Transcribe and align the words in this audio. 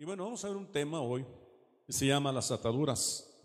Y 0.00 0.06
bueno, 0.06 0.24
vamos 0.24 0.42
a 0.42 0.48
ver 0.48 0.56
un 0.56 0.72
tema 0.72 1.02
hoy 1.02 1.26
que 1.86 1.92
se 1.92 2.06
llama 2.06 2.32
las 2.32 2.50
ataduras. 2.50 3.38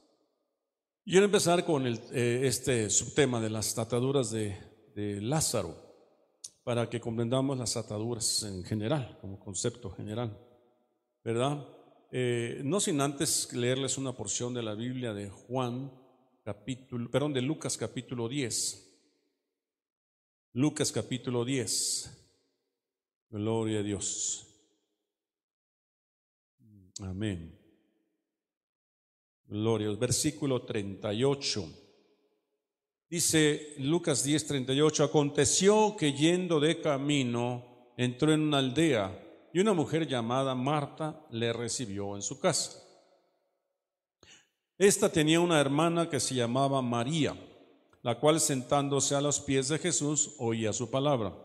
Quiero 1.03 1.25
empezar 1.25 1.65
con 1.65 1.85
eh, 1.85 2.47
este 2.47 2.89
subtema 2.89 3.41
de 3.41 3.49
las 3.49 3.77
ataduras 3.77 4.31
de, 4.31 4.57
de 4.95 5.19
Lázaro, 5.19 5.75
para 6.63 6.89
que 6.89 7.01
comprendamos 7.01 7.57
las 7.57 7.75
ataduras 7.75 8.43
en 8.43 8.63
general, 8.63 9.17
como 9.19 9.37
concepto 9.37 9.89
general, 9.89 10.39
¿verdad? 11.25 11.67
Eh, 12.09 12.61
no 12.63 12.79
sin 12.79 13.01
antes 13.01 13.51
leerles 13.51 13.97
una 13.97 14.13
porción 14.13 14.53
de 14.53 14.63
la 14.63 14.75
Biblia 14.75 15.13
de 15.13 15.29
Juan, 15.29 15.91
capítulo, 16.41 17.11
perdón, 17.11 17.33
de 17.33 17.41
Lucas 17.41 17.75
capítulo 17.75 18.29
10. 18.29 18.97
Lucas 20.53 20.93
capítulo 20.93 21.43
10. 21.43 22.29
Gloria 23.29 23.79
a 23.79 23.83
Dios. 23.83 24.54
Amén. 26.99 27.59
Gloria. 29.47 29.91
Versículo 29.91 30.63
38. 30.63 31.81
Dice 33.09 33.75
Lucas 33.77 34.23
10, 34.23 34.47
38, 34.47 35.03
aconteció 35.03 35.95
que 35.95 36.13
yendo 36.13 36.59
de 36.59 36.81
camino 36.81 37.93
entró 37.97 38.33
en 38.33 38.41
una 38.41 38.57
aldea 38.57 39.21
y 39.53 39.59
una 39.59 39.73
mujer 39.73 40.07
llamada 40.07 40.55
Marta 40.55 41.25
le 41.29 41.53
recibió 41.53 42.15
en 42.15 42.21
su 42.21 42.39
casa. 42.39 42.81
Esta 44.77 45.09
tenía 45.09 45.39
una 45.39 45.61
hermana 45.61 46.09
que 46.09 46.19
se 46.19 46.35
llamaba 46.35 46.81
María, 46.81 47.37
la 48.01 48.19
cual 48.19 48.39
sentándose 48.41 49.15
a 49.15 49.21
los 49.21 49.39
pies 49.39 49.69
de 49.69 49.79
Jesús 49.79 50.35
oía 50.39 50.73
su 50.73 50.89
palabra. 50.89 51.44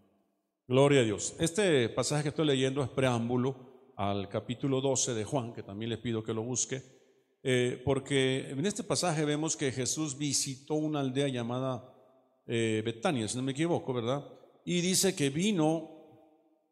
Gloria 0.71 1.01
a 1.01 1.03
Dios. 1.03 1.35
Este 1.37 1.89
pasaje 1.89 2.23
que 2.23 2.29
estoy 2.29 2.45
leyendo 2.45 2.81
es 2.81 2.87
preámbulo 2.87 3.91
al 3.97 4.29
capítulo 4.29 4.79
12 4.79 5.13
de 5.13 5.25
Juan, 5.25 5.51
que 5.51 5.63
también 5.63 5.89
le 5.89 5.97
pido 5.97 6.23
que 6.23 6.33
lo 6.33 6.43
busque, 6.43 6.81
eh, 7.43 7.81
porque 7.83 8.51
en 8.51 8.65
este 8.65 8.85
pasaje 8.85 9.25
vemos 9.25 9.57
que 9.57 9.73
Jesús 9.73 10.17
visitó 10.17 10.75
una 10.75 11.01
aldea 11.01 11.27
llamada 11.27 11.93
eh, 12.47 12.81
Betania, 12.85 13.27
si 13.27 13.35
no 13.35 13.43
me 13.43 13.51
equivoco, 13.51 13.93
¿verdad? 13.93 14.25
Y 14.63 14.79
dice 14.79 15.13
que 15.13 15.29
vino, 15.29 15.91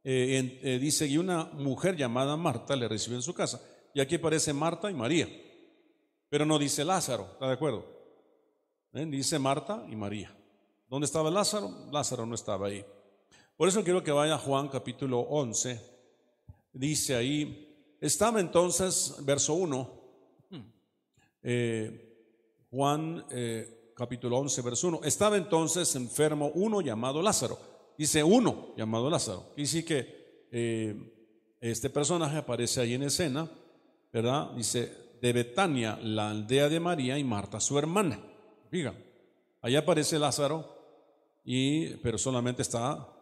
eh, 0.06 0.78
dice, 0.80 1.06
y 1.06 1.18
una 1.18 1.44
mujer 1.52 1.98
llamada 1.98 2.38
Marta 2.38 2.78
le 2.78 2.88
recibió 2.88 3.18
en 3.18 3.22
su 3.22 3.34
casa. 3.34 3.62
Y 3.94 4.00
aquí 4.00 4.16
aparece 4.16 4.54
Marta 4.54 4.90
y 4.90 4.94
María, 4.94 5.28
pero 6.30 6.46
no 6.46 6.58
dice 6.58 6.86
Lázaro, 6.86 7.32
¿está 7.34 7.48
de 7.48 7.54
acuerdo? 7.54 7.86
Dice 8.94 9.38
Marta 9.40 9.86
y 9.90 9.98
María. 9.98 10.34
¿Dónde 10.88 11.04
estaba 11.04 11.30
Lázaro? 11.30 11.70
Lázaro 11.92 12.26
no 12.26 12.36
estaba 12.36 12.68
ahí. 12.68 12.86
Por 13.60 13.68
eso 13.68 13.84
quiero 13.84 14.02
que 14.02 14.14
vaya 14.14 14.36
a 14.36 14.38
Juan 14.38 14.70
capítulo 14.70 15.20
11. 15.20 15.82
Dice 16.72 17.14
ahí, 17.14 17.98
estaba 18.00 18.40
entonces, 18.40 19.18
verso 19.24 19.54
1, 19.56 20.02
eh, 21.44 22.26
Juan 22.72 23.26
eh, 23.30 23.92
capítulo 23.98 24.38
11, 24.38 24.62
verso 24.62 24.88
1, 24.88 25.02
estaba 25.04 25.36
entonces 25.36 25.94
enfermo 25.98 26.54
uno 26.56 26.80
llamado 26.80 27.22
Lázaro. 27.22 27.60
Dice 27.98 28.24
uno 28.24 28.74
llamado 28.78 29.10
Lázaro. 29.10 29.48
Y 29.58 29.66
sí 29.66 29.84
que 29.84 30.48
eh, 30.54 30.96
este 31.60 31.90
personaje 31.90 32.38
aparece 32.38 32.80
ahí 32.80 32.94
en 32.94 33.04
escena, 33.04 33.52
¿verdad? 34.14 34.52
Dice, 34.52 35.18
de 35.22 35.34
Betania, 35.34 36.00
la 36.02 36.30
aldea 36.30 36.70
de 36.70 36.80
María 36.80 37.18
y 37.18 37.26
Marta, 37.26 37.60
su 37.60 37.78
hermana. 37.78 38.22
Diga, 38.72 38.94
ahí 39.62 39.76
aparece 39.76 40.18
Lázaro, 40.18 40.66
y, 41.44 41.98
pero 41.98 42.18
solamente 42.18 42.62
está 42.62 43.19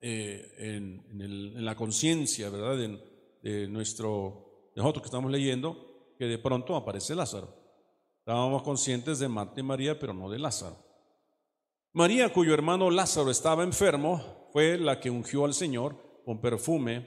eh, 0.00 0.54
en, 0.58 1.64
la 1.64 1.74
conciencia, 1.74 2.50
¿verdad? 2.50 2.76
De, 3.42 3.68
nuestro, 3.68 4.70
nosotros 4.74 5.02
que 5.02 5.06
estamos 5.06 5.30
leyendo, 5.30 6.14
que 6.18 6.24
de 6.24 6.38
pronto 6.38 6.74
aparece 6.74 7.14
Lázaro. 7.14 7.54
Estábamos 8.18 8.62
conscientes 8.62 9.18
de 9.20 9.28
Marta 9.28 9.60
y 9.60 9.62
María, 9.62 9.98
pero 9.98 10.12
no 10.12 10.28
de 10.28 10.38
Lázaro. 10.38 10.76
María, 11.92 12.32
cuyo 12.32 12.52
hermano 12.52 12.90
Lázaro 12.90 13.30
estaba 13.30 13.62
enfermo, 13.62 14.48
fue 14.52 14.78
la 14.78 15.00
que 15.00 15.10
ungió 15.10 15.44
al 15.44 15.54
Señor 15.54 15.96
con 16.24 16.40
perfume 16.40 17.06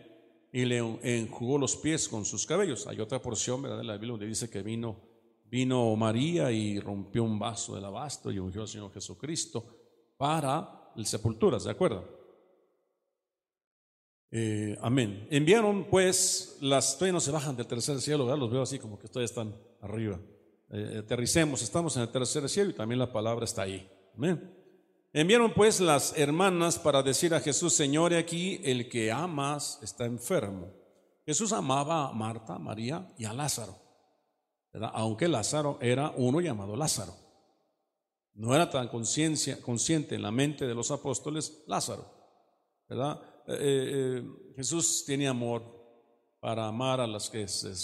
y 0.51 0.65
le 0.65 0.77
enjugó 1.03 1.57
los 1.57 1.75
pies 1.75 2.07
con 2.07 2.25
sus 2.25 2.45
cabellos. 2.45 2.87
Hay 2.87 2.99
otra 2.99 3.21
porción 3.21 3.61
¿verdad? 3.61 3.77
de 3.77 3.83
la 3.83 3.93
Biblia 3.93 4.11
donde 4.11 4.27
dice 4.27 4.49
que 4.49 4.63
vino, 4.63 4.97
vino 5.45 5.95
María 5.95 6.51
y 6.51 6.79
rompió 6.79 7.23
un 7.23 7.37
vaso 7.37 7.75
del 7.75 7.85
abasto 7.85 8.31
y 8.31 8.39
ungió 8.39 8.61
al 8.61 8.67
Señor 8.67 8.91
Jesucristo 8.93 9.65
para 10.17 10.91
el 10.95 11.05
sepultura, 11.05 11.57
¿de 11.59 11.71
acuerdo? 11.71 12.18
Eh, 14.31 14.77
amén. 14.81 15.27
Enviaron 15.31 15.85
pues 15.89 16.57
las, 16.61 16.95
todavía 16.95 17.13
no 17.13 17.19
se 17.19 17.31
bajan 17.31 17.55
del 17.55 17.67
tercer 17.67 17.99
cielo, 17.99 18.35
los 18.35 18.51
veo 18.51 18.61
así 18.61 18.77
como 18.77 18.99
que 18.99 19.07
todavía 19.07 19.25
están 19.25 19.55
arriba. 19.81 20.19
Eh, 20.71 20.99
aterricemos, 21.03 21.61
estamos 21.61 21.95
en 21.95 22.03
el 22.03 22.09
tercer 22.09 22.47
cielo 22.47 22.69
y 22.69 22.73
también 22.73 22.99
la 22.99 23.11
palabra 23.11 23.45
está 23.45 23.63
ahí. 23.63 23.89
Amén. 24.15 24.55
Enviaron 25.11 25.53
pues 25.53 25.79
las 25.79 26.15
hermanas 26.15 26.77
para 26.77 27.01
decir 27.01 27.33
a 27.33 27.39
Jesús, 27.39 27.73
Señor, 27.73 28.13
aquí 28.13 28.61
el 28.63 28.87
que 28.87 29.11
amas 29.11 29.79
está 29.81 30.05
enfermo. 30.05 30.71
Jesús 31.25 31.51
amaba 31.51 32.09
a 32.09 32.11
Marta, 32.11 32.59
María 32.59 33.07
y 33.17 33.25
a 33.25 33.33
Lázaro, 33.33 33.75
aunque 34.93 35.27
Lázaro 35.27 35.79
era 35.81 36.11
uno 36.15 36.41
llamado 36.41 36.75
Lázaro. 36.75 37.13
No 38.33 38.55
era 38.55 38.69
tan 38.69 38.87
consciente 38.87 40.15
en 40.15 40.21
la 40.21 40.31
mente 40.31 40.67
de 40.67 40.75
los 40.75 40.91
apóstoles 40.91 41.63
Lázaro, 41.67 42.05
¿verdad? 42.87 43.19
Eh, 43.51 44.21
eh, 44.21 44.53
Jesús 44.55 45.03
tiene 45.05 45.27
amor 45.27 45.63
para 46.39 46.67
amar 46.67 47.01
a 47.01 47.07
las 47.07 47.29
que 47.31 47.47
se, 47.47 47.75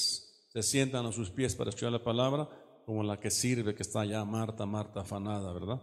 sientan 0.62 1.08
a 1.08 1.12
sus 1.12 1.32
pies 1.32 1.56
para 1.56 1.70
escuchar 1.70 1.92
la 1.92 2.04
palabra, 2.04 2.48
como 2.86 3.02
la 3.02 3.20
que 3.20 3.32
sirve, 3.32 3.74
que 3.74 3.82
está 3.82 4.02
allá, 4.02 4.24
Marta, 4.24 4.68
Marta, 4.68 5.02
afanada, 5.02 5.52
¿verdad? 5.54 5.82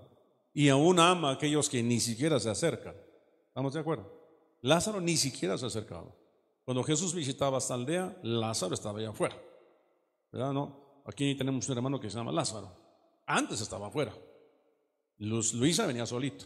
Y 0.55 0.69
aún 0.69 1.01
ama 1.01 1.31
a 1.31 1.33
aquellos 1.33 1.69
que 1.69 1.83
ni 1.83 1.99
siquiera 1.99 2.39
se 2.39 2.49
acercan. 2.49 2.95
¿Estamos 3.49 3.75
de 3.75 3.81
acuerdo? 3.81 4.09
Lázaro 4.61 5.01
ni 5.01 5.17
siquiera 5.17 5.59
se 5.59 5.67
acercaba. 5.67 6.15
Cuando 6.65 6.85
Jesús 6.85 7.13
visitaba 7.13 7.59
esta 7.59 7.75
aldea, 7.75 8.17
Lázaro 8.23 8.75
estaba 8.75 9.01
allá 9.01 9.11
afuera. 9.11 9.37
¿Verdad? 10.31 10.53
No? 10.53 11.03
Aquí 11.07 11.35
tenemos 11.35 11.69
un 11.69 11.77
hermano 11.77 11.99
que 11.99 12.09
se 12.09 12.17
llama 12.17 12.31
Lázaro. 12.31 12.71
Antes 13.27 13.61
estaba 13.61 13.89
afuera. 13.89 14.15
Luisa 15.19 15.87
venía 15.87 16.07
solito. 16.07 16.45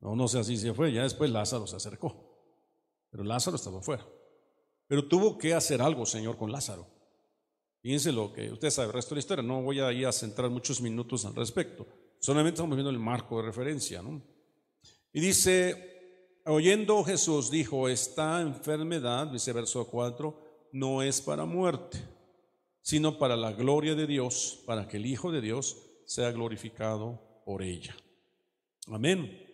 No, 0.00 0.16
no 0.16 0.26
sé 0.26 0.42
si 0.42 0.56
se 0.56 0.74
fue, 0.74 0.92
ya 0.92 1.04
después 1.04 1.30
Lázaro 1.30 1.66
se 1.68 1.76
acercó. 1.76 2.27
Pero 3.18 3.26
Lázaro 3.26 3.56
estaba 3.56 3.82
fuera. 3.82 4.06
Pero 4.86 5.08
tuvo 5.08 5.36
que 5.36 5.52
hacer 5.52 5.82
algo, 5.82 6.06
Señor, 6.06 6.36
con 6.36 6.52
Lázaro. 6.52 6.86
Fíjense 7.82 8.12
lo 8.12 8.32
que 8.32 8.52
usted 8.52 8.70
sabe, 8.70 8.86
el 8.86 8.92
resto 8.92 9.10
de 9.10 9.16
la 9.16 9.18
historia. 9.18 9.42
No 9.42 9.60
voy 9.60 9.80
a 9.80 9.90
ir 9.90 10.06
a 10.06 10.12
centrar 10.12 10.48
muchos 10.50 10.80
minutos 10.80 11.24
al 11.24 11.34
respecto. 11.34 11.84
Solamente 12.20 12.58
estamos 12.58 12.76
viendo 12.76 12.90
el 12.90 12.98
marco 13.00 13.38
de 13.38 13.48
referencia. 13.48 14.02
¿no? 14.02 14.22
Y 15.12 15.18
dice, 15.18 16.38
oyendo 16.46 17.02
Jesús, 17.02 17.50
dijo, 17.50 17.88
esta 17.88 18.40
enfermedad, 18.40 19.26
dice 19.26 19.52
verso 19.52 19.84
4, 19.88 20.68
no 20.74 21.02
es 21.02 21.20
para 21.20 21.44
muerte, 21.44 21.98
sino 22.82 23.18
para 23.18 23.34
la 23.34 23.50
gloria 23.50 23.96
de 23.96 24.06
Dios, 24.06 24.62
para 24.64 24.86
que 24.86 24.98
el 24.98 25.06
Hijo 25.06 25.32
de 25.32 25.40
Dios 25.40 25.76
sea 26.06 26.30
glorificado 26.30 27.42
por 27.44 27.64
ella. 27.64 27.96
Amén. 28.86 29.44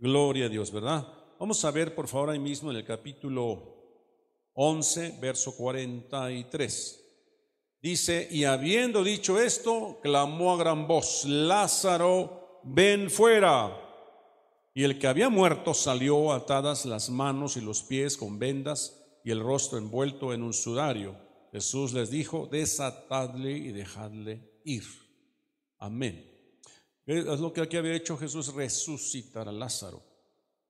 Gloria 0.00 0.46
a 0.46 0.48
Dios, 0.48 0.72
¿verdad? 0.72 1.23
Vamos 1.38 1.64
a 1.64 1.70
ver, 1.72 1.94
por 1.94 2.06
favor, 2.06 2.30
ahí 2.30 2.38
mismo 2.38 2.70
en 2.70 2.76
el 2.76 2.84
capítulo 2.84 3.74
11, 4.54 5.18
verso 5.20 5.56
43. 5.56 7.00
Dice, 7.82 8.28
y 8.30 8.44
habiendo 8.44 9.02
dicho 9.02 9.40
esto, 9.40 9.98
clamó 10.00 10.54
a 10.54 10.56
gran 10.56 10.86
voz, 10.86 11.24
Lázaro, 11.24 12.60
ven 12.62 13.10
fuera. 13.10 13.80
Y 14.72 14.84
el 14.84 14.98
que 14.98 15.08
había 15.08 15.28
muerto 15.28 15.74
salió 15.74 16.32
atadas 16.32 16.86
las 16.86 17.10
manos 17.10 17.56
y 17.56 17.60
los 17.60 17.82
pies 17.82 18.16
con 18.16 18.38
vendas 18.38 19.04
y 19.24 19.32
el 19.32 19.40
rostro 19.40 19.78
envuelto 19.78 20.32
en 20.32 20.42
un 20.42 20.54
sudario. 20.54 21.16
Jesús 21.52 21.92
les 21.92 22.10
dijo, 22.10 22.48
desatadle 22.50 23.52
y 23.52 23.72
dejadle 23.72 24.60
ir. 24.64 24.84
Amén. 25.78 26.30
Es 27.06 27.40
lo 27.40 27.52
que 27.52 27.60
aquí 27.60 27.76
había 27.76 27.94
hecho 27.94 28.16
Jesús, 28.16 28.54
resucitar 28.54 29.48
a 29.48 29.52
Lázaro. 29.52 30.13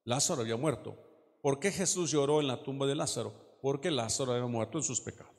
Lázaro 0.05 0.43
había 0.43 0.57
muerto. 0.57 0.97
¿Por 1.43 1.59
qué 1.59 1.71
Jesús 1.71 2.11
lloró 2.11 2.41
en 2.41 2.47
la 2.47 2.63
tumba 2.63 2.87
de 2.87 2.95
Lázaro? 2.95 3.59
Porque 3.61 3.91
Lázaro 3.91 4.33
había 4.33 4.47
muerto 4.47 4.79
en 4.79 4.85
sus 4.85 5.01
pecados. 5.01 5.35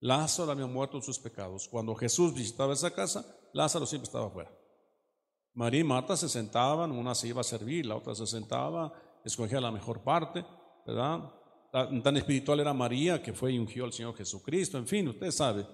Lázaro 0.00 0.52
había 0.52 0.66
muerto 0.66 0.98
en 0.98 1.02
sus 1.02 1.18
pecados. 1.18 1.68
Cuando 1.68 1.94
Jesús 1.94 2.34
visitaba 2.34 2.74
esa 2.74 2.92
casa, 2.92 3.24
Lázaro 3.52 3.86
siempre 3.86 4.06
estaba 4.06 4.26
afuera. 4.26 4.52
María 5.54 5.80
y 5.80 5.84
Marta 5.84 6.16
se 6.16 6.28
sentaban, 6.28 6.92
una 6.92 7.14
se 7.14 7.28
iba 7.28 7.40
a 7.40 7.44
servir, 7.44 7.86
la 7.86 7.96
otra 7.96 8.14
se 8.14 8.26
sentaba, 8.26 8.92
escogía 9.24 9.60
la 9.60 9.72
mejor 9.72 10.02
parte, 10.02 10.44
¿verdad? 10.86 11.32
Tan 11.72 12.16
espiritual 12.16 12.60
era 12.60 12.74
María 12.74 13.22
que 13.22 13.32
fue 13.32 13.52
y 13.52 13.58
ungió 13.58 13.86
al 13.86 13.92
Señor 13.92 14.14
Jesucristo, 14.14 14.76
en 14.76 14.86
fin, 14.86 15.08
usted 15.08 15.30
sabe. 15.30 15.66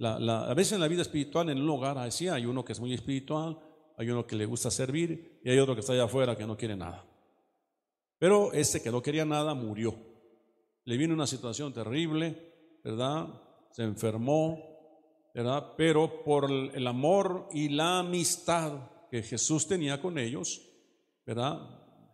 a 0.00 0.54
veces 0.54 0.72
en 0.72 0.80
la 0.80 0.88
vida 0.88 1.02
espiritual, 1.02 1.48
en 1.50 1.60
un 1.60 1.70
hogar, 1.70 1.98
así 1.98 2.26
hay 2.26 2.46
uno 2.46 2.64
que 2.64 2.72
es 2.72 2.80
muy 2.80 2.92
espiritual, 2.92 3.58
hay 3.96 4.10
uno 4.10 4.26
que 4.26 4.34
le 4.34 4.44
gusta 4.44 4.72
servir 4.72 5.40
y 5.44 5.50
hay 5.50 5.58
otro 5.58 5.74
que 5.74 5.80
está 5.80 5.92
allá 5.92 6.04
afuera 6.04 6.36
que 6.36 6.46
no 6.46 6.56
quiere 6.56 6.76
nada. 6.76 7.07
Pero 8.18 8.52
este 8.52 8.82
que 8.82 8.90
no 8.90 9.02
quería 9.02 9.24
nada 9.24 9.54
murió. 9.54 9.94
Le 10.84 10.96
vino 10.96 11.14
una 11.14 11.26
situación 11.26 11.72
terrible, 11.72 12.80
¿verdad? 12.82 13.28
Se 13.70 13.82
enfermó, 13.82 14.58
¿verdad? 15.34 15.74
Pero 15.76 16.24
por 16.24 16.50
el 16.50 16.86
amor 16.86 17.48
y 17.52 17.68
la 17.68 18.00
amistad 18.00 18.90
que 19.10 19.22
Jesús 19.22 19.66
tenía 19.66 20.00
con 20.00 20.18
ellos, 20.18 20.62
¿verdad? 21.24 21.60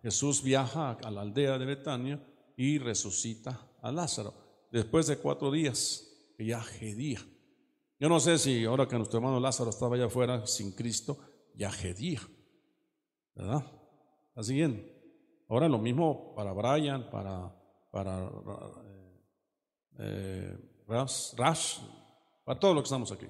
Jesús 0.02 0.42
viaja 0.42 0.92
a 0.92 1.10
la 1.10 1.22
aldea 1.22 1.58
de 1.58 1.64
Betania 1.64 2.26
y 2.56 2.78
resucita 2.78 3.70
a 3.80 3.90
Lázaro 3.90 4.34
después 4.70 5.06
de 5.06 5.18
cuatro 5.18 5.50
días, 5.50 6.10
que 6.36 6.44
ya 6.46 6.60
gedía. 6.60 7.20
Yo 7.98 8.08
no 8.08 8.20
sé 8.20 8.38
si 8.38 8.64
ahora 8.64 8.88
que 8.88 8.96
nuestro 8.96 9.18
hermano 9.18 9.40
Lázaro 9.40 9.70
estaba 9.70 9.94
allá 9.94 10.06
afuera 10.06 10.46
sin 10.46 10.72
Cristo, 10.72 11.18
ya 11.54 11.70
gedía, 11.70 12.20
¿verdad? 13.34 13.64
Así 14.34 14.54
bien. 14.54 14.93
Ahora 15.48 15.68
lo 15.68 15.78
mismo 15.78 16.34
para 16.34 16.52
Brian, 16.52 17.10
para, 17.10 17.54
para 17.90 18.30
eh, 19.98 20.56
Rash, 20.86 21.78
para 22.44 22.58
todos 22.58 22.74
los 22.74 22.82
que 22.82 22.86
estamos 22.86 23.12
aquí. 23.12 23.26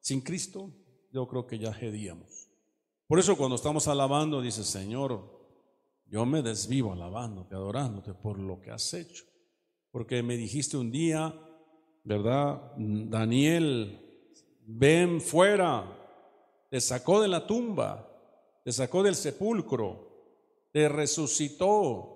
Sin 0.00 0.20
Cristo, 0.20 0.70
yo 1.12 1.26
creo 1.26 1.46
que 1.46 1.58
ya 1.58 1.72
gedíamos. 1.72 2.48
Por 3.06 3.18
eso 3.18 3.36
cuando 3.36 3.56
estamos 3.56 3.88
alabando, 3.88 4.40
dice, 4.40 4.64
Señor, 4.64 5.36
yo 6.06 6.26
me 6.26 6.42
desvivo 6.42 6.92
alabándote, 6.92 7.54
adorándote 7.54 8.14
por 8.14 8.38
lo 8.38 8.60
que 8.60 8.70
has 8.70 8.92
hecho. 8.94 9.24
Porque 9.90 10.22
me 10.22 10.36
dijiste 10.36 10.76
un 10.76 10.90
día, 10.90 11.34
¿verdad? 12.04 12.72
Daniel, 12.76 14.00
ven 14.66 15.20
fuera, 15.20 15.84
te 16.70 16.80
sacó 16.80 17.20
de 17.20 17.28
la 17.28 17.46
tumba, 17.46 18.08
te 18.64 18.72
sacó 18.72 19.02
del 19.02 19.14
sepulcro, 19.14 20.05
resucitó. 20.88 22.12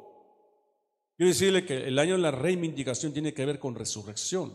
Quiero 1.17 1.31
decirle 1.31 1.65
que 1.65 1.89
el 1.89 1.99
año 1.99 2.13
de 2.13 2.23
la 2.23 2.31
reivindicación 2.31 3.13
tiene 3.13 3.35
que 3.35 3.45
ver 3.45 3.59
con 3.59 3.75
resurrección. 3.75 4.53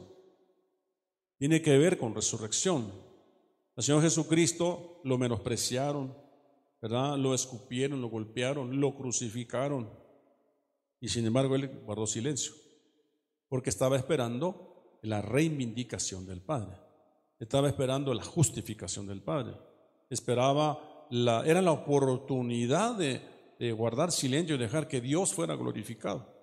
Tiene 1.38 1.62
que 1.62 1.78
ver 1.78 1.98
con 1.98 2.16
resurrección. 2.16 2.92
El 3.76 3.84
Señor 3.84 4.02
Jesucristo 4.02 5.02
lo 5.04 5.18
menospreciaron, 5.18 6.16
¿verdad? 6.82 7.18
Lo 7.18 7.34
escupieron, 7.34 8.02
lo 8.02 8.08
golpearon, 8.10 8.80
lo 8.80 8.96
crucificaron. 8.96 9.90
Y 11.02 11.10
sin 11.10 11.26
embargo 11.26 11.56
él 11.56 11.68
guardó 11.84 12.08
silencio, 12.08 12.54
porque 13.50 13.70
estaba 13.70 13.98
esperando 13.98 15.00
la 15.02 15.22
reivindicación 15.22 16.26
del 16.26 16.42
Padre. 16.42 16.78
Estaba 17.38 17.68
esperando 17.68 18.14
la 18.14 18.24
justificación 18.24 19.08
del 19.08 19.22
Padre. 19.22 19.58
Esperaba, 20.10 21.08
la, 21.10 21.46
era 21.46 21.62
la 21.62 21.74
oportunidad 21.74 22.96
de, 22.96 23.22
de 23.60 23.72
guardar 23.72 24.12
silencio 24.12 24.56
y 24.56 24.60
dejar 24.60 24.88
que 24.88 25.02
Dios 25.02 25.34
fuera 25.34 25.56
glorificado. 25.56 26.34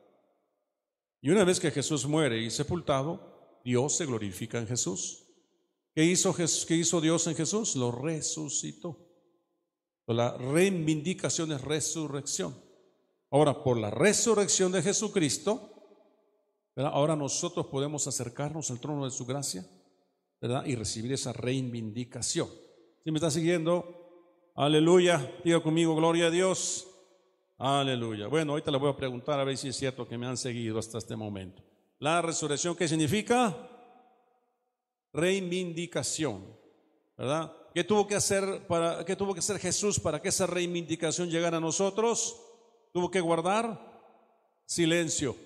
Y 1.21 1.31
una 1.31 1.45
vez 1.45 1.61
que 1.61 1.71
Jesús 1.71 2.07
muere 2.07 2.43
y 2.43 2.51
sepultado, 2.51 3.61
Dios 3.65 3.97
se 3.97 4.07
glorifica 4.07 4.59
en 4.59 4.67
Jesús. 4.67 5.29
¿Qué 5.95 6.05
hizo, 6.05 6.35
¿Qué 6.35 6.75
hizo 6.75 7.01
Dios 7.01 7.27
en 7.27 7.37
Jesús? 7.37 7.77
Lo 7.77 7.93
resucitó. 7.93 9.09
La 10.07 10.37
reivindicación 10.37 11.53
es 11.53 11.61
resurrección. 11.61 12.55
Ahora, 13.31 13.63
por 13.63 13.79
la 13.79 13.91
resurrección 13.91 14.73
de 14.73 14.83
Jesucristo, 14.83 15.73
ahora 16.77 17.17
nosotros 17.17 17.67
podemos 17.67 18.07
acercarnos 18.07 18.71
al 18.71 18.81
trono 18.81 19.05
de 19.05 19.11
su 19.11 19.25
gracia 19.25 19.67
¿verdad? 20.41 20.65
y 20.67 20.75
recibir 20.75 21.13
esa 21.13 21.33
reivindicación. 21.33 22.49
Si 23.05 23.11
me 23.11 23.19
está 23.19 23.31
siguiendo, 23.31 24.51
aleluya, 24.55 25.35
diga 25.45 25.63
conmigo, 25.63 25.95
gloria 25.95 26.27
a 26.27 26.31
Dios. 26.31 26.92
Aleluya. 27.65 28.27
Bueno, 28.27 28.55
ahorita 28.55 28.73
le 28.73 28.79
voy 28.79 28.91
a 28.91 28.97
preguntar 28.97 29.39
a 29.39 29.45
ver 29.45 29.57
si 29.57 29.69
es 29.69 29.77
cierto 29.77 30.09
que 30.09 30.19
me 30.19 30.27
han 30.27 30.37
seguido 30.37 30.81
hasta 30.81 30.99
este 30.99 31.15
momento. 31.15 31.63
La 32.01 32.21
resurrección, 32.21 32.75
¿qué 32.75 32.89
significa? 32.89 33.57
Reivindicación, 35.13 36.45
¿verdad? 37.17 37.53
¿Qué 37.73 37.85
tuvo 37.85 38.05
que 38.05 38.17
hacer 38.17 38.67
para 38.67 39.05
qué 39.05 39.15
tuvo 39.15 39.33
que 39.33 39.39
hacer 39.39 39.61
Jesús 39.61 40.01
para 40.01 40.21
que 40.21 40.31
esa 40.31 40.45
reivindicación 40.49 41.31
llegara 41.31 41.59
a 41.59 41.61
nosotros? 41.61 42.37
Tuvo 42.93 43.13
que 43.13 43.21
guardar 43.21 43.81
silencio. 44.67 45.37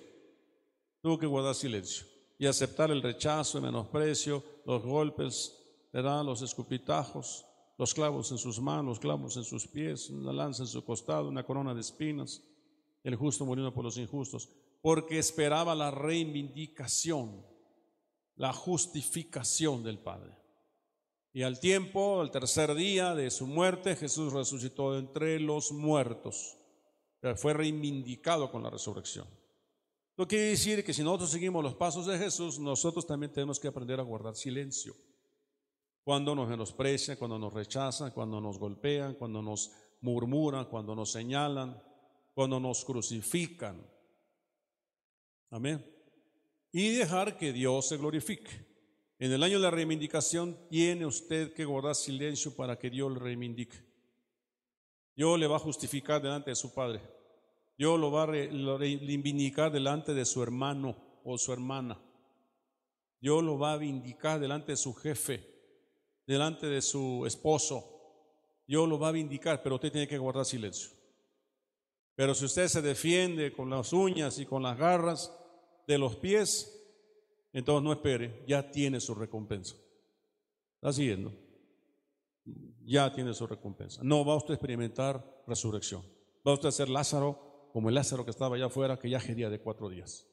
Tuvo 1.03 1.19
que 1.19 1.27
guardar 1.27 1.53
silencio 1.53 2.07
y 2.39 2.47
aceptar 2.47 2.89
el 2.89 3.03
rechazo, 3.03 3.59
el 3.59 3.65
menosprecio, 3.65 4.43
los 4.65 4.81
golpes, 4.81 5.55
¿verdad? 5.93 6.25
los 6.25 6.41
escupitajos, 6.41 7.45
los 7.77 7.93
clavos 7.93 8.31
en 8.31 8.37
sus 8.37 8.59
manos, 8.59 8.99
clavos 8.99 9.37
en 9.37 9.43
sus 9.43 9.67
pies, 9.67 10.09
una 10.09 10.33
lanza 10.33 10.63
en 10.63 10.67
su 10.67 10.83
costado, 10.83 11.29
una 11.29 11.45
corona 11.45 11.73
de 11.73 11.81
espinas, 11.81 12.43
el 13.03 13.15
justo 13.15 13.45
muriendo 13.45 13.73
por 13.73 13.83
los 13.83 13.97
injustos, 13.97 14.49
porque 14.81 15.19
esperaba 15.19 15.75
la 15.75 15.91
reivindicación, 15.91 17.45
la 18.35 18.51
justificación 18.51 19.83
del 19.83 19.99
Padre. 19.99 20.35
Y 21.33 21.43
al 21.43 21.59
tiempo, 21.59 22.19
al 22.19 22.31
tercer 22.31 22.73
día 22.73 23.13
de 23.13 23.29
su 23.29 23.45
muerte, 23.45 23.95
Jesús 23.95 24.33
resucitó 24.33 24.97
entre 24.97 25.39
los 25.39 25.71
muertos. 25.71 26.57
Fue 27.35 27.53
reivindicado 27.53 28.49
con 28.49 28.63
la 28.63 28.71
resurrección. 28.71 29.27
Lo 30.15 30.27
quiere 30.27 30.45
decir 30.45 30.83
que 30.83 30.93
si 30.93 31.03
nosotros 31.03 31.29
seguimos 31.29 31.63
los 31.63 31.75
pasos 31.75 32.07
de 32.07 32.17
Jesús, 32.17 32.57
nosotros 32.57 33.05
también 33.05 33.31
tenemos 33.31 33.59
que 33.59 33.67
aprender 33.67 33.99
a 33.99 34.03
guardar 34.03 34.35
silencio. 34.35 34.95
Cuando 36.07 36.33
nos 36.33 36.47
menosprecian, 36.47 37.17
cuando 37.17 37.37
nos 37.37 37.51
rechazan, 37.51 38.11
cuando 38.11 38.39
nos 38.39 38.57
golpean, 38.57 39.15
cuando 39.15 39.41
nos 39.41 39.73
murmuran, 39.99 40.63
cuando 40.63 40.95
nos 40.95 41.11
señalan, 41.11 41.83
cuando 42.33 42.61
nos 42.61 42.85
crucifican. 42.85 43.85
Amén. 45.49 45.85
Y 46.71 46.95
dejar 46.95 47.37
que 47.37 47.51
Dios 47.51 47.89
se 47.89 47.97
glorifique. 47.97 48.49
En 49.19 49.33
el 49.33 49.43
año 49.43 49.57
de 49.57 49.63
la 49.63 49.71
reivindicación 49.71 50.57
tiene 50.69 51.05
usted 51.05 51.53
que 51.53 51.65
guardar 51.65 51.93
silencio 51.93 52.55
para 52.55 52.79
que 52.79 52.89
Dios 52.89 53.11
le 53.11 53.19
reivindique. 53.19 53.75
Dios 55.13 55.37
le 55.37 55.47
va 55.47 55.57
a 55.57 55.59
justificar 55.59 56.21
delante 56.21 56.51
de 56.51 56.55
su 56.55 56.73
Padre. 56.73 57.01
Dios 57.77 57.99
lo 57.99 58.11
va 58.11 58.23
a 58.23 58.27
reivindicar 58.27 59.73
delante 59.73 60.13
de 60.13 60.23
su 60.23 60.41
hermano 60.41 61.19
o 61.25 61.37
su 61.37 61.51
hermana. 61.51 61.99
Dios 63.19 63.43
lo 63.43 63.59
va 63.59 63.73
a 63.73 63.77
vindicar 63.77 64.39
delante 64.39 64.71
de 64.71 64.77
su 64.77 64.93
jefe, 64.93 65.56
delante 66.27 66.67
de 66.67 66.81
su 66.81 67.25
esposo. 67.25 67.93
Dios 68.67 68.87
lo 68.87 68.99
va 68.99 69.07
a 69.07 69.13
vindicar, 69.13 69.63
pero 69.63 69.75
usted 69.75 69.91
tiene 69.91 70.07
que 70.07 70.17
guardar 70.17 70.45
silencio. 70.45 70.91
Pero 72.15 72.35
si 72.35 72.45
usted 72.45 72.67
se 72.67 72.81
defiende 72.81 73.53
con 73.53 73.69
las 73.69 73.93
uñas 73.93 74.37
y 74.39 74.45
con 74.45 74.61
las 74.61 74.77
garras 74.77 75.31
de 75.87 75.97
los 75.97 76.17
pies, 76.17 76.73
entonces 77.53 77.83
no 77.83 77.93
espere, 77.93 78.43
ya 78.45 78.69
tiene 78.69 78.99
su 78.99 79.15
recompensa. 79.15 79.75
¿Está 80.75 80.91
siguiendo? 80.91 81.33
Ya 82.83 83.13
tiene 83.13 83.33
su 83.33 83.47
recompensa. 83.47 84.01
No 84.03 84.25
va 84.25 84.35
usted 84.35 84.51
a 84.51 84.55
experimentar 84.55 85.43
resurrección. 85.47 86.03
Va 86.45 86.53
usted 86.53 86.69
a 86.69 86.71
ser 86.71 86.89
Lázaro 86.89 87.69
como 87.71 87.89
el 87.89 87.95
Lázaro 87.95 88.25
que 88.25 88.31
estaba 88.31 88.55
allá 88.55 88.65
afuera, 88.65 88.97
que 88.97 89.09
ya 89.09 89.19
gería 89.19 89.49
de 89.49 89.59
cuatro 89.59 89.89
días. 89.89 90.27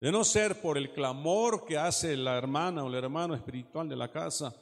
De 0.00 0.10
no 0.10 0.24
ser 0.24 0.62
por 0.62 0.78
el 0.78 0.92
clamor 0.92 1.66
que 1.66 1.76
hace 1.76 2.16
la 2.16 2.38
hermana 2.38 2.84
o 2.84 2.88
el 2.88 2.94
hermano 2.94 3.34
espiritual 3.34 3.88
de 3.88 3.96
la 3.96 4.10
casa, 4.10 4.54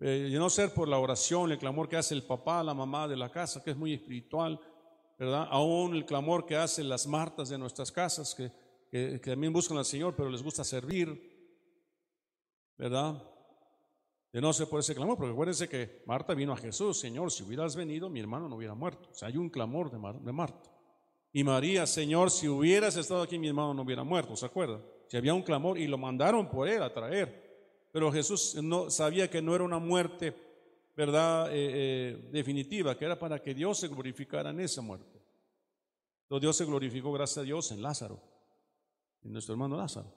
eh, 0.00 0.30
no 0.32 0.50
ser 0.50 0.72
por 0.72 0.88
la 0.88 0.98
oración, 0.98 1.50
el 1.50 1.58
clamor 1.58 1.88
que 1.88 1.96
hace 1.96 2.14
el 2.14 2.22
papá, 2.22 2.62
la 2.62 2.74
mamá 2.74 3.08
de 3.08 3.16
la 3.16 3.30
casa, 3.30 3.62
que 3.62 3.70
es 3.70 3.76
muy 3.76 3.94
espiritual, 3.94 4.60
¿verdad? 5.18 5.48
Aún 5.50 5.94
el 5.94 6.04
clamor 6.04 6.46
que 6.46 6.56
hacen 6.56 6.88
las 6.88 7.06
martas 7.06 7.48
de 7.48 7.58
nuestras 7.58 7.90
casas, 7.90 8.34
que 8.34 8.50
que, 8.90 9.18
también 9.18 9.52
buscan 9.52 9.78
al 9.78 9.84
Señor, 9.84 10.14
pero 10.16 10.30
les 10.30 10.42
gusta 10.42 10.64
servir, 10.64 11.08
¿verdad? 12.76 13.22
De 14.32 14.40
no 14.40 14.52
ser 14.52 14.68
por 14.68 14.80
ese 14.80 14.94
clamor, 14.94 15.16
porque 15.16 15.32
acuérdense 15.32 15.68
que 15.68 16.02
Marta 16.06 16.34
vino 16.34 16.52
a 16.52 16.56
Jesús, 16.56 16.98
Señor, 16.98 17.30
si 17.30 17.42
hubieras 17.42 17.76
venido, 17.76 18.08
mi 18.08 18.20
hermano 18.20 18.48
no 18.48 18.56
hubiera 18.56 18.74
muerto. 18.74 19.08
O 19.10 19.14
sea, 19.14 19.28
hay 19.28 19.36
un 19.36 19.50
clamor 19.50 19.90
de, 19.90 19.98
de 20.24 20.32
Marta. 20.32 20.70
Y 21.32 21.44
María, 21.44 21.86
Señor, 21.86 22.30
si 22.30 22.48
hubieras 22.48 22.96
estado 22.96 23.22
aquí, 23.22 23.38
mi 23.38 23.48
hermano 23.48 23.74
no 23.74 23.82
hubiera 23.82 24.04
muerto, 24.04 24.36
¿se 24.36 24.46
acuerdan? 24.46 24.82
Si 25.08 25.16
había 25.16 25.34
un 25.34 25.42
clamor 25.42 25.78
y 25.78 25.86
lo 25.86 25.98
mandaron 25.98 26.48
por 26.48 26.68
él 26.68 26.82
a 26.82 26.92
traer. 26.92 27.47
Pero 27.90 28.12
Jesús 28.12 28.56
no 28.62 28.90
sabía 28.90 29.30
que 29.30 29.42
no 29.42 29.54
era 29.54 29.64
una 29.64 29.78
muerte, 29.78 30.34
¿verdad? 30.96 31.50
Eh, 31.50 31.54
eh, 31.54 32.28
definitiva, 32.32 32.96
que 32.96 33.04
era 33.04 33.18
para 33.18 33.40
que 33.40 33.54
Dios 33.54 33.78
se 33.78 33.88
glorificara 33.88 34.50
en 34.50 34.60
esa 34.60 34.82
muerte. 34.82 35.20
Entonces 36.22 36.42
Dios 36.42 36.56
se 36.56 36.64
glorificó, 36.64 37.12
gracias 37.12 37.38
a 37.38 37.42
Dios, 37.42 37.72
en 37.72 37.82
Lázaro 37.82 38.20
nuestro 39.32 39.54
hermano 39.54 39.76
Lázaro. 39.76 40.12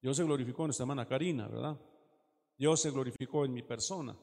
Dios 0.00 0.16
se 0.16 0.24
glorificó 0.24 0.62
en 0.62 0.68
nuestra 0.68 0.84
hermana 0.84 1.06
Karina, 1.06 1.48
¿verdad? 1.48 1.78
Dios 2.56 2.80
se 2.80 2.90
glorificó 2.90 3.44
en 3.44 3.52
mi 3.52 3.62
persona 3.62 4.16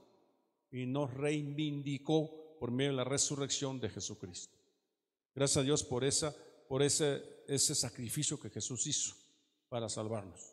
y 0.72 0.86
nos 0.86 1.14
reivindicó 1.14 2.58
por 2.60 2.72
medio 2.72 2.92
de 2.92 2.98
la 2.98 3.04
resurrección 3.04 3.80
de 3.80 3.90
Jesucristo. 3.90 4.58
Gracias 5.34 5.58
a 5.58 5.64
Dios 5.64 5.84
por, 5.84 6.04
esa, 6.04 6.36
por 6.68 6.84
ese, 6.84 7.44
ese 7.48 7.74
sacrificio 7.76 8.40
que 8.40 8.50
Jesús 8.50 8.86
hizo 8.88 9.16
para 9.70 9.90
salvarnos. 9.90 10.51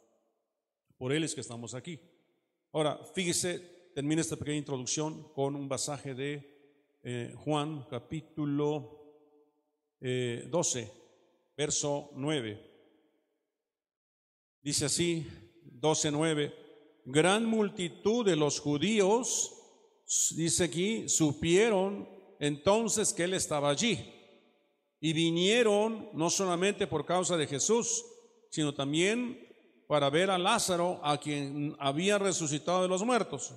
Por 0.99 1.13
Él 1.13 1.23
es 1.23 1.35
que 1.35 1.41
estamos 1.41 1.75
aquí. 1.75 2.01
Ahora, 2.73 2.99
fíjese, 3.15 3.61
termina 3.95 4.21
esta 4.21 4.37
pequeña 4.37 4.59
introducción 4.59 5.33
con 5.33 5.55
un 5.55 5.69
pasaje 5.69 6.15
de 6.15 6.99
eh, 7.05 7.35
Juan 7.39 7.87
capítulo 7.89 8.99
12, 10.01 10.81
eh, 10.81 10.93
verso 11.57 12.11
9. 12.15 12.69
Dice 14.61 14.87
así, 14.87 15.27
12, 15.63 16.11
9, 16.11 16.55
gran 17.05 17.47
multitud 17.47 18.27
de 18.27 18.35
los 18.35 18.59
judíos, 18.59 19.55
dice 20.35 20.65
aquí, 20.65 21.09
supieron 21.09 22.09
entonces 22.41 23.13
que 23.13 23.25
Él 23.25 23.35
estaba 23.35 23.71
allí 23.71 24.13
y 25.01 25.13
vinieron 25.13 26.11
no 26.13 26.29
solamente 26.29 26.89
por 26.89 27.07
causa 27.07 27.37
de 27.37 27.47
Jesús, 27.47 28.05
sino 28.51 28.75
también 28.75 29.48
para 29.89 30.09
ver 30.09 30.31
a 30.31 30.39
Lázaro, 30.39 31.01
a 31.03 31.19
quien 31.19 31.75
había 31.81 32.17
resucitado 32.17 32.83
de 32.83 32.89
los 32.89 33.03
muertos. 33.03 33.53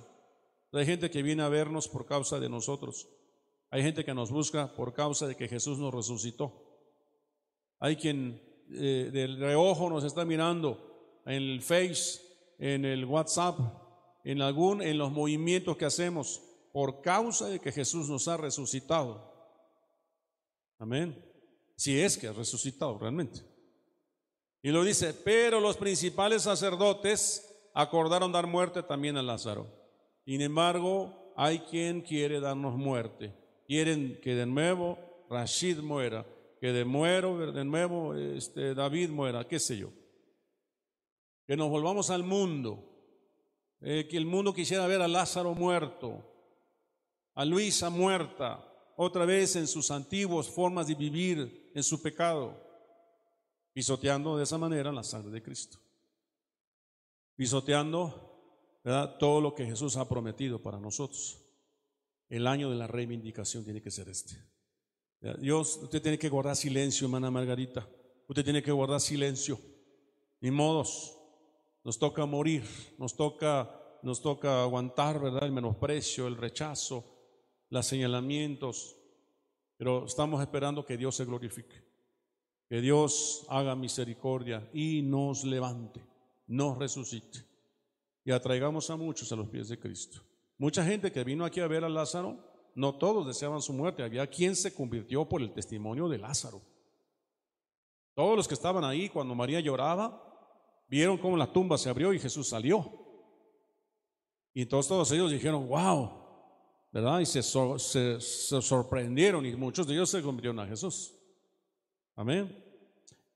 Hay 0.72 0.84
gente 0.84 1.08
que 1.08 1.22
viene 1.22 1.44
a 1.44 1.48
vernos 1.48 1.86
por 1.86 2.04
causa 2.06 2.40
de 2.40 2.48
nosotros. 2.48 3.08
Hay 3.70 3.82
gente 3.82 4.04
que 4.04 4.12
nos 4.12 4.32
busca 4.32 4.74
por 4.74 4.92
causa 4.92 5.28
de 5.28 5.36
que 5.36 5.46
Jesús 5.46 5.78
nos 5.78 5.94
resucitó. 5.94 6.52
Hay 7.78 7.94
quien 7.94 8.42
eh, 8.70 9.10
del 9.12 9.38
reojo 9.38 9.88
nos 9.88 10.02
está 10.02 10.24
mirando 10.24 11.22
en 11.24 11.34
el 11.34 11.62
Face, 11.62 12.20
en 12.58 12.84
el 12.84 13.04
WhatsApp, 13.04 13.60
en 14.24 14.42
algún, 14.42 14.82
en 14.82 14.98
los 14.98 15.12
movimientos 15.12 15.76
que 15.76 15.84
hacemos 15.84 16.42
por 16.72 17.00
causa 17.02 17.48
de 17.48 17.60
que 17.60 17.70
Jesús 17.70 18.08
nos 18.08 18.26
ha 18.26 18.36
resucitado. 18.36 19.30
Amén 20.78 21.32
si 21.82 21.98
es 21.98 22.16
que 22.16 22.28
ha 22.28 22.32
resucitado 22.32 22.96
realmente. 22.96 23.40
Y 24.62 24.70
lo 24.70 24.84
dice, 24.84 25.12
pero 25.12 25.60
los 25.60 25.76
principales 25.76 26.42
sacerdotes 26.42 27.52
acordaron 27.74 28.30
dar 28.30 28.46
muerte 28.46 28.82
también 28.82 29.16
a 29.16 29.22
Lázaro. 29.22 29.66
Sin 30.24 30.40
embargo, 30.40 31.32
hay 31.36 31.58
quien 31.60 32.00
quiere 32.00 32.38
darnos 32.38 32.76
muerte. 32.76 33.34
Quieren 33.66 34.20
que 34.22 34.36
de 34.36 34.46
nuevo 34.46 34.98
Rashid 35.28 35.78
muera, 35.78 36.24
que 36.60 36.72
de 36.72 36.84
nuevo, 36.84 37.38
de 37.38 37.64
nuevo 37.64 38.14
este, 38.14 38.74
David 38.74 39.10
muera, 39.10 39.48
qué 39.48 39.58
sé 39.58 39.78
yo. 39.78 39.90
Que 41.46 41.56
nos 41.56 41.68
volvamos 41.68 42.10
al 42.10 42.22
mundo. 42.22 42.88
Eh, 43.80 44.06
que 44.08 44.16
el 44.16 44.26
mundo 44.26 44.54
quisiera 44.54 44.86
ver 44.86 45.02
a 45.02 45.08
Lázaro 45.08 45.54
muerto, 45.54 46.22
a 47.34 47.44
Luisa 47.44 47.90
muerta, 47.90 48.64
otra 48.96 49.24
vez 49.24 49.56
en 49.56 49.66
sus 49.66 49.90
antiguas 49.90 50.48
formas 50.48 50.86
de 50.86 50.94
vivir 50.94 51.72
en 51.74 51.82
su 51.82 52.00
pecado, 52.00 52.71
pisoteando 53.72 54.36
de 54.36 54.44
esa 54.44 54.58
manera 54.58 54.92
la 54.92 55.02
sangre 55.02 55.30
de 55.30 55.42
Cristo, 55.42 55.78
pisoteando 57.36 58.32
todo 59.18 59.40
lo 59.40 59.54
que 59.54 59.66
Jesús 59.66 59.96
ha 59.96 60.08
prometido 60.08 60.60
para 60.60 60.78
nosotros. 60.78 61.38
El 62.28 62.46
año 62.46 62.70
de 62.70 62.76
la 62.76 62.86
reivindicación 62.86 63.64
tiene 63.64 63.82
que 63.82 63.90
ser 63.90 64.08
este. 64.08 64.36
Dios, 65.38 65.78
usted 65.82 66.02
tiene 66.02 66.18
que 66.18 66.28
guardar 66.28 66.56
silencio, 66.56 67.06
hermana 67.06 67.30
Margarita. 67.30 67.88
Usted 68.26 68.42
tiene 68.42 68.62
que 68.62 68.72
guardar 68.72 69.00
silencio. 69.00 69.60
Ni 70.40 70.50
modos. 70.50 71.18
Nos 71.84 71.98
toca 71.98 72.26
morir, 72.26 72.64
nos 72.98 73.16
toca, 73.16 73.70
nos 74.02 74.22
toca 74.22 74.62
aguantar. 74.62 75.20
El 75.42 75.52
menosprecio, 75.52 76.26
el 76.26 76.36
rechazo, 76.36 77.04
los 77.72 77.86
señalamientos, 77.86 78.96
pero 79.78 80.04
estamos 80.04 80.40
esperando 80.42 80.84
que 80.84 80.96
Dios 80.96 81.16
se 81.16 81.24
glorifique, 81.24 81.81
que 82.72 82.80
Dios 82.80 83.44
haga 83.50 83.76
misericordia 83.76 84.66
y 84.72 85.02
nos 85.02 85.44
levante, 85.44 86.02
nos 86.46 86.78
resucite 86.78 87.40
y 88.24 88.30
atraigamos 88.30 88.88
a 88.88 88.96
muchos 88.96 89.30
a 89.30 89.36
los 89.36 89.50
pies 89.50 89.68
de 89.68 89.78
Cristo. 89.78 90.22
Mucha 90.56 90.82
gente 90.82 91.12
que 91.12 91.22
vino 91.22 91.44
aquí 91.44 91.60
a 91.60 91.66
ver 91.66 91.84
a 91.84 91.90
Lázaro, 91.90 92.38
no 92.74 92.94
todos 92.94 93.26
deseaban 93.26 93.60
su 93.60 93.74
muerte, 93.74 94.02
había 94.02 94.26
quien 94.26 94.56
se 94.56 94.72
convirtió 94.72 95.28
por 95.28 95.42
el 95.42 95.52
testimonio 95.52 96.08
de 96.08 96.16
Lázaro. 96.16 96.62
Todos 98.14 98.38
los 98.38 98.48
que 98.48 98.54
estaban 98.54 98.84
ahí 98.84 99.10
cuando 99.10 99.34
María 99.34 99.60
lloraba, 99.60 100.24
vieron 100.88 101.18
cómo 101.18 101.36
la 101.36 101.52
tumba 101.52 101.76
se 101.76 101.90
abrió 101.90 102.14
y 102.14 102.18
Jesús 102.18 102.48
salió. 102.48 102.90
Y 104.54 104.62
entonces 104.62 104.88
todos 104.88 105.12
ellos 105.12 105.30
dijeron, 105.30 105.68
wow, 105.68 106.10
¿verdad? 106.90 107.20
Y 107.20 107.26
se, 107.26 107.42
sorprendieron 107.42 109.44
y 109.44 109.54
muchos 109.56 109.86
de 109.86 109.92
ellos 109.92 110.08
se 110.08 110.22
convirtieron 110.22 110.58
a 110.58 110.66
Jesús. 110.66 111.18
Amén. 112.16 112.62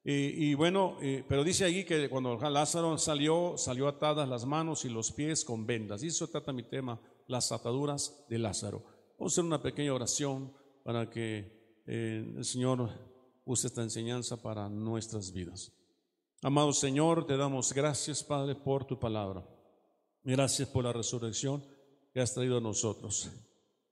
Y, 0.09 0.54
bueno, 0.54 0.99
eh, 1.00 1.25
pero 1.28 1.42
dice 1.42 1.64
allí 1.64 1.85
que 1.85 2.09
cuando 2.09 2.37
Lázaro 2.37 2.97
salió, 2.97 3.54
salió 3.59 3.88
atadas 3.88 4.28
las 4.28 4.47
manos 4.47 4.85
y 4.85 4.88
los 4.88 5.11
pies 5.11 5.45
con 5.45 5.66
vendas. 5.66 6.00
Y 6.04 6.06
eso 6.06 6.28
trata 6.28 6.52
mi 6.52 6.62
tema, 6.62 7.00
las 7.26 7.50
ataduras 7.50 8.25
de 8.28 8.38
Lázaro. 8.38 8.85
Vamos 9.18 9.33
a 9.33 9.35
hacer 9.35 9.45
una 9.45 9.61
pequeña 9.61 9.92
oración 9.92 10.52
para 10.85 11.11
que 11.11 11.83
eh, 11.88 12.35
el 12.37 12.45
Señor 12.45 12.88
use 13.45 13.66
esta 13.66 13.83
enseñanza 13.83 14.40
para 14.40 14.68
nuestras 14.68 15.33
vidas. 15.33 15.73
Amado 16.40 16.73
Señor, 16.73 17.26
te 17.26 17.37
damos 17.37 17.73
gracias, 17.73 18.23
Padre, 18.23 18.54
por 18.54 18.85
tu 18.85 19.00
palabra. 19.00 19.45
Gracias 20.23 20.68
por 20.68 20.85
la 20.85 20.92
resurrección 20.92 21.64
que 22.12 22.21
has 22.21 22.33
traído 22.33 22.59
a 22.59 22.61
nosotros. 22.61 23.28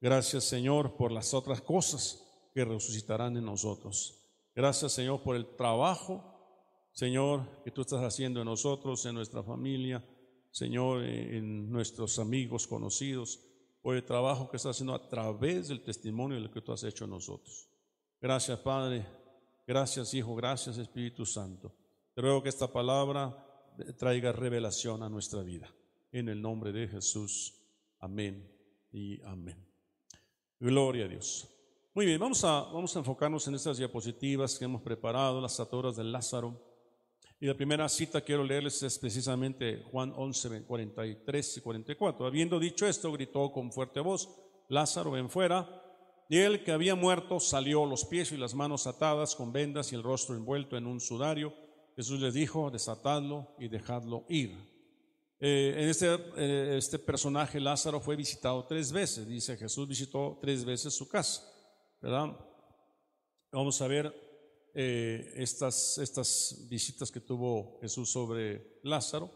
Gracias 0.00 0.44
Señor 0.44 0.96
por 0.96 1.10
las 1.10 1.34
otras 1.34 1.60
cosas 1.60 2.22
que 2.54 2.64
resucitarán 2.64 3.36
en 3.36 3.46
nosotros. 3.46 4.23
Gracias 4.54 4.92
Señor 4.92 5.22
por 5.22 5.36
el 5.36 5.46
trabajo, 5.56 6.22
Señor, 6.92 7.62
que 7.64 7.70
tú 7.70 7.80
estás 7.80 8.02
haciendo 8.02 8.40
en 8.40 8.46
nosotros, 8.46 9.04
en 9.06 9.16
nuestra 9.16 9.42
familia, 9.42 10.04
Señor, 10.50 11.02
en 11.04 11.70
nuestros 11.70 12.18
amigos 12.20 12.66
conocidos, 12.66 13.40
por 13.82 13.96
el 13.96 14.04
trabajo 14.04 14.48
que 14.48 14.56
estás 14.56 14.76
haciendo 14.76 14.94
a 14.94 15.08
través 15.08 15.68
del 15.68 15.82
testimonio 15.82 16.36
de 16.36 16.44
lo 16.44 16.50
que 16.50 16.60
tú 16.60 16.72
has 16.72 16.84
hecho 16.84 17.04
en 17.04 17.10
nosotros. 17.10 17.68
Gracias 18.20 18.58
Padre, 18.60 19.04
gracias 19.66 20.14
Hijo, 20.14 20.34
gracias 20.34 20.78
Espíritu 20.78 21.26
Santo. 21.26 21.74
Te 22.14 22.22
ruego 22.22 22.42
que 22.42 22.48
esta 22.48 22.72
palabra 22.72 23.44
traiga 23.98 24.32
revelación 24.32 25.02
a 25.02 25.08
nuestra 25.08 25.42
vida. 25.42 25.68
En 26.12 26.28
el 26.28 26.40
nombre 26.40 26.72
de 26.72 26.86
Jesús. 26.86 27.60
Amén 27.98 28.48
y 28.92 29.20
amén. 29.22 29.66
Gloria 30.60 31.06
a 31.06 31.08
Dios. 31.08 31.53
Muy 31.96 32.06
bien, 32.06 32.18
vamos 32.18 32.42
a, 32.42 32.62
vamos 32.72 32.96
a 32.96 32.98
enfocarnos 32.98 33.46
en 33.46 33.54
estas 33.54 33.78
diapositivas 33.78 34.58
que 34.58 34.64
hemos 34.64 34.82
preparado, 34.82 35.40
las 35.40 35.60
ataduras 35.60 35.94
de 35.94 36.02
Lázaro. 36.02 36.60
Y 37.38 37.46
la 37.46 37.54
primera 37.54 37.88
cita 37.88 38.20
quiero 38.20 38.42
leerles 38.42 38.82
es 38.82 38.98
precisamente 38.98 39.84
Juan 39.92 40.12
11, 40.16 40.64
43 40.64 41.56
y 41.58 41.60
44. 41.60 42.26
Habiendo 42.26 42.58
dicho 42.58 42.84
esto, 42.84 43.12
gritó 43.12 43.52
con 43.52 43.70
fuerte 43.70 44.00
voz, 44.00 44.28
Lázaro, 44.68 45.12
ven 45.12 45.30
fuera. 45.30 45.68
Y 46.28 46.38
él 46.38 46.64
que 46.64 46.72
había 46.72 46.96
muerto 46.96 47.38
salió 47.38 47.86
los 47.86 48.04
pies 48.04 48.32
y 48.32 48.36
las 48.38 48.56
manos 48.56 48.88
atadas 48.88 49.36
con 49.36 49.52
vendas 49.52 49.92
y 49.92 49.94
el 49.94 50.02
rostro 50.02 50.34
envuelto 50.34 50.76
en 50.76 50.88
un 50.88 50.98
sudario. 51.00 51.54
Jesús 51.94 52.18
les 52.20 52.34
dijo, 52.34 52.72
desatadlo 52.72 53.54
y 53.56 53.68
dejadlo 53.68 54.24
ir. 54.28 54.50
Eh, 55.38 55.74
en 55.76 55.88
este, 55.88 56.12
eh, 56.38 56.74
este 56.76 56.98
personaje 56.98 57.60
Lázaro 57.60 58.00
fue 58.00 58.16
visitado 58.16 58.64
tres 58.66 58.90
veces, 58.90 59.28
dice 59.28 59.56
Jesús 59.56 59.86
visitó 59.86 60.38
tres 60.40 60.64
veces 60.64 60.94
su 60.94 61.06
casa, 61.06 61.53
Vamos 62.00 63.80
a 63.80 63.86
ver 63.86 64.12
eh, 64.74 65.32
estas, 65.36 65.98
estas 65.98 66.66
visitas 66.68 67.10
que 67.10 67.20
tuvo 67.20 67.78
Jesús 67.80 68.10
sobre 68.10 68.80
Lázaro, 68.82 69.30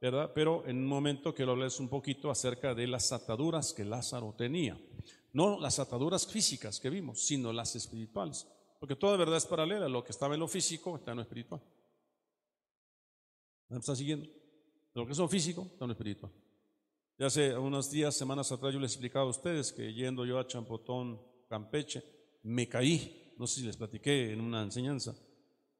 ¿verdad? 0.00 0.30
Pero 0.34 0.66
en 0.66 0.78
un 0.78 0.86
momento 0.86 1.34
quiero 1.34 1.52
hablarles 1.52 1.80
un 1.80 1.88
poquito 1.88 2.30
acerca 2.30 2.74
de 2.74 2.86
las 2.86 3.12
ataduras 3.12 3.72
que 3.72 3.84
Lázaro 3.84 4.34
tenía. 4.36 4.80
No 5.32 5.60
las 5.60 5.78
ataduras 5.78 6.26
físicas 6.26 6.80
que 6.80 6.90
vimos, 6.90 7.20
sino 7.26 7.52
las 7.52 7.74
espirituales. 7.76 8.46
Porque 8.78 8.96
toda 8.96 9.16
verdad 9.16 9.36
es 9.36 9.46
paralela, 9.46 9.88
lo 9.88 10.04
que 10.04 10.12
estaba 10.12 10.34
en 10.34 10.40
lo 10.40 10.48
físico 10.48 10.96
está 10.96 11.10
en 11.10 11.16
lo 11.16 11.22
espiritual. 11.22 11.60
¿Me 13.68 13.78
están 13.78 13.96
siguiendo? 13.96 14.28
lo 14.96 15.04
que 15.04 15.12
es 15.12 15.18
lo 15.18 15.28
físico, 15.28 15.68
está 15.70 15.84
lo 15.84 15.92
espiritual. 15.92 16.32
Ya 17.18 17.26
hace 17.26 17.56
unos 17.56 17.90
días, 17.90 18.14
semanas 18.14 18.50
atrás, 18.50 18.72
yo 18.72 18.80
les 18.80 18.92
explicaba 18.92 19.26
a 19.26 19.28
ustedes 19.28 19.70
que 19.72 19.92
yendo 19.92 20.24
yo 20.24 20.38
a 20.38 20.46
Champotón, 20.46 21.20
Campeche, 21.48 22.02
me 22.42 22.68
caí. 22.68 23.34
No 23.38 23.46
sé 23.46 23.60
si 23.60 23.66
les 23.66 23.76
platiqué 23.76 24.32
en 24.32 24.40
una 24.40 24.62
enseñanza. 24.62 25.14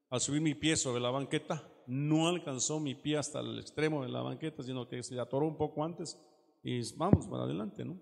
Al 0.09 0.21
subir 0.21 0.41
mi 0.41 0.55
pie 0.55 0.77
sobre 0.77 1.01
la 1.01 1.09
banqueta, 1.09 1.67
no 1.87 2.27
alcanzó 2.27 2.79
mi 2.79 2.95
pie 2.95 3.17
hasta 3.17 3.39
el 3.39 3.59
extremo 3.59 4.03
de 4.03 4.09
la 4.09 4.21
banqueta, 4.21 4.63
sino 4.63 4.87
que 4.87 5.03
se 5.03 5.19
atoró 5.19 5.47
un 5.47 5.57
poco 5.57 5.83
antes 5.83 6.17
y 6.63 6.81
vamos 6.95 7.27
para 7.27 7.43
adelante, 7.43 7.83
¿no? 7.83 7.99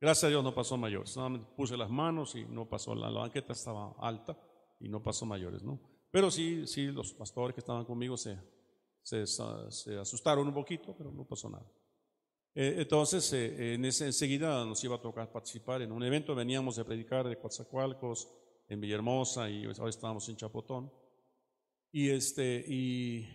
Gracias 0.00 0.24
a 0.24 0.28
Dios 0.28 0.42
no 0.42 0.54
pasó 0.54 0.76
mayores. 0.76 1.10
Solamente 1.10 1.46
puse 1.56 1.76
las 1.76 1.90
manos 1.90 2.34
y 2.34 2.44
no 2.44 2.68
pasó. 2.68 2.94
La, 2.94 3.10
banqueta 3.10 3.52
estaba 3.52 3.94
alta 3.98 4.38
y 4.80 4.88
no 4.88 5.02
pasó 5.02 5.26
mayores, 5.26 5.62
¿no? 5.62 5.80
Pero 6.10 6.30
sí, 6.30 6.66
sí, 6.66 6.86
los 6.86 7.12
pastores 7.12 7.54
que 7.54 7.60
estaban 7.60 7.84
conmigo 7.84 8.16
se 8.16 8.38
se, 9.02 9.98
asustaron 9.98 10.46
un 10.46 10.54
poquito, 10.54 10.94
pero 10.96 11.10
no 11.10 11.24
pasó 11.24 11.48
nada. 11.48 11.66
Eh, 12.54 12.76
entonces, 12.78 13.32
eh, 13.32 13.74
en 13.74 13.84
ese, 13.84 14.06
enseguida 14.06 14.64
nos 14.64 14.82
iba 14.82 14.96
a 14.96 15.00
tocar 15.00 15.30
participar 15.30 15.82
en 15.82 15.92
un 15.92 16.02
evento. 16.02 16.34
Veníamos 16.34 16.76
de 16.76 16.84
predicar 16.84 17.28
de 17.28 17.38
Coatzacoalcos, 17.38 18.28
en 18.68 18.80
Villahermosa, 18.80 19.50
y 19.50 19.66
hoy 19.66 19.88
estábamos 19.88 20.28
en 20.28 20.36
Chapotón. 20.36 20.92
Y, 21.92 22.08
este, 22.10 22.64
y 22.66 23.26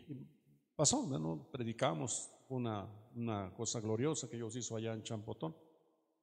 pasó, 0.75 1.05
¿no? 1.07 1.49
predicamos 1.51 2.31
una, 2.49 2.87
una 3.15 3.53
cosa 3.53 3.79
gloriosa 3.79 4.29
que 4.29 4.37
Dios 4.37 4.55
hizo 4.55 4.75
allá 4.75 4.93
en 4.93 5.03
Champotón. 5.03 5.55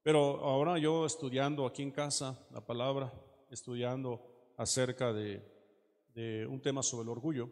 Pero 0.03 0.41
ahora 0.41 0.79
yo 0.79 1.07
estudiando 1.07 1.67
aquí 1.67 1.83
en 1.83 1.91
casa 1.91 2.47
la 2.51 2.65
palabra, 2.65 3.13
estudiando 3.51 4.55
acerca 4.57 5.13
de, 5.13 5.43
de 6.15 6.47
un 6.47 6.61
tema 6.61 6.83
sobre 6.83 7.05
el 7.05 7.11
orgullo, 7.11 7.51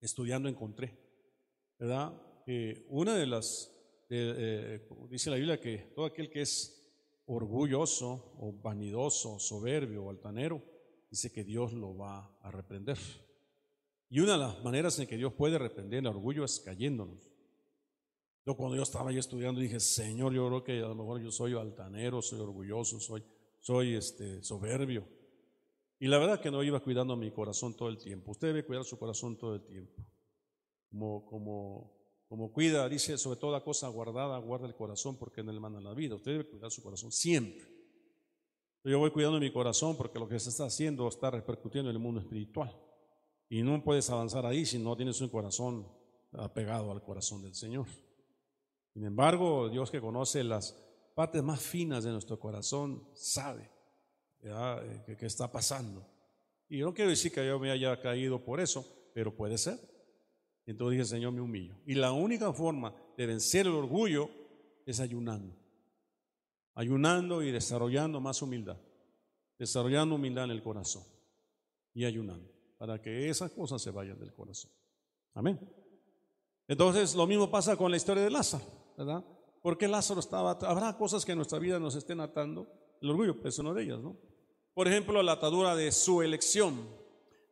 estudiando 0.00 0.48
encontré, 0.48 0.98
¿verdad? 1.78 2.12
que 2.44 2.86
una 2.88 3.14
de 3.14 3.26
las, 3.26 3.72
eh, 4.14 4.88
dice 5.08 5.30
la 5.30 5.36
Biblia 5.36 5.60
que 5.60 5.92
todo 5.94 6.04
aquel 6.04 6.28
que 6.30 6.42
es 6.42 6.82
orgulloso 7.26 8.34
o 8.38 8.52
vanidoso, 8.52 9.38
soberbio 9.38 10.04
o 10.04 10.10
altanero, 10.10 10.62
dice 11.10 11.32
que 11.32 11.44
Dios 11.44 11.72
lo 11.72 11.96
va 11.96 12.36
a 12.40 12.50
reprender. 12.50 12.98
Y 14.10 14.20
una 14.20 14.32
de 14.32 14.38
las 14.38 14.62
maneras 14.62 14.98
en 14.98 15.06
que 15.06 15.16
Dios 15.16 15.32
puede 15.32 15.58
reprender 15.58 16.00
el 16.00 16.06
orgullo 16.06 16.44
es 16.44 16.60
cayéndonos. 16.60 17.30
Yo 18.44 18.56
cuando 18.56 18.76
yo 18.76 18.82
estaba 18.82 19.10
ahí 19.10 19.18
estudiando 19.18 19.60
dije, 19.60 19.78
Señor, 19.78 20.34
yo 20.34 20.46
creo 20.48 20.64
que 20.64 20.78
a 20.80 20.88
lo 20.88 20.94
mejor 20.94 21.22
yo 21.22 21.30
soy 21.30 21.54
altanero, 21.54 22.20
soy 22.20 22.40
orgulloso, 22.40 22.98
soy, 22.98 23.22
soy 23.60 23.94
este, 23.94 24.42
soberbio. 24.42 25.06
Y 26.00 26.08
la 26.08 26.18
verdad 26.18 26.40
que 26.40 26.50
no 26.50 26.62
iba 26.64 26.80
cuidando 26.80 27.16
mi 27.16 27.30
corazón 27.30 27.76
todo 27.76 27.88
el 27.88 27.96
tiempo. 27.96 28.32
Usted 28.32 28.48
debe 28.48 28.64
cuidar 28.64 28.84
su 28.84 28.98
corazón 28.98 29.38
todo 29.38 29.54
el 29.54 29.62
tiempo. 29.62 30.04
Como, 30.90 31.24
como, 31.24 32.01
como 32.32 32.50
cuida, 32.50 32.88
dice, 32.88 33.18
sobre 33.18 33.38
toda 33.38 33.62
cosa 33.62 33.88
guardada, 33.88 34.38
guarda 34.38 34.66
el 34.66 34.74
corazón 34.74 35.18
porque 35.18 35.42
en 35.42 35.50
él 35.50 35.60
manda 35.60 35.82
la 35.82 35.92
vida. 35.92 36.14
Usted 36.14 36.30
debe 36.32 36.48
cuidar 36.48 36.70
su 36.70 36.82
corazón 36.82 37.12
siempre. 37.12 37.68
Yo 38.84 38.98
voy 38.98 39.10
cuidando 39.10 39.38
mi 39.38 39.52
corazón 39.52 39.98
porque 39.98 40.18
lo 40.18 40.26
que 40.26 40.40
se 40.40 40.48
está 40.48 40.64
haciendo 40.64 41.06
está 41.06 41.30
repercutiendo 41.30 41.90
en 41.90 41.96
el 41.96 42.02
mundo 42.02 42.22
espiritual. 42.22 42.74
Y 43.50 43.62
no 43.62 43.84
puedes 43.84 44.08
avanzar 44.08 44.46
ahí 44.46 44.64
si 44.64 44.78
no 44.78 44.96
tienes 44.96 45.20
un 45.20 45.28
corazón 45.28 45.86
apegado 46.32 46.90
al 46.90 47.02
corazón 47.02 47.42
del 47.42 47.54
Señor. 47.54 47.86
Sin 48.94 49.04
embargo, 49.04 49.68
Dios 49.68 49.90
que 49.90 50.00
conoce 50.00 50.42
las 50.42 50.72
partes 51.14 51.42
más 51.42 51.60
finas 51.60 52.02
de 52.02 52.12
nuestro 52.12 52.40
corazón 52.40 53.10
sabe 53.12 53.70
eh, 54.40 55.16
qué 55.18 55.26
está 55.26 55.52
pasando. 55.52 56.08
Y 56.66 56.80
no 56.80 56.94
quiero 56.94 57.10
decir 57.10 57.30
que 57.30 57.46
yo 57.46 57.58
me 57.58 57.70
haya 57.70 58.00
caído 58.00 58.42
por 58.42 58.58
eso, 58.58 59.10
pero 59.12 59.36
puede 59.36 59.58
ser. 59.58 59.91
Entonces 60.66 60.98
dije, 60.98 61.04
Señor, 61.04 61.32
me 61.32 61.40
humillo. 61.40 61.74
Y 61.86 61.94
la 61.94 62.12
única 62.12 62.52
forma 62.52 62.94
de 63.16 63.26
vencer 63.26 63.66
el 63.66 63.74
orgullo 63.74 64.30
es 64.86 65.00
ayunando. 65.00 65.56
Ayunando 66.74 67.42
y 67.42 67.50
desarrollando 67.50 68.20
más 68.20 68.42
humildad. 68.42 68.78
Desarrollando 69.58 70.14
humildad 70.14 70.44
en 70.44 70.50
el 70.52 70.62
corazón. 70.62 71.02
Y 71.94 72.04
ayunando. 72.04 72.50
Para 72.78 73.00
que 73.00 73.28
esas 73.28 73.50
cosas 73.52 73.82
se 73.82 73.90
vayan 73.90 74.18
del 74.18 74.32
corazón. 74.32 74.70
Amén. 75.34 75.58
Entonces, 76.68 77.14
lo 77.14 77.26
mismo 77.26 77.50
pasa 77.50 77.76
con 77.76 77.90
la 77.90 77.96
historia 77.96 78.22
de 78.22 78.30
Lázaro. 78.30 78.64
¿verdad? 78.96 79.24
Porque 79.62 79.88
Lázaro 79.88 80.20
estaba, 80.20 80.52
habrá 80.52 80.96
cosas 80.96 81.24
que 81.24 81.32
en 81.32 81.38
nuestra 81.38 81.58
vida 81.58 81.78
nos 81.78 81.94
estén 81.94 82.20
atando, 82.20 82.68
el 83.00 83.10
orgullo 83.10 83.36
es 83.44 83.58
una 83.58 83.72
de 83.72 83.84
ellas, 83.84 84.00
¿no? 84.00 84.16
Por 84.74 84.88
ejemplo, 84.88 85.22
la 85.22 85.32
atadura 85.32 85.76
de 85.76 85.92
su 85.92 86.22
elección, 86.22 86.88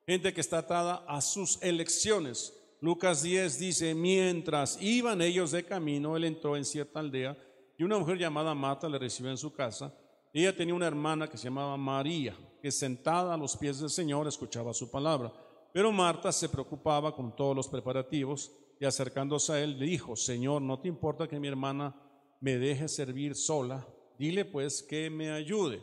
gente 0.07 0.33
que 0.33 0.40
está 0.40 0.59
atada 0.59 1.05
a 1.07 1.21
sus 1.21 1.62
elecciones. 1.62 2.57
Lucas 2.80 3.22
10 3.22 3.58
dice, 3.58 3.94
mientras 3.94 4.80
iban 4.80 5.20
ellos 5.20 5.50
de 5.50 5.64
camino, 5.64 6.16
él 6.16 6.25
entró 6.25 6.56
en 6.56 6.64
cierta 6.64 7.00
aldea 7.00 7.37
y 7.76 7.82
una 7.82 7.99
mujer 7.99 8.18
llamada 8.18 8.54
Marta 8.54 8.88
le 8.88 8.99
recibió 8.99 9.30
en 9.30 9.37
su 9.37 9.52
casa. 9.52 9.95
Ella 10.32 10.56
tenía 10.56 10.75
una 10.75 10.86
hermana 10.86 11.28
que 11.28 11.36
se 11.36 11.45
llamaba 11.45 11.76
María, 11.76 12.36
que 12.62 12.71
sentada 12.71 13.34
a 13.34 13.36
los 13.36 13.56
pies 13.56 13.80
del 13.80 13.90
Señor 13.90 14.26
escuchaba 14.28 14.73
su 14.73 14.90
palabra. 14.90 15.32
Pero 15.73 15.93
Marta 15.93 16.32
se 16.32 16.49
preocupaba 16.49 17.14
con 17.14 17.34
todos 17.34 17.54
los 17.54 17.69
preparativos 17.69 18.50
y 18.78 18.84
acercándose 18.84 19.52
a 19.52 19.60
él 19.60 19.78
le 19.78 19.86
dijo, 19.86 20.16
Señor, 20.16 20.62
¿no 20.62 20.80
te 20.80 20.88
importa 20.88 21.28
que 21.28 21.38
mi 21.38 21.49
hermana 21.49 21.95
me 22.40 22.58
deje 22.58 22.88
servir 22.88 23.34
sola? 23.34 23.86
Dile 24.19 24.45
pues 24.45 24.82
que 24.82 25.10
me 25.10 25.30
ayude. 25.30 25.82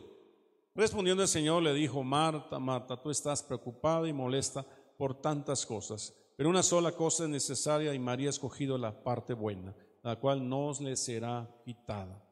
Respondiendo 0.74 1.22
el 1.22 1.28
Señor 1.28 1.62
le 1.62 1.74
dijo, 1.74 2.02
Marta, 2.02 2.58
Marta, 2.58 3.00
tú 3.00 3.10
estás 3.10 3.42
preocupada 3.42 4.08
y 4.08 4.12
molesta 4.12 4.64
por 4.96 5.20
tantas 5.20 5.64
cosas, 5.64 6.14
pero 6.38 6.50
una 6.50 6.62
sola 6.62 6.92
cosa 6.92 7.24
es 7.24 7.30
necesaria 7.30 7.92
y 7.92 7.98
María 7.98 8.28
ha 8.28 8.30
escogido 8.30 8.78
la 8.78 9.02
parte 9.02 9.34
buena, 9.34 9.74
la 10.04 10.20
cual 10.20 10.48
no 10.48 10.70
le 10.80 10.94
será 10.94 11.52
quitada. 11.64 12.24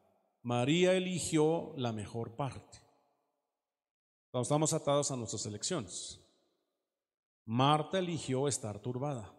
María 0.42 0.95
eligió 0.95 1.73
la 1.77 1.90
mejor 1.90 2.37
parte. 2.37 2.79
Estamos 4.33 4.73
atados 4.73 5.11
a 5.11 5.16
nuestras 5.16 5.45
elecciones. 5.47 6.21
Marta 7.47 7.99
eligió 7.99 8.47
estar 8.47 8.79
turbada. 8.79 9.35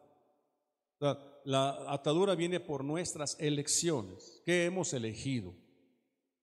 La 1.46 1.86
atadura 1.88 2.36
viene 2.36 2.60
por 2.60 2.84
nuestras 2.84 3.40
elecciones. 3.40 4.42
¿Qué 4.46 4.66
hemos 4.66 4.92
elegido? 4.92 5.56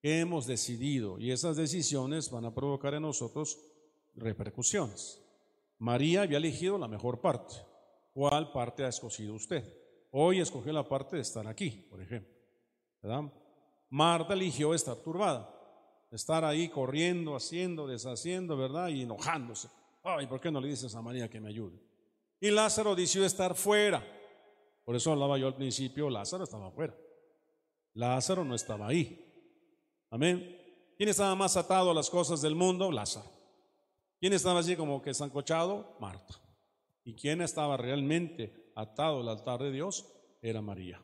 ¿Qué 0.00 0.20
hemos 0.20 0.46
decidido? 0.46 1.18
Y 1.18 1.30
esas 1.30 1.58
decisiones 1.58 2.30
van 2.30 2.46
a 2.46 2.54
provocar 2.54 2.94
en 2.94 3.02
nosotros 3.02 3.58
repercusiones. 4.14 5.20
María 5.76 6.22
había 6.22 6.38
elegido 6.38 6.78
la 6.78 6.88
mejor 6.88 7.20
parte. 7.20 7.56
¿Cuál 8.14 8.52
parte 8.52 8.84
ha 8.84 8.88
escogido 8.88 9.34
usted? 9.34 9.64
Hoy 10.12 10.38
escogió 10.38 10.72
la 10.72 10.88
parte 10.88 11.16
de 11.16 11.22
estar 11.22 11.46
aquí, 11.48 11.70
por 11.90 12.00
ejemplo. 12.00 12.32
Marta 13.90 14.34
eligió 14.34 14.72
estar 14.72 14.96
turbada, 14.96 15.52
estar 16.12 16.44
ahí 16.44 16.68
corriendo, 16.68 17.34
haciendo, 17.34 17.88
deshaciendo, 17.88 18.56
¿verdad? 18.56 18.88
Y 18.88 19.02
enojándose. 19.02 19.68
Ay, 20.04 20.28
¿por 20.28 20.40
qué 20.40 20.52
no 20.52 20.60
le 20.60 20.68
dices 20.68 20.94
a 20.94 21.02
María 21.02 21.28
que 21.28 21.40
me 21.40 21.48
ayude? 21.48 21.76
Y 22.38 22.52
Lázaro 22.52 22.94
decidió 22.94 23.26
estar 23.26 23.56
fuera. 23.56 24.00
Por 24.84 24.94
eso 24.94 25.10
hablaba 25.10 25.36
yo 25.36 25.48
al 25.48 25.56
principio, 25.56 26.08
Lázaro 26.08 26.44
estaba 26.44 26.68
afuera. 26.68 26.96
Lázaro 27.94 28.44
no 28.44 28.54
estaba 28.54 28.86
ahí. 28.86 29.20
Amén. 30.10 30.56
¿Quién 30.96 31.08
estaba 31.08 31.34
más 31.34 31.56
atado 31.56 31.90
a 31.90 31.94
las 31.94 32.08
cosas 32.08 32.40
del 32.40 32.54
mundo? 32.54 32.92
Lázaro. 32.92 33.28
¿Quién 34.20 34.32
estaba 34.34 34.60
así 34.60 34.76
como 34.76 35.02
que 35.02 35.12
zancochado? 35.12 35.96
Marta. 35.98 36.43
¿Y 37.04 37.14
quién 37.14 37.42
estaba 37.42 37.76
realmente 37.76 38.72
atado 38.74 39.20
al 39.20 39.28
altar 39.28 39.62
de 39.62 39.70
Dios? 39.70 40.06
Era 40.40 40.62
María. 40.62 41.00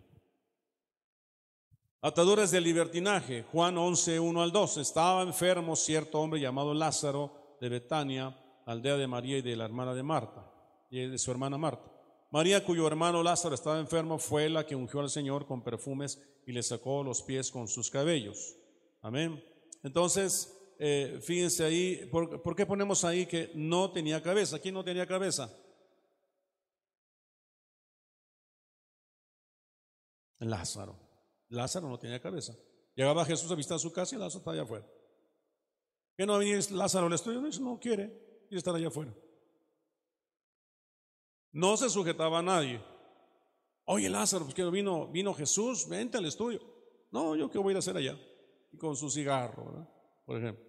Ataduras 2.02 2.50
de 2.50 2.60
libertinaje. 2.60 3.42
Juan 3.52 3.76
11, 3.76 4.18
1 4.18 4.42
al 4.42 4.52
2. 4.52 4.78
Estaba 4.78 5.22
enfermo 5.22 5.76
cierto 5.76 6.18
hombre 6.18 6.40
llamado 6.40 6.72
Lázaro 6.72 7.58
de 7.60 7.68
Betania, 7.68 8.34
aldea 8.64 8.96
de 8.96 9.06
María 9.06 9.38
y 9.38 9.42
de 9.42 9.56
la 9.56 9.66
hermana 9.66 9.94
de 9.94 10.02
Marta, 10.02 10.50
y 10.90 11.06
de 11.06 11.18
su 11.18 11.30
hermana 11.30 11.58
Marta. 11.58 11.90
María, 12.30 12.64
cuyo 12.64 12.86
hermano 12.86 13.22
Lázaro 13.22 13.54
estaba 13.54 13.78
enfermo, 13.78 14.18
fue 14.18 14.48
la 14.48 14.64
que 14.64 14.76
ungió 14.76 15.00
al 15.00 15.10
Señor 15.10 15.46
con 15.46 15.62
perfumes 15.62 16.18
y 16.46 16.52
le 16.52 16.62
sacó 16.62 17.02
los 17.02 17.22
pies 17.22 17.50
con 17.50 17.68
sus 17.68 17.90
cabellos. 17.90 18.56
Amén. 19.02 19.42
Entonces, 19.82 20.56
eh, 20.78 21.18
fíjense 21.20 21.64
ahí, 21.64 22.08
¿por, 22.10 22.56
qué 22.56 22.64
ponemos 22.64 23.04
ahí 23.04 23.26
que 23.26 23.50
no 23.54 23.90
tenía 23.90 24.22
cabeza? 24.22 24.58
¿Quién 24.58 24.74
no 24.74 24.84
tenía 24.84 25.06
cabeza? 25.06 25.52
Lázaro. 30.40 30.98
Lázaro 31.48 31.88
no 31.88 31.98
tenía 31.98 32.20
cabeza. 32.20 32.56
Llegaba 32.94 33.24
Jesús 33.24 33.50
a 33.50 33.54
visitar 33.54 33.78
su 33.78 33.92
casa 33.92 34.14
y 34.14 34.18
Lázaro 34.18 34.38
estaba 34.38 34.54
allá 34.54 34.62
afuera. 34.62 34.86
¿Qué 36.16 36.26
no 36.26 36.38
venía 36.38 36.58
Lázaro 36.70 37.06
al 37.06 37.12
estudio? 37.12 37.40
No, 37.40 37.78
quiere, 37.78 38.08
quiere 38.48 38.58
estar 38.58 38.74
allá 38.74 38.88
afuera. 38.88 39.14
No 41.52 41.76
se 41.76 41.88
sujetaba 41.88 42.38
a 42.38 42.42
nadie. 42.42 42.82
Oye, 43.84 44.08
Lázaro, 44.08 44.44
pues 44.44 44.54
que 44.54 44.68
vino, 44.70 45.08
vino 45.08 45.34
Jesús, 45.34 45.88
vente 45.88 46.18
al 46.18 46.26
estudio. 46.26 46.60
No, 47.10 47.34
yo 47.34 47.50
qué 47.50 47.58
voy 47.58 47.74
a 47.74 47.78
hacer 47.78 47.96
allá. 47.96 48.18
Y 48.72 48.76
con 48.76 48.96
su 48.96 49.10
cigarro, 49.10 49.88
por 50.24 50.36
ejemplo. 50.36 50.64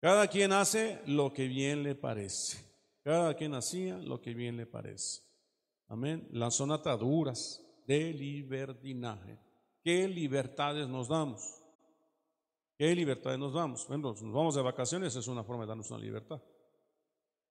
Cada 0.00 0.28
quien 0.28 0.52
hace 0.52 1.02
lo 1.06 1.32
que 1.32 1.48
bien 1.48 1.82
le 1.82 1.94
parece. 1.94 2.64
Cada 3.02 3.34
quien 3.34 3.54
hacía 3.54 3.96
lo 3.98 4.20
que 4.20 4.34
bien 4.34 4.56
le 4.56 4.66
parece. 4.66 5.22
Amén. 5.88 6.28
Las 6.30 6.54
son 6.54 6.70
ataduras 6.70 7.66
de 7.90 8.12
libertinaje. 8.12 9.38
¿Qué 9.82 10.06
libertades 10.06 10.88
nos 10.88 11.08
damos? 11.08 11.42
¿Qué 12.76 12.94
libertades 12.94 13.38
nos 13.38 13.52
damos? 13.52 13.86
Bueno, 13.88 14.10
nos 14.10 14.32
vamos 14.32 14.54
de 14.54 14.62
vacaciones, 14.62 15.16
es 15.16 15.26
una 15.26 15.42
forma 15.42 15.64
de 15.64 15.68
darnos 15.68 15.90
una 15.90 16.00
libertad 16.00 16.40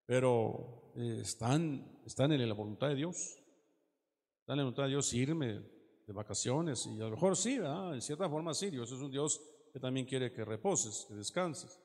pero 0.10 0.92
eh, 0.96 1.20
están, 1.22 2.00
están 2.04 2.32
en 2.32 2.50
la 2.50 2.56
voluntad 2.56 2.88
de 2.88 2.96
Dios. 2.96 3.40
Están 4.40 4.56
en 4.56 4.58
la 4.58 4.64
voluntad 4.64 4.84
de 4.86 4.90
Dios 4.90 5.14
irme 5.14 5.62
de 6.08 6.14
vacaciones 6.14 6.88
y 6.88 7.00
a 7.00 7.04
lo 7.04 7.12
mejor 7.12 7.38
sí, 7.38 7.60
en 7.62 8.02
cierta 8.02 8.28
forma 8.28 8.56
sí, 8.56 8.72
Dios 8.72 8.92
es 8.92 8.98
un 8.98 9.12
Dios 9.12 9.40
que 9.72 9.80
también 9.80 10.08
quiere 10.08 10.32
que 10.34 10.44
reposes, 10.44 11.06
que 11.08 11.14
descanses. 11.14 11.80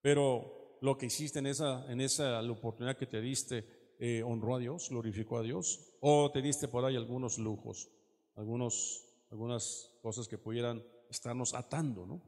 Pero 0.00 0.78
lo 0.80 0.96
que 0.96 1.06
hiciste 1.06 1.40
en 1.40 1.46
esa, 1.46 1.90
en 1.90 2.00
esa 2.00 2.40
oportunidad 2.42 2.96
que 2.96 3.08
te 3.08 3.20
diste 3.20 3.83
eh, 3.98 4.22
honró 4.22 4.56
a 4.56 4.58
Dios, 4.58 4.88
glorificó 4.90 5.38
a 5.38 5.42
Dios? 5.42 5.96
¿O 6.00 6.30
te 6.30 6.42
diste 6.42 6.68
por 6.68 6.84
ahí 6.84 6.96
algunos 6.96 7.38
lujos, 7.38 7.88
algunos, 8.36 9.04
algunas 9.30 9.90
cosas 10.02 10.28
que 10.28 10.38
pudieran 10.38 10.82
estarnos 11.08 11.54
atando, 11.54 12.06
¿no? 12.06 12.22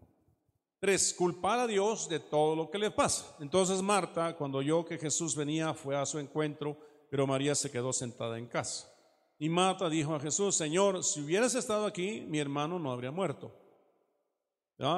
Tres, 0.78 1.14
culpar 1.14 1.58
a 1.60 1.66
Dios 1.66 2.08
de 2.08 2.20
todo 2.20 2.54
lo 2.54 2.70
que 2.70 2.78
le 2.78 2.90
pasa. 2.90 3.34
Entonces 3.40 3.80
Marta, 3.80 4.36
cuando 4.36 4.58
oyó 4.58 4.84
que 4.84 4.98
Jesús 4.98 5.34
venía, 5.34 5.72
fue 5.72 5.96
a 5.96 6.04
su 6.04 6.18
encuentro, 6.18 6.76
pero 7.10 7.26
María 7.26 7.54
se 7.54 7.70
quedó 7.70 7.92
sentada 7.92 8.38
en 8.38 8.46
casa. 8.46 8.92
Y 9.38 9.48
Marta 9.48 9.88
dijo 9.88 10.14
a 10.14 10.20
Jesús, 10.20 10.54
Señor, 10.54 11.02
si 11.02 11.20
hubieras 11.20 11.54
estado 11.54 11.86
aquí, 11.86 12.20
mi 12.28 12.38
hermano 12.38 12.78
no 12.78 12.92
habría 12.92 13.10
muerto. 13.10 13.52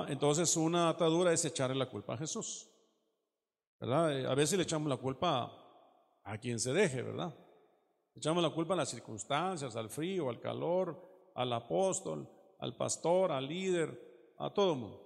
Entonces 0.08 0.56
una 0.56 0.88
atadura 0.88 1.32
es 1.32 1.44
echarle 1.44 1.76
la 1.76 1.88
culpa 1.88 2.14
a 2.14 2.18
Jesús. 2.18 2.68
¿verdad? 3.80 4.26
A 4.26 4.34
veces 4.34 4.58
le 4.58 4.64
echamos 4.64 4.88
la 4.88 4.96
culpa 4.96 5.42
a 5.42 5.67
quien 6.36 6.60
se 6.60 6.74
deje, 6.74 7.00
¿verdad? 7.00 7.34
Echamos 8.14 8.42
la 8.42 8.50
culpa 8.50 8.74
a 8.74 8.76
las 8.76 8.90
circunstancias, 8.90 9.76
al 9.76 9.88
frío, 9.88 10.28
al 10.28 10.40
calor, 10.40 11.30
al 11.34 11.52
apóstol, 11.52 12.28
al 12.58 12.76
pastor, 12.76 13.32
al 13.32 13.46
líder, 13.46 14.34
a 14.38 14.52
todo 14.52 14.74
mundo. 14.74 15.04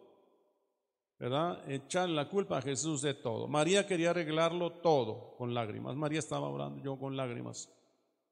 ¿Verdad? 1.19 1.71
Echarle 1.71 2.17
la 2.17 2.29
culpa 2.29 2.59
a 2.59 2.63
Jesús 2.63 3.03
de 3.03 3.15
todo. 3.15 3.47
María 3.47 3.87
quería 3.87 4.11
arreglarlo 4.11 4.73
todo 4.81 5.37
con 5.37 5.55
lágrimas. 5.55 5.95
María 5.95 6.19
estaba 6.19 6.49
orando 6.49 6.83
yo 6.83 6.99
con 6.99 7.17
lágrimas. 7.17 7.71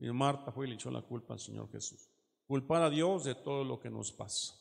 Y 0.01 0.11
Marta 0.11 0.51
fue 0.51 0.67
y 0.67 0.71
le 0.71 0.75
echó 0.75 0.91
la 0.91 1.03
culpa 1.03 1.35
al 1.35 1.41
Señor 1.41 1.71
Jesús. 1.71 2.09
Culpar 2.47 2.83
a 2.83 2.91
Dios 2.91 3.25
de 3.25 3.37
todo 3.37 3.63
lo 3.63 3.79
que 3.79 3.91
nos 3.91 4.11
pasa. 4.11 4.55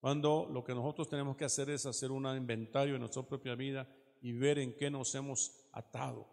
Cuando 0.00 0.48
lo 0.50 0.64
que 0.64 0.74
nosotros 0.74 1.08
tenemos 1.08 1.36
que 1.36 1.44
hacer 1.44 1.70
es 1.70 1.86
hacer 1.86 2.10
un 2.10 2.26
inventario 2.26 2.94
de 2.94 2.98
nuestra 2.98 3.22
propia 3.22 3.54
vida 3.54 3.88
y 4.20 4.32
ver 4.32 4.58
en 4.58 4.74
qué 4.76 4.90
nos 4.90 5.14
hemos 5.14 5.68
atado, 5.72 6.26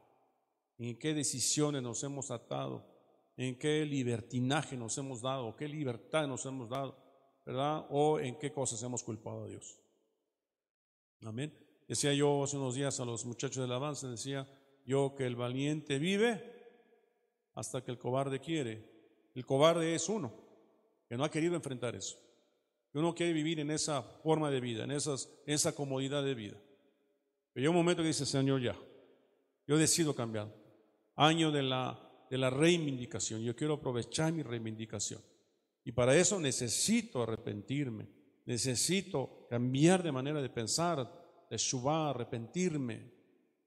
en 0.89 0.97
qué 0.97 1.13
decisiones 1.13 1.83
nos 1.83 2.03
hemos 2.03 2.31
atado, 2.31 2.85
en 3.37 3.57
qué 3.57 3.85
libertinaje 3.85 4.75
nos 4.75 4.97
hemos 4.97 5.21
dado, 5.21 5.55
qué 5.55 5.67
libertad 5.67 6.27
nos 6.27 6.45
hemos 6.45 6.69
dado, 6.69 6.97
¿verdad? 7.45 7.85
O 7.89 8.19
en 8.19 8.37
qué 8.39 8.51
cosas 8.51 8.81
hemos 8.81 9.03
culpado 9.03 9.43
a 9.43 9.47
Dios. 9.47 9.79
Amén. 11.21 11.55
Decía 11.87 12.13
yo 12.13 12.43
hace 12.43 12.57
unos 12.57 12.75
días 12.75 12.99
a 12.99 13.05
los 13.05 13.25
muchachos 13.25 13.57
de 13.57 13.65
alabanza, 13.65 14.09
decía 14.09 14.47
yo 14.85 15.13
que 15.15 15.27
el 15.27 15.35
valiente 15.35 15.99
vive 15.99 16.43
hasta 17.53 17.83
que 17.83 17.91
el 17.91 17.99
cobarde 17.99 18.39
quiere. 18.39 18.89
El 19.35 19.45
cobarde 19.45 19.93
es 19.93 20.09
uno, 20.09 20.33
que 21.07 21.15
no 21.15 21.23
ha 21.23 21.29
querido 21.29 21.55
enfrentar 21.55 21.95
eso. 21.95 22.17
Que 22.91 22.97
uno 22.97 23.13
quiere 23.13 23.33
vivir 23.33 23.59
en 23.59 23.69
esa 23.69 24.01
forma 24.01 24.49
de 24.49 24.59
vida, 24.59 24.85
en, 24.85 24.91
esas, 24.91 25.29
esa 25.45 25.75
comodidad 25.75 26.23
de 26.23 26.33
vida. 26.33 26.57
Pero 27.53 27.65
hay 27.65 27.67
un 27.67 27.75
momento 27.75 28.01
que 28.01 28.07
dice, 28.07 28.25
Señor, 28.25 28.61
ya, 28.61 28.75
yo 29.67 29.77
decido 29.77 30.15
cambiar. 30.15 30.60
Año 31.21 31.51
de 31.51 31.61
la, 31.61 31.99
de 32.29 32.37
la 32.37 32.49
reivindicación. 32.49 33.41
Yo 33.41 33.55
quiero 33.55 33.75
aprovechar 33.75 34.33
mi 34.33 34.41
reivindicación. 34.41 35.21
Y 35.83 35.91
para 35.91 36.15
eso 36.15 36.39
necesito 36.39 37.21
arrepentirme. 37.21 38.07
Necesito 38.45 39.45
cambiar 39.47 40.01
de 40.01 40.11
manera 40.11 40.41
de 40.41 40.49
pensar, 40.49 41.47
de 41.47 41.57
shubá, 41.57 42.09
arrepentirme. 42.09 43.11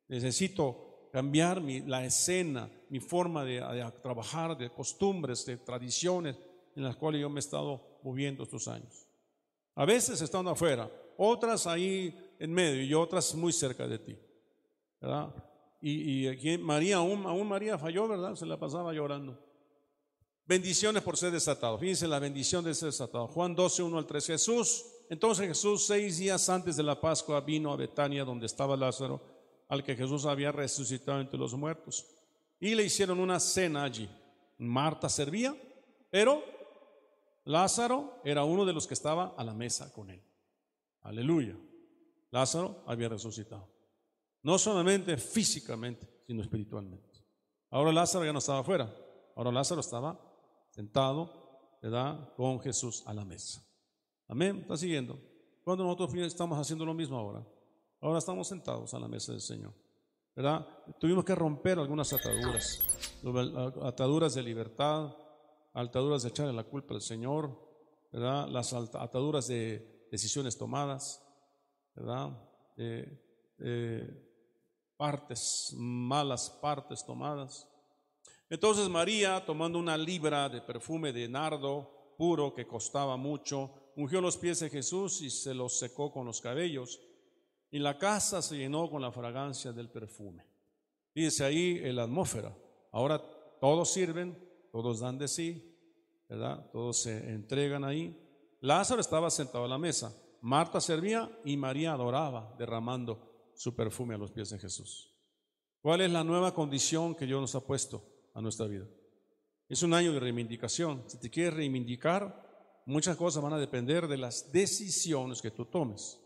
Necesito 0.09 1.11
cambiar 1.13 1.61
mi, 1.61 1.81
la 1.83 2.05
escena, 2.05 2.69
mi 2.89 2.99
forma 2.99 3.45
de, 3.45 3.61
de, 3.61 3.93
trabajar, 4.03 4.59
de 4.59 4.71
costumbres, 4.71 5.47
de 5.47 5.59
tradiciones 5.59 6.37
en 6.75 6.83
las 6.83 6.97
cuales 6.97 7.21
yo 7.21 7.31
me 7.31 7.39
he 7.39 7.41
estado 7.41 8.01
moviendo 8.03 8.43
estos 8.43 8.67
años. 8.67 9.07
A 9.77 9.85
veces 9.85 10.21
estando 10.21 10.51
afuera, 10.51 10.91
otras 11.17 11.69
ahí 11.69 12.35
en 12.41 12.53
medio 12.53 12.83
y 12.83 12.95
otras 12.95 13.33
muy 13.37 13.53
cerca 13.53 13.87
de 13.87 13.99
ti. 14.01 14.19
¿verdad? 15.01 15.33
Y, 15.87 16.29
aquí 16.29 16.57
María, 16.57 16.97
aún, 16.97 17.47
María 17.47 17.77
falló, 17.77 18.09
¿verdad? 18.09 18.35
Se 18.37 18.47
la 18.47 18.59
pasaba 18.59 18.95
llorando. 18.95 19.39
Bendiciones 20.47 21.03
por 21.03 21.19
ser 21.19 21.31
desatado. 21.31 21.77
Fíjense 21.77 22.09
la 22.09 22.19
bendición 22.19 22.65
de 22.65 22.75
ser 22.75 22.87
desatado. 22.87 23.29
Juan 23.29 23.55
12, 23.55 23.83
1 23.83 23.99
al 23.99 24.07
3. 24.07 24.27
Jesús, 24.29 24.87
entonces 25.11 25.47
Jesús, 25.47 25.85
seis 25.85 26.17
días 26.17 26.49
antes 26.49 26.77
de 26.77 26.83
la 26.83 26.99
Pascua, 26.99 27.43
vino 27.43 27.71
a 27.71 27.77
Betania, 27.77 28.25
donde 28.25 28.47
estaba 28.47 28.79
Lázaro, 28.79 29.21
al 29.69 29.85
que 29.85 29.95
Jesús 29.95 30.25
había 30.25 30.53
resucitado 30.53 31.21
entre 31.21 31.39
los 31.39 31.53
muertos. 31.53 32.07
Y 32.59 32.75
le 32.75 32.85
hicieron 32.85 33.21
una 33.21 33.39
cena 33.39 33.85
allí. 33.85 34.09
Marta 34.57 35.11
servía, 35.11 35.55
pero 36.11 36.43
Lázaro 37.45 38.23
era 38.25 38.45
uno 38.45 38.65
de 38.65 38.73
los 38.73 38.87
que 38.87 38.95
estaba 38.95 39.35
a 39.37 39.45
la 39.45 39.53
mesa 39.53 39.93
con 39.93 40.09
él. 40.09 40.23
Aleluya. 41.03 41.59
Lázaro 42.31 42.83
había 42.87 43.11
resucitado. 43.11 43.74
No 44.45 44.59
solamente 44.59 45.17
físicamente, 45.17 46.07
sino 46.27 46.43
espiritualmente. 46.43 47.19
Ahora 47.71 47.93
Lázaro 47.93 48.25
ya 48.25 48.33
no 48.33 48.39
estaba 48.39 48.61
afuera. 48.61 48.95
Ahora 49.35 49.51
Lázaro 49.51 49.81
estaba 49.81 50.21
sentado, 50.71 51.79
¿verdad? 51.83 52.33
Con 52.37 52.61
Jesús 52.61 53.03
a 53.07 53.15
la 53.15 53.25
mesa. 53.25 53.67
Amén. 54.29 54.59
¿Está 54.61 54.77
siguiendo? 54.77 55.19
Cuando 55.65 55.83
nosotros 55.83 56.15
estamos 56.15 56.59
haciendo 56.59 56.85
lo 56.85 56.95
mismo 56.95 57.19
ahora. 57.19 57.45
Ahora 58.01 58.19
estamos 58.19 58.47
sentados 58.47 58.93
a 58.95 59.01
la 59.01 59.09
mesa 59.09 59.33
del 59.33 59.41
Señor. 59.41 59.73
¿Verdad? 60.37 60.67
Tuvimos 61.01 61.25
que 61.25 61.35
romper 61.35 61.79
algunas 61.79 62.13
ataduras. 62.13 62.81
Ataduras 63.83 64.35
de 64.35 64.43
libertad, 64.43 65.17
ataduras 65.73 66.23
de 66.23 66.29
echarle 66.29 66.53
la 66.53 66.65
culpa 66.65 66.95
al 66.95 67.01
Señor, 67.01 67.59
¿verdad? 68.13 68.47
Las 68.49 68.75
ataduras 68.75 69.49
de 69.49 70.07
decisiones 70.11 70.59
tomadas, 70.59 71.25
¿verdad? 71.95 72.37
Partes, 75.05 75.75
malas 75.77 76.49
partes 76.63 77.05
tomadas. 77.05 77.69
Entonces 78.49 78.89
María, 78.89 79.45
tomando 79.45 79.79
una 79.79 79.99
libra 79.99 80.49
de 80.49 80.63
perfume 80.63 81.13
de 81.13 81.29
nardo 81.29 82.15
puro 82.17 82.55
que 82.55 82.67
costaba 82.67 83.15
mucho, 83.19 83.93
ungió 83.97 84.23
los 84.23 84.39
pies 84.39 84.61
de 84.61 84.71
Jesús 84.71 85.21
y 85.21 85.29
se 85.29 85.53
los 85.53 85.79
secó 85.79 86.11
con 86.11 86.25
los 86.25 86.41
cabellos, 86.41 87.03
y 87.71 87.81
la 87.81 87.99
casa 87.99 88.41
se 88.41 88.57
llenó 88.57 88.89
con 88.89 89.03
la 89.03 89.13
fragancia 89.13 89.75
del 89.75 89.91
perfume. 89.91 90.47
Fíjense 91.13 91.45
ahí 91.45 91.83
en 91.83 91.97
la 91.97 92.05
atmósfera. 92.05 92.57
Ahora 92.91 93.23
todos 93.61 93.93
sirven, 93.93 94.39
todos 94.73 95.01
dan 95.01 95.19
de 95.19 95.29
sí, 95.29 95.77
¿verdad? 96.31 96.71
Todos 96.73 96.97
se 97.03 97.31
entregan 97.31 97.85
ahí. 97.85 98.19
Lázaro 98.63 99.03
estaba 99.03 99.29
sentado 99.29 99.67
a 99.67 99.69
la 99.69 99.77
mesa. 99.77 100.17
Marta 100.41 100.81
servía 100.81 101.31
y 101.45 101.59
María 101.59 101.93
adoraba, 101.93 102.55
derramando 102.57 103.34
su 103.55 103.75
perfume 103.75 104.15
a 104.15 104.19
los 104.19 104.31
pies 104.31 104.51
de 104.51 104.59
Jesús. 104.59 105.15
¿Cuál 105.81 106.01
es 106.01 106.11
la 106.11 106.25
nueva 106.25 106.55
condición 106.55 107.15
que 107.15 107.27
Dios 107.27 107.41
nos 107.41 107.55
ha 107.55 107.61
puesto 107.67 108.05
a 108.33 108.41
nuestra 108.41 108.67
vida? 108.67 108.87
Es 109.69 109.83
un 109.83 109.95
año 109.95 110.13
de 110.13 110.21
reivindicación. 110.21 111.05
Si 111.07 111.19
te 111.19 111.31
quieres 111.31 111.55
reivindicar, 111.55 112.83
muchas 112.87 113.17
cosas 113.17 113.43
van 113.43 113.53
a 113.53 113.59
depender 113.59 114.09
de 114.09 114.17
las 114.17 114.53
decisiones 114.53 115.43
que 115.43 115.51
tú 115.51 115.67
tomes. 115.67 116.21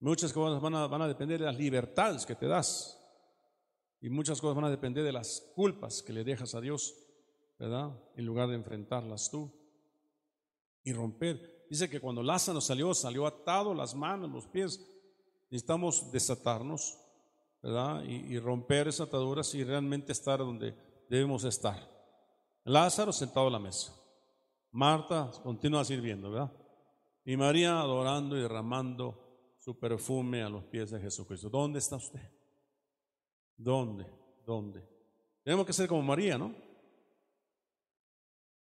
Muchas 0.00 0.32
cosas 0.32 0.60
van 0.60 0.74
a, 1.02 1.08
depender 1.08 1.40
de 1.40 1.46
las 1.46 1.56
libertades 1.56 2.24
que 2.24 2.34
te 2.34 2.46
das. 2.46 2.98
Y 4.00 4.08
muchas 4.08 4.40
cosas 4.40 4.56
van 4.56 4.66
a 4.66 4.70
depender 4.70 5.04
de 5.04 5.12
las 5.12 5.50
culpas 5.54 6.02
que 6.02 6.12
le 6.12 6.22
dejas 6.22 6.54
a 6.54 6.60
Dios, 6.60 6.94
¿verdad? 7.58 7.90
En 8.16 8.24
lugar 8.24 8.48
de 8.48 8.54
enfrentarlas 8.54 9.30
tú 9.30 9.52
y 10.84 10.92
romper 10.92 11.66
dice 11.68 11.90
que 11.90 12.00
cuando 12.00 12.22
Lázaro 12.22 12.60
salió, 12.60 12.94
salió 12.94 13.26
atado 13.26 13.74
las 13.74 13.94
manos, 13.94 14.30
los 14.30 14.46
pies. 14.46 14.80
Necesitamos 15.50 16.12
desatarnos, 16.12 16.98
¿verdad? 17.62 18.02
Y, 18.04 18.38
romper 18.38 18.88
esas 18.88 19.08
ataduras 19.08 19.54
y 19.54 19.64
realmente 19.64 20.12
estar 20.12 20.38
donde 20.40 20.74
debemos 21.08 21.44
estar. 21.44 21.88
Lázaro 22.64 23.12
sentado 23.12 23.48
a 23.48 23.50
la 23.50 23.58
mesa. 23.58 23.94
Marta 24.70 25.30
continúa 25.42 25.84
sirviendo, 25.84 26.30
¿verdad? 26.30 26.52
Y 27.24 27.36
María 27.36 27.80
adorando 27.80 28.36
y 28.36 28.40
derramando 28.40 29.56
su 29.58 29.78
perfume 29.78 30.42
a 30.42 30.48
los 30.48 30.64
pies 30.64 30.90
de 30.90 31.00
Jesucristo. 31.00 31.48
¿Dónde 31.48 31.78
está 31.78 31.96
usted? 31.96 32.20
¿Dónde? 33.56 34.06
¿Dónde? 34.46 34.86
Tenemos 35.42 35.66
que 35.66 35.72
ser 35.72 35.88
como 35.88 36.02
María, 36.02 36.36
¿no? 36.36 36.54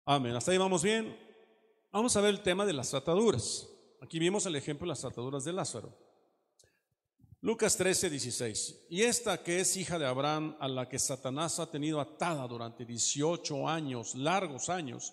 Amén. 0.04 0.34
¿Hasta 0.34 0.50
ahí 0.50 0.58
vamos 0.58 0.82
bien? 0.82 1.16
Vamos 1.92 2.16
a 2.16 2.20
ver 2.20 2.30
el 2.30 2.42
tema 2.42 2.66
de 2.66 2.72
las 2.72 2.92
ataduras. 2.92 3.68
Aquí 4.00 4.18
vimos 4.18 4.46
el 4.46 4.56
ejemplo 4.56 4.84
de 4.84 4.88
las 4.88 5.04
ataduras 5.04 5.44
de 5.44 5.52
Lázaro. 5.52 6.11
Lucas 7.44 7.76
13, 7.76 8.08
16. 8.08 8.86
Y 8.88 9.02
esta 9.02 9.42
que 9.42 9.58
es 9.58 9.76
hija 9.76 9.98
de 9.98 10.06
Abraham, 10.06 10.56
a 10.60 10.68
la 10.68 10.88
que 10.88 11.00
Satanás 11.00 11.58
ha 11.58 11.68
tenido 11.68 12.00
atada 12.00 12.46
durante 12.46 12.84
18 12.84 13.68
años, 13.68 14.14
largos 14.14 14.68
años, 14.68 15.12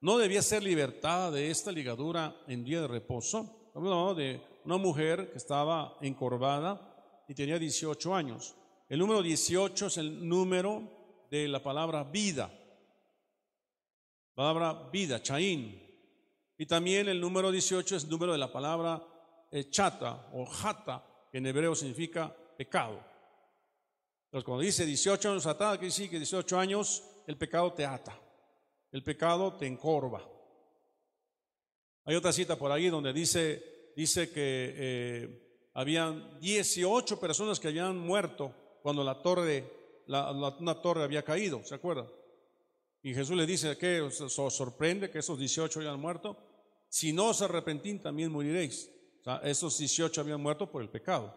no 0.00 0.18
debía 0.18 0.42
ser 0.42 0.64
libertada 0.64 1.30
de 1.30 1.52
esta 1.52 1.70
ligadura 1.70 2.36
en 2.48 2.64
día 2.64 2.80
de 2.80 2.88
reposo. 2.88 3.70
Hablamos 3.76 4.16
de 4.16 4.42
una 4.64 4.76
mujer 4.76 5.30
que 5.30 5.38
estaba 5.38 5.96
encorvada 6.00 7.24
y 7.28 7.34
tenía 7.34 7.60
18 7.60 8.12
años. 8.12 8.56
El 8.88 8.98
número 8.98 9.22
18 9.22 9.86
es 9.86 9.98
el 9.98 10.28
número 10.28 10.82
de 11.30 11.46
la 11.46 11.62
palabra 11.62 12.02
vida. 12.02 12.50
Palabra 14.34 14.88
vida, 14.90 15.22
chaín, 15.22 15.80
y 16.56 16.66
también 16.66 17.08
el 17.08 17.20
número 17.20 17.52
18 17.52 17.94
es 17.94 18.02
el 18.02 18.10
número 18.10 18.32
de 18.32 18.38
la 18.38 18.50
palabra 18.50 19.00
eh, 19.52 19.70
chata 19.70 20.28
o 20.32 20.44
jata, 20.44 21.07
en 21.32 21.46
hebreo 21.46 21.74
significa 21.74 22.34
pecado. 22.56 23.04
Entonces, 24.26 24.44
cuando 24.44 24.62
dice 24.62 24.84
18 24.84 25.30
años 25.30 25.46
atada, 25.46 25.78
que 25.78 25.90
sí 25.90 26.08
que 26.08 26.18
18 26.18 26.58
años 26.58 27.02
el 27.26 27.36
pecado 27.36 27.72
te 27.72 27.86
ata, 27.86 28.18
el 28.92 29.02
pecado 29.02 29.54
te 29.54 29.66
encorva. 29.66 30.26
Hay 32.04 32.14
otra 32.14 32.32
cita 32.32 32.56
por 32.56 32.72
ahí 32.72 32.88
donde 32.88 33.12
dice, 33.12 33.92
dice 33.94 34.30
que 34.30 34.74
eh, 34.76 35.70
habían 35.74 36.38
18 36.40 37.20
personas 37.20 37.60
que 37.60 37.68
habían 37.68 37.98
muerto 37.98 38.54
cuando 38.82 39.04
la 39.04 39.22
torre, 39.22 39.70
una 40.06 40.80
torre 40.80 41.04
había 41.04 41.22
caído, 41.22 41.62
¿se 41.64 41.74
acuerda? 41.74 42.06
Y 43.02 43.14
Jesús 43.14 43.36
le 43.36 43.46
dice 43.46 43.76
que 43.78 44.00
os, 44.00 44.16
sorprende 44.54 45.10
que 45.10 45.20
esos 45.20 45.38
18 45.38 45.80
hayan 45.80 46.00
muerto. 46.00 46.36
Si 46.88 47.12
no 47.12 47.28
os 47.28 47.42
arrepentís, 47.42 48.02
también 48.02 48.32
moriréis. 48.32 48.90
Esos 49.42 49.78
18 49.78 50.20
habían 50.20 50.40
muerto 50.40 50.70
por 50.70 50.82
el 50.82 50.88
pecado. 50.88 51.34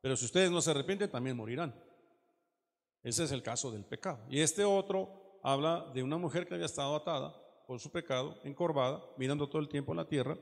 Pero 0.00 0.16
si 0.16 0.26
ustedes 0.26 0.50
no 0.50 0.60
se 0.60 0.70
arrepienten, 0.70 1.10
también 1.10 1.36
morirán. 1.36 1.74
Ese 3.02 3.24
es 3.24 3.32
el 3.32 3.42
caso 3.42 3.70
del 3.70 3.84
pecado. 3.84 4.24
Y 4.28 4.40
este 4.40 4.64
otro 4.64 5.38
habla 5.42 5.90
de 5.94 6.02
una 6.02 6.18
mujer 6.18 6.46
que 6.46 6.54
había 6.54 6.66
estado 6.66 6.94
atada 6.94 7.34
por 7.66 7.80
su 7.80 7.90
pecado, 7.90 8.38
encorvada, 8.44 9.02
mirando 9.16 9.48
todo 9.48 9.60
el 9.60 9.68
tiempo 9.68 9.94
la 9.94 10.08
tierra, 10.08 10.38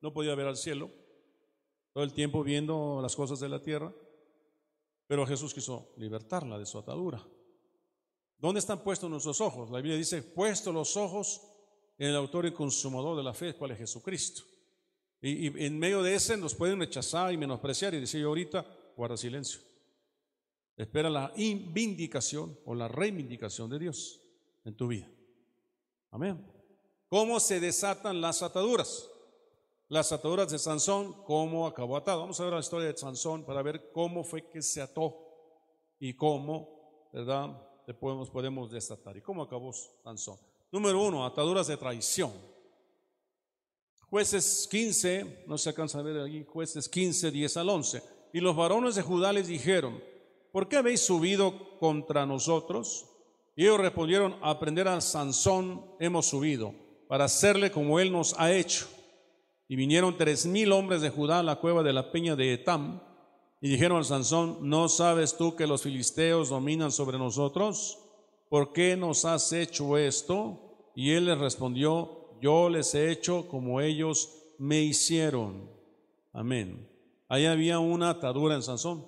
no 0.00 0.12
podía 0.12 0.34
ver 0.34 0.46
al 0.46 0.56
cielo, 0.56 0.90
todo 1.92 2.04
el 2.04 2.12
tiempo 2.12 2.42
viendo 2.42 3.00
las 3.02 3.16
cosas 3.16 3.40
de 3.40 3.48
la 3.48 3.62
tierra, 3.62 3.92
pero 5.06 5.26
Jesús 5.26 5.52
quiso 5.52 5.92
libertarla 5.96 6.58
de 6.58 6.66
su 6.66 6.78
atadura. 6.78 7.26
¿Dónde 8.38 8.60
están 8.60 8.82
puestos 8.82 9.10
nuestros 9.10 9.40
ojos? 9.40 9.70
La 9.70 9.78
Biblia 9.78 9.96
dice, 9.96 10.22
puesto 10.22 10.72
los 10.72 10.96
ojos 10.96 11.42
en 11.98 12.08
el 12.08 12.16
autor 12.16 12.46
y 12.46 12.52
consumador 12.52 13.16
de 13.16 13.22
la 13.22 13.34
fe, 13.34 13.54
cual 13.54 13.72
es 13.72 13.78
Jesucristo. 13.78 14.42
Y, 15.22 15.48
y, 15.48 15.66
en 15.66 15.78
medio 15.78 16.02
de 16.02 16.14
ese 16.14 16.36
nos 16.36 16.54
pueden 16.54 16.80
rechazar 16.80 17.32
y 17.32 17.36
menospreciar 17.36 17.94
y 17.94 18.00
decir, 18.00 18.24
ahorita, 18.24 18.66
guarda 18.96 19.16
silencio. 19.16 19.60
Espera 20.76 21.10
la 21.10 21.28
vindicación 21.36 22.58
o 22.64 22.74
la 22.74 22.88
reivindicación 22.88 23.68
de 23.68 23.78
Dios 23.78 24.22
en 24.64 24.74
tu 24.74 24.88
vida. 24.88 25.10
Amén. 26.10 26.42
¿Cómo 27.08 27.38
se 27.38 27.60
desatan 27.60 28.20
las 28.20 28.42
ataduras? 28.42 29.10
Las 29.88 30.12
ataduras 30.12 30.50
de 30.50 30.58
Sansón, 30.58 31.24
¿cómo 31.24 31.66
acabó 31.66 31.96
atado? 31.96 32.20
Vamos 32.20 32.38
a 32.38 32.44
ver 32.44 32.52
la 32.52 32.60
historia 32.60 32.86
de 32.86 32.96
Sansón 32.96 33.44
para 33.44 33.60
ver 33.60 33.90
cómo 33.92 34.22
fue 34.22 34.48
que 34.48 34.62
se 34.62 34.80
ató 34.80 35.18
y 35.98 36.14
cómo, 36.14 37.08
¿verdad? 37.12 37.60
Le 37.86 37.94
podemos, 37.94 38.30
podemos 38.30 38.70
desatar. 38.70 39.16
¿Y 39.16 39.20
cómo 39.20 39.42
acabó 39.42 39.72
Sansón? 39.72 40.38
Número 40.70 41.02
uno, 41.02 41.26
ataduras 41.26 41.66
de 41.66 41.76
traición. 41.76 42.32
Jueces 44.10 44.66
15, 44.68 45.44
no 45.46 45.56
se 45.56 45.68
alcanza 45.68 46.00
a 46.00 46.02
ver 46.02 46.20
aquí, 46.20 46.44
jueces 46.44 46.88
15, 46.88 47.30
10 47.30 47.56
al 47.58 47.68
11. 47.68 48.02
Y 48.32 48.40
los 48.40 48.56
varones 48.56 48.96
de 48.96 49.02
Judá 49.02 49.32
les 49.32 49.46
dijeron, 49.46 50.02
¿por 50.50 50.68
qué 50.68 50.78
habéis 50.78 51.00
subido 51.00 51.78
contra 51.78 52.26
nosotros? 52.26 53.06
Y 53.54 53.62
ellos 53.62 53.78
respondieron, 53.78 54.34
aprender 54.42 54.88
a 54.88 55.00
Sansón 55.00 55.84
hemos 56.00 56.26
subido, 56.26 56.74
para 57.06 57.26
hacerle 57.26 57.70
como 57.70 58.00
él 58.00 58.10
nos 58.10 58.34
ha 58.36 58.52
hecho. 58.52 58.88
Y 59.68 59.76
vinieron 59.76 60.16
tres 60.16 60.44
mil 60.44 60.72
hombres 60.72 61.02
de 61.02 61.10
Judá 61.10 61.38
a 61.38 61.44
la 61.44 61.60
cueva 61.60 61.84
de 61.84 61.92
la 61.92 62.10
peña 62.10 62.34
de 62.34 62.54
Etam, 62.54 63.00
y 63.60 63.68
dijeron 63.68 64.00
a 64.00 64.04
Sansón, 64.04 64.58
¿no 64.62 64.88
sabes 64.88 65.36
tú 65.36 65.54
que 65.54 65.68
los 65.68 65.82
filisteos 65.82 66.48
dominan 66.48 66.90
sobre 66.90 67.16
nosotros? 67.16 67.98
¿Por 68.48 68.72
qué 68.72 68.96
nos 68.96 69.24
has 69.24 69.52
hecho 69.52 69.96
esto? 69.96 70.90
Y 70.96 71.12
él 71.12 71.26
les 71.26 71.38
respondió, 71.38 72.19
yo 72.40 72.68
les 72.68 72.94
he 72.94 73.10
hecho 73.10 73.48
como 73.48 73.80
ellos 73.80 74.36
me 74.58 74.80
hicieron. 74.80 75.70
Amén. 76.32 76.88
Ahí 77.28 77.46
había 77.46 77.78
una 77.78 78.10
atadura 78.10 78.54
en 78.54 78.62
Sansón. 78.62 79.06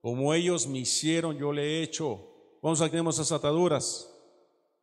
Como 0.00 0.34
ellos 0.34 0.66
me 0.66 0.78
hicieron, 0.78 1.38
yo 1.38 1.52
le 1.52 1.62
he 1.62 1.82
hecho. 1.82 2.20
¿Cuántos 2.60 2.90
tenemos 2.90 3.18
esas 3.18 3.32
ataduras? 3.32 4.10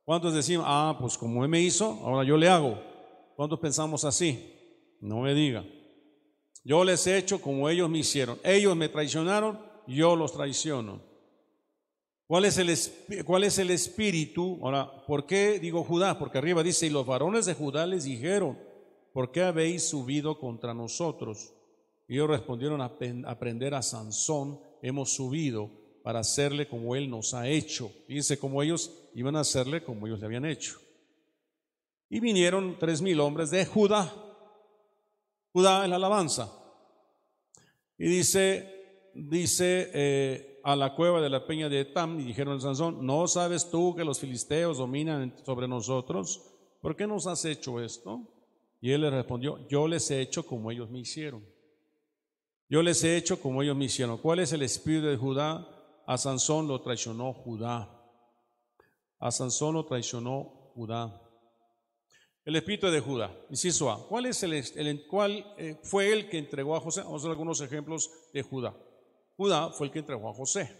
¿Cuántos 0.03 0.33
decimos, 0.33 0.65
ah, 0.67 0.97
pues 0.99 1.17
como 1.17 1.43
él 1.43 1.49
me 1.49 1.61
hizo, 1.61 1.99
ahora 2.03 2.23
yo 2.23 2.37
le 2.37 2.49
hago? 2.49 2.79
¿Cuántos 3.35 3.59
pensamos 3.59 4.03
así? 4.03 4.53
No 4.99 5.21
me 5.21 5.33
diga. 5.33 5.63
Yo 6.63 6.83
les 6.83 7.05
he 7.07 7.17
hecho 7.17 7.41
como 7.41 7.69
ellos 7.69 7.89
me 7.89 7.99
hicieron. 7.99 8.39
Ellos 8.43 8.75
me 8.75 8.89
traicionaron, 8.89 9.59
yo 9.87 10.15
los 10.15 10.33
traiciono. 10.33 11.10
¿Cuál 12.31 12.45
es, 12.45 12.57
el, 12.59 13.25
¿Cuál 13.25 13.43
es 13.43 13.57
el 13.57 13.71
espíritu? 13.71 14.57
Ahora, 14.61 14.89
¿por 15.05 15.25
qué 15.25 15.59
digo 15.59 15.83
Judá? 15.83 16.17
Porque 16.17 16.37
arriba 16.37 16.63
dice, 16.63 16.87
y 16.87 16.89
los 16.89 17.05
varones 17.05 17.45
de 17.45 17.55
Judá 17.55 17.85
les 17.85 18.05
dijeron, 18.05 18.57
¿por 19.11 19.33
qué 19.33 19.41
habéis 19.41 19.89
subido 19.89 20.39
contra 20.39 20.73
nosotros? 20.73 21.53
Y 22.07 22.13
ellos 22.13 22.29
respondieron 22.29 22.79
a 22.79 22.93
aprender 23.25 23.73
a 23.73 23.81
Sansón 23.81 24.61
hemos 24.81 25.13
subido 25.13 25.71
para 26.03 26.19
hacerle 26.19 26.69
como 26.69 26.95
Él 26.95 27.09
nos 27.09 27.33
ha 27.33 27.49
hecho. 27.49 27.91
Fíjense 28.07 28.39
cómo 28.39 28.63
ellos 28.63 29.09
iban 29.13 29.35
a 29.35 29.41
hacerle 29.41 29.83
como 29.83 30.07
ellos 30.07 30.21
le 30.21 30.27
habían 30.27 30.45
hecho. 30.45 30.79
Y 32.09 32.21
vinieron 32.21 32.77
tres 32.79 33.01
mil 33.01 33.19
hombres 33.19 33.51
de 33.51 33.65
Judá. 33.65 34.09
Judá 35.51 35.83
es 35.83 35.89
la 35.89 35.97
alabanza. 35.97 36.49
Y 37.97 38.07
dice, 38.07 39.11
dice 39.15 39.91
eh, 39.93 40.50
a 40.63 40.75
la 40.75 40.95
cueva 40.95 41.21
de 41.21 41.29
la 41.29 41.45
peña 41.45 41.69
de 41.69 41.81
Etam, 41.81 42.19
y 42.19 42.23
dijeron 42.23 42.57
a 42.57 42.61
Sansón, 42.61 43.05
¿no 43.05 43.27
sabes 43.27 43.69
tú 43.69 43.95
que 43.95 44.03
los 44.03 44.19
filisteos 44.19 44.77
dominan 44.77 45.35
sobre 45.45 45.67
nosotros? 45.67 46.41
¿Por 46.81 46.95
qué 46.95 47.07
nos 47.07 47.27
has 47.27 47.45
hecho 47.45 47.79
esto? 47.79 48.27
Y 48.81 48.91
él 48.91 49.01
le 49.01 49.09
respondió, 49.09 49.67
yo 49.67 49.87
les 49.87 50.09
he 50.11 50.21
hecho 50.21 50.45
como 50.45 50.71
ellos 50.71 50.89
me 50.89 50.99
hicieron. 50.99 51.45
Yo 52.67 52.81
les 52.81 53.03
he 53.03 53.17
hecho 53.17 53.39
como 53.39 53.61
ellos 53.61 53.75
me 53.75 53.85
hicieron. 53.85 54.17
¿Cuál 54.17 54.39
es 54.39 54.53
el 54.53 54.61
espíritu 54.61 55.07
de 55.07 55.17
Judá? 55.17 55.67
A 56.07 56.17
Sansón 56.17 56.67
lo 56.67 56.81
traicionó 56.81 57.33
Judá. 57.33 57.89
A 59.19 59.31
Sansón 59.31 59.75
lo 59.75 59.85
traicionó 59.85 60.71
Judá. 60.73 61.21
El 62.43 62.55
espíritu 62.55 62.87
de 62.87 62.99
Judá. 62.99 63.31
Inciso 63.49 63.91
A. 63.91 64.07
¿Cuál, 64.07 64.25
es 64.25 64.41
el, 64.41 65.05
cuál 65.07 65.53
eh, 65.57 65.79
fue 65.83 66.11
el 66.11 66.27
que 66.27 66.39
entregó 66.39 66.75
a 66.75 66.79
José? 66.79 67.01
Vamos 67.01 67.23
a 67.23 67.27
ver 67.27 67.31
algunos 67.31 67.61
ejemplos 67.61 68.09
de 68.33 68.41
Judá. 68.41 68.75
Judá 69.35 69.69
fue 69.69 69.87
el 69.87 69.93
que 69.93 69.99
entregó 69.99 70.29
a 70.29 70.33
José. 70.33 70.79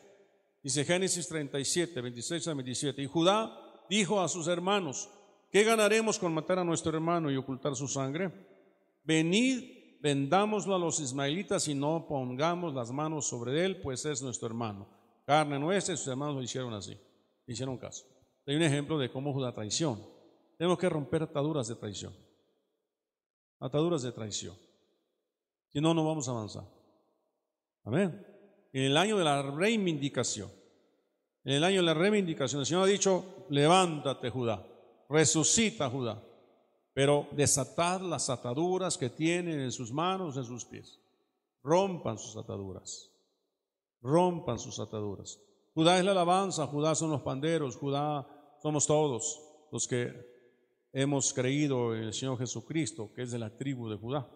Dice 0.64 0.86
Génesis 0.86 1.28
37, 1.28 2.02
26 2.02 2.48
a 2.48 2.54
27. 2.54 3.02
Y 3.02 3.08
Judá 3.08 3.52
dijo 3.90 4.22
a 4.22 4.28
sus 4.28 4.48
hermanos, 4.48 5.10
¿qué 5.52 5.64
ganaremos 5.64 6.20
con 6.20 6.34
matar 6.34 6.60
a 6.60 6.64
nuestro 6.64 6.94
hermano 6.94 7.32
y 7.32 7.38
ocultar 7.38 7.76
su 7.76 7.88
sangre? 7.88 8.32
Venid 9.04 9.82
vendámoslo 10.02 10.76
a 10.76 10.80
los 10.80 11.00
ismaelitas 11.00 11.68
y 11.68 11.76
no 11.76 12.08
pongamos 12.08 12.74
las 12.74 12.92
manos 12.92 13.28
sobre 13.28 13.64
él, 13.64 13.82
pues 13.82 14.06
es 14.06 14.22
nuestro 14.22 14.48
hermano. 14.48 14.88
Carne 15.26 15.60
nuestra 15.60 15.94
y 15.94 15.98
sus 15.98 16.08
hermanos 16.08 16.36
lo 16.36 16.42
hicieron 16.42 16.74
así, 16.74 17.00
hicieron 17.46 17.78
caso. 17.78 18.06
Hay 18.48 18.56
un 18.56 18.64
ejemplo 18.64 18.98
de 18.98 19.12
cómo 19.12 19.32
Judá 19.34 19.54
traición. 19.54 20.04
Tenemos 20.58 20.78
que 20.78 20.90
romper 20.90 21.24
ataduras 21.24 21.68
de 21.68 21.76
traición. 21.76 22.14
Ataduras 23.60 24.02
de 24.02 24.12
traición. 24.12 24.56
Si 25.70 25.80
no, 25.80 25.94
no 25.94 26.04
vamos 26.04 26.28
a 26.28 26.32
avanzar. 26.32 26.66
Amén. 27.84 28.31
En 28.74 28.84
el 28.84 28.98
año 28.98 29.18
de 29.18 29.24
la 29.24 29.42
reivindicación, 29.42 30.50
en 31.44 31.54
el 31.54 31.64
año 31.64 31.78
de 31.78 31.86
la 31.86 31.94
reivindicación, 31.94 32.62
el 32.62 32.66
Señor 32.66 32.84
ha 32.84 32.88
dicho, 32.88 33.46
levántate 33.50 34.30
Judá, 34.30 34.66
resucita 35.10 35.90
Judá 35.90 36.22
pero 36.94 37.28
desatad 37.32 38.02
las 38.02 38.30
ataduras 38.30 38.98
que 38.98 39.10
tienen 39.10 39.60
en 39.60 39.72
sus 39.72 39.92
manos, 39.92 40.38
en 40.38 40.44
sus 40.44 40.66
pies. 40.66 41.00
Rompan 41.64 42.18
sus 42.18 42.36
ataduras. 42.36 43.10
Rompan 44.02 44.60
sus 44.60 44.80
ataduras. 44.80 45.40
Judá 45.74 45.98
es 46.00 46.06
la 46.06 46.12
alabanza, 46.12 46.68
Judá 46.68 46.96
son 46.96 47.12
los 47.12 47.22
panderos, 47.22 47.78
Judá 47.78 48.28
somos 48.62 48.86
todos 48.86 49.42
los 49.72 49.88
que 49.88 50.12
hemos 50.92 51.34
creído 51.34 51.96
en 51.96 52.04
el 52.04 52.14
Señor 52.14 52.38
Jesucristo, 52.38 53.14
que 53.14 53.22
es 53.22 53.32
de 53.32 53.40
la 53.40 53.56
tribu 53.56 53.88
de 53.90 53.96
Judá. 53.96 54.30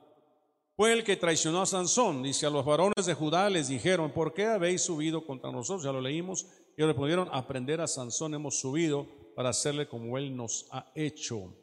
Fue 0.76 0.92
el 0.92 1.06
que 1.06 1.16
traicionó 1.16 1.62
a 1.62 1.66
Sansón. 1.66 2.22
Dice, 2.22 2.46
a 2.46 2.50
los 2.50 2.66
varones 2.66 3.06
de 3.06 3.14
Judá 3.14 3.50
les 3.50 3.70
dijeron, 3.70 4.12
¿por 4.12 4.34
qué 4.34 4.46
habéis 4.46 4.82
subido 4.82 5.26
contra 5.26 5.52
nosotros? 5.52 5.84
Ya 5.84 5.94
lo 5.94 6.02
leímos. 6.02 6.48
Y 6.78 6.84
respondieron, 6.84 7.30
aprender 7.32 7.80
a 7.80 7.88
Sansón 7.88 8.34
hemos 8.34 8.60
subido 8.60 9.08
para 9.36 9.50
hacerle 9.50 9.88
como 9.88 10.18
él 10.18 10.36
nos 10.36 10.68
ha 10.72 10.92
hecho. 10.94 11.56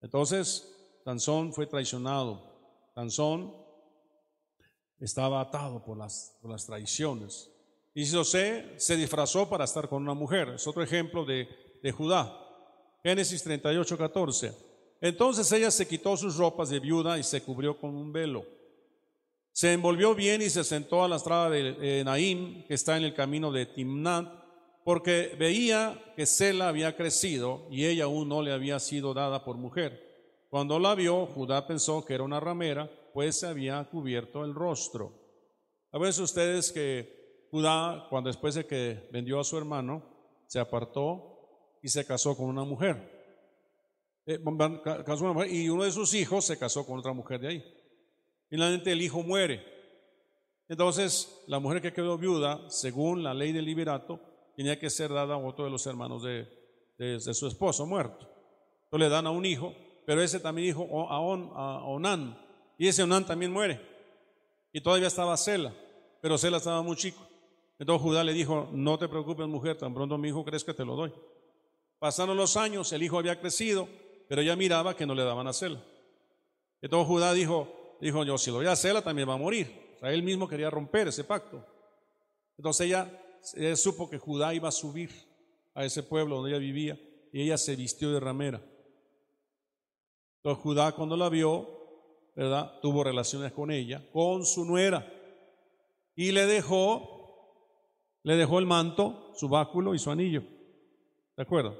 Entonces, 0.00 0.68
Sansón 1.04 1.52
fue 1.52 1.66
traicionado. 1.66 2.90
Sansón 2.94 3.54
estaba 4.98 5.40
atado 5.40 5.84
por 5.84 5.96
las, 5.96 6.38
las 6.42 6.66
traiciones. 6.66 7.50
Y 7.94 8.08
José 8.10 8.74
se 8.78 8.96
disfrazó 8.96 9.48
para 9.48 9.64
estar 9.64 9.88
con 9.88 10.02
una 10.02 10.14
mujer. 10.14 10.48
Es 10.50 10.66
otro 10.66 10.82
ejemplo 10.82 11.24
de, 11.24 11.48
de 11.82 11.92
Judá. 11.92 12.36
Génesis 13.04 13.44
38, 13.44 13.96
14. 13.96 14.71
Entonces 15.02 15.50
ella 15.50 15.72
se 15.72 15.88
quitó 15.88 16.16
sus 16.16 16.36
ropas 16.36 16.70
de 16.70 16.78
viuda 16.78 17.18
y 17.18 17.24
se 17.24 17.42
cubrió 17.42 17.76
con 17.76 17.94
un 17.94 18.12
velo. 18.12 18.46
Se 19.50 19.72
envolvió 19.72 20.14
bien 20.14 20.40
y 20.40 20.48
se 20.48 20.62
sentó 20.62 21.02
a 21.02 21.08
la 21.08 21.16
estrada 21.16 21.50
de 21.50 22.02
Naim, 22.04 22.64
que 22.66 22.74
está 22.74 22.96
en 22.96 23.02
el 23.02 23.12
camino 23.12 23.50
de 23.50 23.66
Timnat, 23.66 24.32
porque 24.84 25.34
veía 25.36 26.00
que 26.14 26.24
Sela 26.24 26.68
había 26.68 26.96
crecido 26.96 27.66
y 27.68 27.84
ella 27.84 28.04
aún 28.04 28.28
no 28.28 28.42
le 28.42 28.52
había 28.52 28.78
sido 28.78 29.12
dada 29.12 29.44
por 29.44 29.56
mujer. 29.56 30.46
Cuando 30.48 30.78
la 30.78 30.94
vio, 30.94 31.26
Judá 31.26 31.66
pensó 31.66 32.04
que 32.04 32.14
era 32.14 32.22
una 32.22 32.38
ramera, 32.38 32.88
pues 33.12 33.40
se 33.40 33.48
había 33.48 33.82
cubierto 33.90 34.44
el 34.44 34.54
rostro. 34.54 35.12
A 35.90 35.98
veces 35.98 36.20
ustedes 36.20 36.70
que 36.70 37.48
Judá, 37.50 38.06
cuando 38.08 38.28
después 38.28 38.54
de 38.54 38.66
que 38.66 39.08
vendió 39.10 39.40
a 39.40 39.44
su 39.44 39.58
hermano, 39.58 40.02
se 40.46 40.60
apartó 40.60 41.78
y 41.82 41.88
se 41.88 42.06
casó 42.06 42.36
con 42.36 42.46
una 42.46 42.62
mujer. 42.62 43.11
Eh, 44.26 44.38
y 45.50 45.68
uno 45.68 45.84
de 45.84 45.92
sus 45.92 46.14
hijos 46.14 46.44
se 46.44 46.58
casó 46.58 46.86
con 46.86 46.98
otra 46.98 47.12
mujer 47.12 47.40
de 47.40 47.48
ahí. 47.48 47.64
Finalmente 48.48 48.92
el 48.92 49.02
hijo 49.02 49.22
muere. 49.22 49.64
Entonces, 50.68 51.42
la 51.48 51.58
mujer 51.58 51.82
que 51.82 51.92
quedó 51.92 52.16
viuda, 52.16 52.70
según 52.70 53.22
la 53.22 53.34
ley 53.34 53.52
del 53.52 53.64
liberato, 53.64 54.20
tenía 54.56 54.78
que 54.78 54.90
ser 54.90 55.12
dada 55.12 55.34
a 55.34 55.38
otro 55.38 55.64
de 55.64 55.70
los 55.70 55.86
hermanos 55.86 56.22
de, 56.22 56.48
de, 56.98 57.20
su 57.34 57.46
esposo 57.46 57.86
muerto. 57.86 58.28
Entonces 58.84 59.08
le 59.08 59.08
dan 59.08 59.26
a 59.26 59.30
un 59.30 59.44
hijo, 59.44 59.74
pero 60.06 60.22
ese 60.22 60.40
también 60.40 60.68
dijo 60.68 61.10
a, 61.10 61.16
a 61.16 61.84
Onán, 61.84 62.38
y 62.78 62.88
ese 62.88 63.02
Onán 63.02 63.26
también 63.26 63.52
muere. 63.52 63.80
Y 64.72 64.80
todavía 64.80 65.08
estaba 65.08 65.36
Sela, 65.36 65.74
pero 66.20 66.38
Sela 66.38 66.58
estaba 66.58 66.82
muy 66.82 66.96
chico. 66.96 67.20
Entonces 67.78 68.02
Judá 68.02 68.22
le 68.22 68.32
dijo, 68.32 68.68
no 68.72 68.98
te 68.98 69.08
preocupes 69.08 69.46
mujer, 69.48 69.76
tan 69.76 69.92
pronto 69.92 70.16
mi 70.16 70.28
hijo 70.28 70.44
crees 70.44 70.64
que 70.64 70.74
te 70.74 70.84
lo 70.84 70.94
doy. 70.94 71.12
Pasaron 71.98 72.36
los 72.36 72.56
años, 72.56 72.92
el 72.92 73.02
hijo 73.02 73.18
había 73.18 73.40
crecido, 73.40 73.88
pero 74.32 74.40
ella 74.40 74.56
miraba 74.56 74.96
que 74.96 75.04
no 75.04 75.14
le 75.14 75.24
daban 75.24 75.46
a 75.46 75.52
Sela. 75.52 75.78
Entonces 76.80 77.06
Judá 77.06 77.34
dijo, 77.34 77.98
dijo 78.00 78.24
yo, 78.24 78.38
si 78.38 78.50
lo 78.50 78.56
voy 78.56 78.66
a 78.66 78.74
Sela 78.74 79.02
también 79.02 79.28
va 79.28 79.34
a 79.34 79.36
morir. 79.36 79.70
O 79.96 79.98
sea, 79.98 80.10
él 80.10 80.22
mismo 80.22 80.48
quería 80.48 80.70
romper 80.70 81.08
ese 81.08 81.22
pacto. 81.22 81.62
Entonces 82.56 82.86
ella, 82.86 83.12
ella 83.52 83.76
supo 83.76 84.08
que 84.08 84.16
Judá 84.16 84.54
iba 84.54 84.70
a 84.70 84.72
subir 84.72 85.10
a 85.74 85.84
ese 85.84 86.02
pueblo 86.02 86.36
donde 86.36 86.52
ella 86.52 86.60
vivía 86.60 86.98
y 87.30 87.42
ella 87.42 87.58
se 87.58 87.76
vistió 87.76 88.10
de 88.10 88.20
ramera. 88.20 88.62
Entonces 90.36 90.62
Judá 90.62 90.92
cuando 90.92 91.14
la 91.14 91.28
vio, 91.28 91.68
¿verdad? 92.34 92.80
Tuvo 92.80 93.04
relaciones 93.04 93.52
con 93.52 93.70
ella, 93.70 94.02
con 94.14 94.46
su 94.46 94.64
nuera 94.64 95.12
y 96.16 96.32
le 96.32 96.46
dejó, 96.46 97.68
le 98.22 98.36
dejó 98.36 98.60
el 98.60 98.64
manto, 98.64 99.34
su 99.34 99.50
báculo 99.50 99.94
y 99.94 99.98
su 99.98 100.10
anillo. 100.10 100.42
¿De 101.36 101.42
acuerdo? 101.42 101.76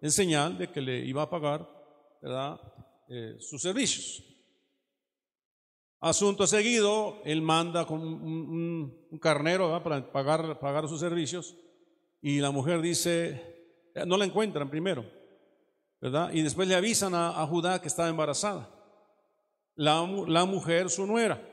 En 0.00 0.10
señal 0.10 0.56
de 0.56 0.72
que 0.72 0.80
le 0.80 1.04
iba 1.04 1.20
a 1.20 1.28
pagar, 1.28 1.79
¿verdad? 2.20 2.60
Eh, 3.08 3.36
sus 3.40 3.62
servicios. 3.62 4.24
Asunto 6.00 6.46
seguido, 6.46 7.20
él 7.24 7.42
manda 7.42 7.84
con 7.84 8.00
un, 8.00 9.18
carnero 9.20 9.82
para 9.82 10.10
pagar, 10.10 10.58
pagar 10.58 10.88
sus 10.88 11.00
servicios 11.00 11.54
y 12.22 12.40
la 12.40 12.50
mujer 12.50 12.80
dice, 12.80 13.82
no 14.06 14.16
la 14.16 14.24
encuentran 14.24 14.70
primero, 14.70 15.04
¿verdad? 16.00 16.30
Y 16.32 16.40
después 16.40 16.68
le 16.68 16.74
avisan 16.74 17.14
a, 17.14 17.46
Judá 17.46 17.82
que 17.82 17.88
estaba 17.88 18.08
embarazada. 18.08 18.70
La, 19.74 20.06
la 20.26 20.46
mujer, 20.46 20.88
su 20.88 21.06
nuera. 21.06 21.46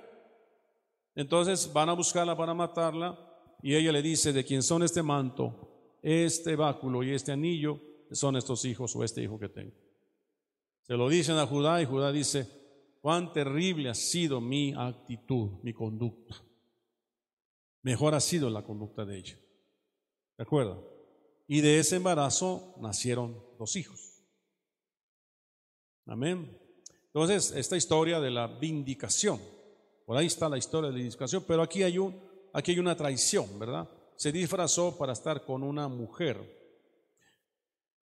Entonces 1.14 1.72
van 1.74 1.90
a 1.90 1.94
buscarla 1.94 2.38
para 2.38 2.54
matarla 2.54 3.20
y 3.62 3.76
ella 3.76 3.92
le 3.92 4.02
dice, 4.02 4.32
de 4.32 4.46
quién 4.46 4.64
son 4.64 4.84
este 4.84 5.04
manto, 5.04 5.98
este 6.02 6.56
báculo 6.56 7.04
y 7.04 7.14
este 7.14 7.34
anillo, 7.34 7.82
son 8.12 8.38
estos 8.38 8.64
hijos 8.64 8.96
o 8.96 9.04
este 9.04 9.24
hijo 9.24 9.38
que 9.38 9.50
tengo. 9.50 9.87
Se 10.88 10.94
lo 10.94 11.10
dicen 11.10 11.36
a 11.38 11.46
Judá 11.46 11.82
y 11.82 11.86
Judá 11.86 12.14
dice, 12.14 12.48
cuán 13.02 13.34
terrible 13.34 13.90
ha 13.90 13.94
sido 13.94 14.40
mi 14.40 14.74
actitud, 14.74 15.60
mi 15.62 15.74
conducta. 15.74 16.36
Mejor 17.82 18.16
ha 18.16 18.22
sido 18.22 18.50
la 18.50 18.64
conducta 18.64 19.06
de 19.06 19.18
ella. 19.18 19.38
¿De 20.38 20.44
acuerdo? 20.44 20.98
Y 21.48 21.62
de 21.62 21.80
ese 21.80 21.98
embarazo 21.98 22.76
nacieron 22.80 23.42
dos 23.60 23.76
hijos. 23.76 24.24
Amén. 26.06 26.58
Entonces, 27.08 27.52
esta 27.52 27.76
historia 27.76 28.20
de 28.22 28.32
la 28.32 28.48
vindicación, 28.48 29.42
por 30.06 30.16
ahí 30.16 30.28
está 30.28 30.48
la 30.48 30.58
historia 30.58 30.90
de 30.90 30.98
la 30.98 31.04
vindicación, 31.04 31.44
pero 31.46 31.62
aquí 31.64 31.84
hay, 31.84 31.98
un, 31.98 32.16
aquí 32.54 32.72
hay 32.72 32.80
una 32.80 32.96
traición, 32.96 33.60
¿verdad? 33.60 33.90
Se 34.16 34.32
disfrazó 34.32 34.98
para 34.98 35.14
estar 35.14 35.44
con 35.44 35.64
una 35.64 35.88
mujer. 35.90 36.57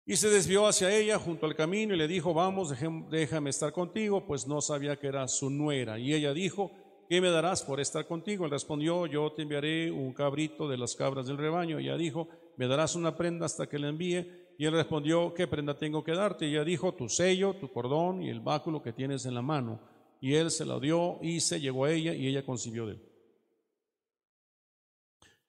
Y 0.05 0.17
se 0.17 0.29
desvió 0.29 0.67
hacia 0.67 0.93
ella 0.93 1.17
junto 1.17 1.45
al 1.45 1.55
camino 1.55 1.93
y 1.93 1.97
le 1.97 2.09
dijo, 2.09 2.33
vamos, 2.33 2.73
déjame 3.09 3.49
estar 3.49 3.71
contigo, 3.71 4.25
pues 4.25 4.45
no 4.47 4.59
sabía 4.61 4.99
que 4.99 5.07
era 5.07 5.27
su 5.29 5.49
nuera. 5.49 5.97
Y 5.97 6.13
ella 6.13 6.33
dijo, 6.33 6.71
¿qué 7.07 7.21
me 7.21 7.29
darás 7.29 7.63
por 7.63 7.79
estar 7.79 8.05
contigo? 8.05 8.43
Él 8.43 8.51
respondió, 8.51 9.05
yo 9.05 9.31
te 9.31 9.43
enviaré 9.43 9.91
un 9.91 10.11
cabrito 10.13 10.67
de 10.67 10.77
las 10.77 10.95
cabras 10.95 11.27
del 11.27 11.37
rebaño. 11.37 11.79
Y 11.79 11.85
ella 11.85 11.95
dijo, 11.95 12.27
me 12.57 12.67
darás 12.67 12.95
una 12.95 13.15
prenda 13.15 13.45
hasta 13.45 13.67
que 13.67 13.79
la 13.79 13.87
envíe. 13.87 14.29
Y 14.57 14.65
él 14.65 14.73
respondió, 14.73 15.33
¿qué 15.33 15.47
prenda 15.47 15.77
tengo 15.77 16.03
que 16.03 16.11
darte? 16.11 16.47
Y 16.47 16.51
ella 16.51 16.65
dijo, 16.65 16.93
tu 16.93 17.07
sello, 17.07 17.55
tu 17.55 17.71
cordón 17.71 18.21
y 18.21 18.29
el 18.29 18.41
báculo 18.41 18.83
que 18.83 18.91
tienes 18.91 19.25
en 19.25 19.35
la 19.35 19.41
mano. 19.41 19.79
Y 20.19 20.35
él 20.35 20.51
se 20.51 20.65
la 20.65 20.79
dio 20.79 21.17
y 21.21 21.39
se 21.39 21.61
llegó 21.61 21.85
a 21.85 21.91
ella 21.91 22.13
y 22.13 22.27
ella 22.27 22.45
concibió 22.45 22.85
de 22.87 22.93
él. 22.93 23.09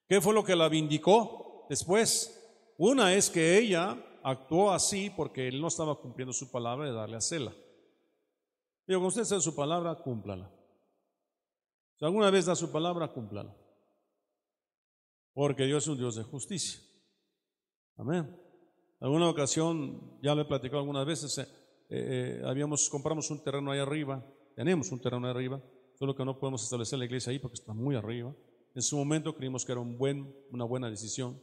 ¿Qué 0.08 0.20
fue 0.20 0.32
lo 0.32 0.44
que 0.44 0.54
la 0.54 0.68
vindicó 0.68 1.66
después? 1.68 2.40
Una 2.76 3.14
es 3.14 3.30
que 3.30 3.58
ella 3.58 3.96
actuó 4.24 4.72
así 4.72 5.10
porque 5.10 5.46
él 5.46 5.60
no 5.60 5.68
estaba 5.68 5.94
cumpliendo 6.00 6.32
su 6.32 6.50
palabra 6.50 6.86
de 6.86 6.92
darle 6.92 7.16
a 7.16 7.20
Cela. 7.20 7.54
Digo, 8.86 9.00
con 9.00 9.08
usted 9.08 9.24
sea 9.24 9.40
su 9.40 9.54
palabra, 9.54 9.94
cúmplala. 9.94 10.50
Si 11.98 12.04
alguna 12.04 12.30
vez 12.30 12.46
da 12.46 12.56
su 12.56 12.72
palabra, 12.72 13.08
cúmplala. 13.08 13.54
Porque 15.34 15.64
Dios 15.64 15.84
es 15.84 15.88
un 15.88 15.98
Dios 15.98 16.16
de 16.16 16.22
justicia. 16.22 16.80
Amén. 17.96 18.34
Alguna 19.00 19.28
ocasión, 19.28 20.18
ya 20.22 20.34
lo 20.34 20.42
he 20.42 20.46
platicado 20.46 20.80
algunas 20.80 21.04
veces, 21.04 21.38
eh, 21.38 21.46
eh, 21.90 22.42
habíamos, 22.44 22.88
compramos 22.88 23.30
un 23.30 23.42
terreno 23.44 23.70
ahí 23.70 23.78
arriba, 23.78 24.24
tenemos 24.56 24.90
un 24.90 25.00
terreno 25.00 25.26
ahí 25.26 25.32
arriba, 25.32 25.62
solo 25.98 26.16
que 26.16 26.24
no 26.24 26.38
podemos 26.38 26.62
establecer 26.62 26.98
la 26.98 27.04
iglesia 27.04 27.30
ahí 27.30 27.38
porque 27.38 27.56
está 27.56 27.74
muy 27.74 27.94
arriba. 27.94 28.34
En 28.74 28.82
su 28.82 28.96
momento 28.96 29.36
creímos 29.36 29.64
que 29.64 29.72
era 29.72 29.80
un 29.80 29.98
buen, 29.98 30.34
una 30.50 30.64
buena 30.64 30.88
decisión. 30.88 31.40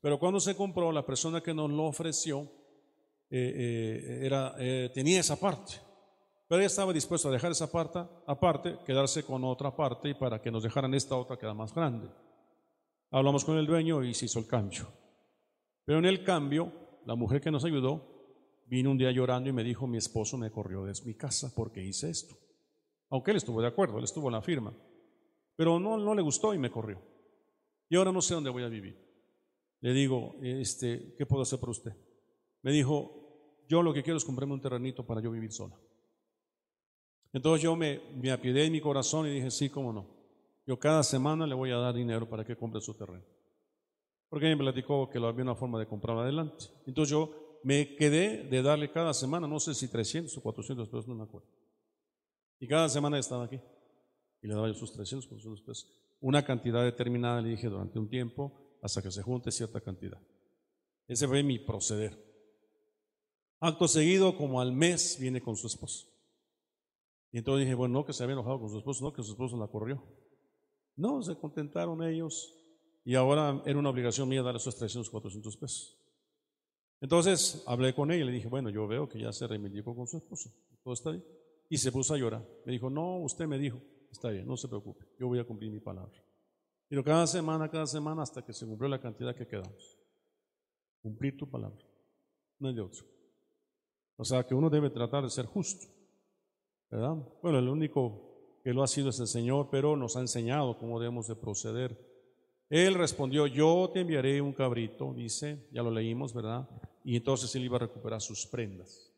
Pero 0.00 0.18
cuando 0.18 0.40
se 0.40 0.56
compró, 0.56 0.92
la 0.92 1.04
persona 1.04 1.42
que 1.42 1.54
nos 1.54 1.70
lo 1.70 1.84
ofreció 1.84 2.50
eh, 3.30 4.20
era, 4.22 4.56
tenía 4.92 5.20
esa 5.20 5.38
parte. 5.38 5.74
Pero 6.48 6.60
ella 6.62 6.66
estaba 6.66 6.92
dispuesta 6.92 7.28
a 7.28 7.32
dejar 7.32 7.52
esa 7.52 7.70
parte, 7.70 8.00
aparte, 8.26 8.78
quedarse 8.84 9.24
con 9.24 9.44
otra 9.44 9.76
parte 9.76 10.08
y 10.08 10.14
para 10.14 10.42
que 10.42 10.50
nos 10.50 10.64
dejaran 10.64 10.94
esta 10.94 11.16
otra 11.16 11.36
que 11.36 11.46
era 11.46 11.54
más 11.54 11.72
grande. 11.72 12.08
Hablamos 13.12 13.44
con 13.44 13.56
el 13.56 13.66
dueño 13.66 14.02
y 14.02 14.14
se 14.14 14.24
hizo 14.24 14.40
el 14.40 14.46
cambio. 14.46 14.88
Pero 15.84 15.98
en 15.98 16.06
el 16.06 16.24
cambio, 16.24 16.72
la 17.06 17.14
mujer 17.14 17.40
que 17.40 17.50
nos 17.50 17.64
ayudó 17.64 18.64
vino 18.66 18.90
un 18.90 18.98
día 18.98 19.10
llorando 19.10 19.48
y 19.48 19.52
me 19.52 19.64
dijo, 19.64 19.86
mi 19.86 19.98
esposo 19.98 20.36
me 20.38 20.50
corrió 20.50 20.84
de 20.84 20.92
mi 21.04 21.14
casa 21.14 21.52
porque 21.54 21.84
hice 21.84 22.10
esto. 22.10 22.36
Aunque 23.10 23.32
él 23.32 23.36
estuvo 23.36 23.60
de 23.60 23.68
acuerdo, 23.68 23.98
él 23.98 24.04
estuvo 24.04 24.28
en 24.28 24.34
la 24.34 24.42
firma. 24.42 24.72
Pero 25.56 25.78
no, 25.80 25.98
no 25.98 26.14
le 26.14 26.22
gustó 26.22 26.54
y 26.54 26.58
me 26.58 26.70
corrió. 26.70 27.00
Y 27.88 27.96
ahora 27.96 28.12
no 28.12 28.22
sé 28.22 28.34
dónde 28.34 28.50
voy 28.50 28.62
a 28.62 28.68
vivir. 28.68 29.09
Le 29.80 29.92
digo, 29.92 30.36
este, 30.42 31.14
¿qué 31.16 31.26
puedo 31.26 31.42
hacer 31.42 31.58
por 31.58 31.70
usted? 31.70 31.92
Me 32.62 32.72
dijo, 32.72 33.64
yo 33.68 33.82
lo 33.82 33.94
que 33.94 34.02
quiero 34.02 34.18
es 34.18 34.24
comprarme 34.24 34.54
un 34.54 34.60
terrenito 34.60 35.06
para 35.06 35.22
yo 35.22 35.30
vivir 35.30 35.52
sola. 35.52 35.76
Entonces 37.32 37.62
yo 37.62 37.76
me, 37.76 38.00
me 38.16 38.30
apiedé 38.30 38.66
en 38.66 38.72
mi 38.72 38.80
corazón 38.80 39.26
y 39.26 39.30
dije, 39.30 39.50
sí, 39.50 39.70
cómo 39.70 39.92
no. 39.92 40.06
Yo 40.66 40.78
cada 40.78 41.02
semana 41.02 41.46
le 41.46 41.54
voy 41.54 41.70
a 41.70 41.76
dar 41.76 41.94
dinero 41.94 42.28
para 42.28 42.44
que 42.44 42.56
compre 42.56 42.80
su 42.80 42.94
terreno. 42.94 43.24
Porque 44.28 44.46
me 44.46 44.56
platicó 44.56 45.08
que 45.08 45.18
había 45.18 45.42
una 45.42 45.54
forma 45.54 45.78
de 45.78 45.86
comprar 45.86 46.16
adelante. 46.18 46.66
Entonces 46.86 47.10
yo 47.10 47.58
me 47.64 47.96
quedé 47.96 48.44
de 48.44 48.62
darle 48.62 48.90
cada 48.90 49.12
semana, 49.14 49.46
no 49.46 49.58
sé 49.60 49.74
si 49.74 49.88
300 49.88 50.36
o 50.36 50.42
400 50.42 50.88
pesos, 50.88 51.08
no 51.08 51.14
me 51.14 51.24
acuerdo. 51.24 51.48
Y 52.58 52.68
cada 52.68 52.88
semana 52.88 53.18
estaba 53.18 53.44
aquí. 53.44 53.60
Y 54.42 54.46
le 54.46 54.54
daba 54.54 54.68
yo 54.68 54.74
sus 54.74 54.92
300, 54.92 55.26
400 55.26 55.62
pesos. 55.62 55.90
Una 56.20 56.44
cantidad 56.44 56.84
determinada, 56.84 57.40
le 57.40 57.50
dije, 57.50 57.68
durante 57.68 57.98
un 57.98 58.08
tiempo, 58.08 58.69
hasta 58.82 59.02
que 59.02 59.10
se 59.10 59.22
junte 59.22 59.50
cierta 59.52 59.80
cantidad. 59.80 60.20
Ese 61.06 61.26
fue 61.26 61.42
mi 61.42 61.58
proceder. 61.58 62.16
Acto 63.60 63.88
seguido, 63.88 64.36
como 64.36 64.60
al 64.60 64.72
mes, 64.72 65.18
viene 65.20 65.40
con 65.40 65.56
su 65.56 65.66
esposo. 65.66 66.06
Y 67.32 67.38
entonces 67.38 67.66
dije, 67.66 67.74
bueno, 67.74 67.94
no 67.94 68.04
que 68.04 68.12
se 68.12 68.22
había 68.22 68.34
enojado 68.34 68.58
con 68.58 68.70
su 68.70 68.78
esposo, 68.78 69.04
no 69.04 69.12
que 69.12 69.22
su 69.22 69.32
esposo 69.32 69.56
la 69.56 69.68
corrió. 69.68 70.02
No, 70.96 71.22
se 71.22 71.36
contentaron 71.36 72.02
ellos 72.02 72.54
y 73.04 73.14
ahora 73.14 73.62
era 73.64 73.78
una 73.78 73.90
obligación 73.90 74.28
mía 74.28 74.42
darle 74.42 74.58
esos 74.58 74.76
300, 74.76 75.08
400 75.10 75.56
pesos. 75.56 75.96
Entonces 77.00 77.62
hablé 77.66 77.94
con 77.94 78.10
ella 78.10 78.22
y 78.22 78.26
le 78.26 78.32
dije, 78.32 78.48
bueno, 78.48 78.68
yo 78.68 78.86
veo 78.86 79.08
que 79.08 79.18
ya 79.18 79.32
se 79.32 79.46
reivindicó 79.46 79.94
con 79.94 80.06
su 80.06 80.18
esposo, 80.18 80.50
todo 80.82 80.94
está 80.94 81.10
bien. 81.10 81.24
Y 81.68 81.78
se 81.78 81.92
puso 81.92 82.14
a 82.14 82.18
llorar. 82.18 82.46
Me 82.66 82.72
dijo, 82.72 82.90
no, 82.90 83.18
usted 83.18 83.46
me 83.46 83.58
dijo, 83.58 83.80
está 84.10 84.28
bien, 84.30 84.46
no 84.46 84.56
se 84.56 84.68
preocupe, 84.68 85.06
yo 85.18 85.28
voy 85.28 85.38
a 85.38 85.44
cumplir 85.44 85.70
mi 85.70 85.80
palabra. 85.80 86.22
Pero 86.90 87.02
cada 87.02 87.26
semana, 87.26 87.70
cada 87.70 87.86
semana, 87.86 88.20
hasta 88.22 88.44
que 88.44 88.52
se 88.52 88.66
cumplió 88.66 88.90
la 88.90 89.00
cantidad 89.00 89.34
que 89.34 89.46
quedamos. 89.46 89.98
Cumplir 91.00 91.38
tu 91.38 91.48
palabra, 91.48 91.82
no 92.58 92.68
hay 92.68 92.74
de 92.74 92.82
otro. 92.82 93.06
O 94.16 94.24
sea 94.26 94.46
que 94.46 94.54
uno 94.54 94.68
debe 94.68 94.90
tratar 94.90 95.24
de 95.24 95.30
ser 95.30 95.46
justo, 95.46 95.86
¿verdad? 96.90 97.16
Bueno, 97.42 97.58
el 97.58 97.68
único 97.70 98.60
que 98.62 98.74
lo 98.74 98.82
ha 98.82 98.86
sido 98.86 99.08
es 99.08 99.18
el 99.20 99.26
Señor, 99.26 99.68
pero 99.70 99.96
nos 99.96 100.16
ha 100.16 100.20
enseñado 100.20 100.76
cómo 100.76 101.00
debemos 101.00 101.26
de 101.26 101.36
proceder 101.36 102.10
él 102.70 102.94
respondió, 102.94 103.48
yo 103.48 103.90
te 103.92 104.00
enviaré 104.00 104.40
un 104.40 104.52
cabrito, 104.52 105.12
dice, 105.12 105.66
ya 105.72 105.82
lo 105.82 105.90
leímos, 105.90 106.32
¿verdad? 106.32 106.68
Y 107.02 107.16
entonces 107.16 107.52
él 107.56 107.64
iba 107.64 107.76
a 107.76 107.80
recuperar 107.80 108.20
sus 108.20 108.46
prendas. 108.46 109.09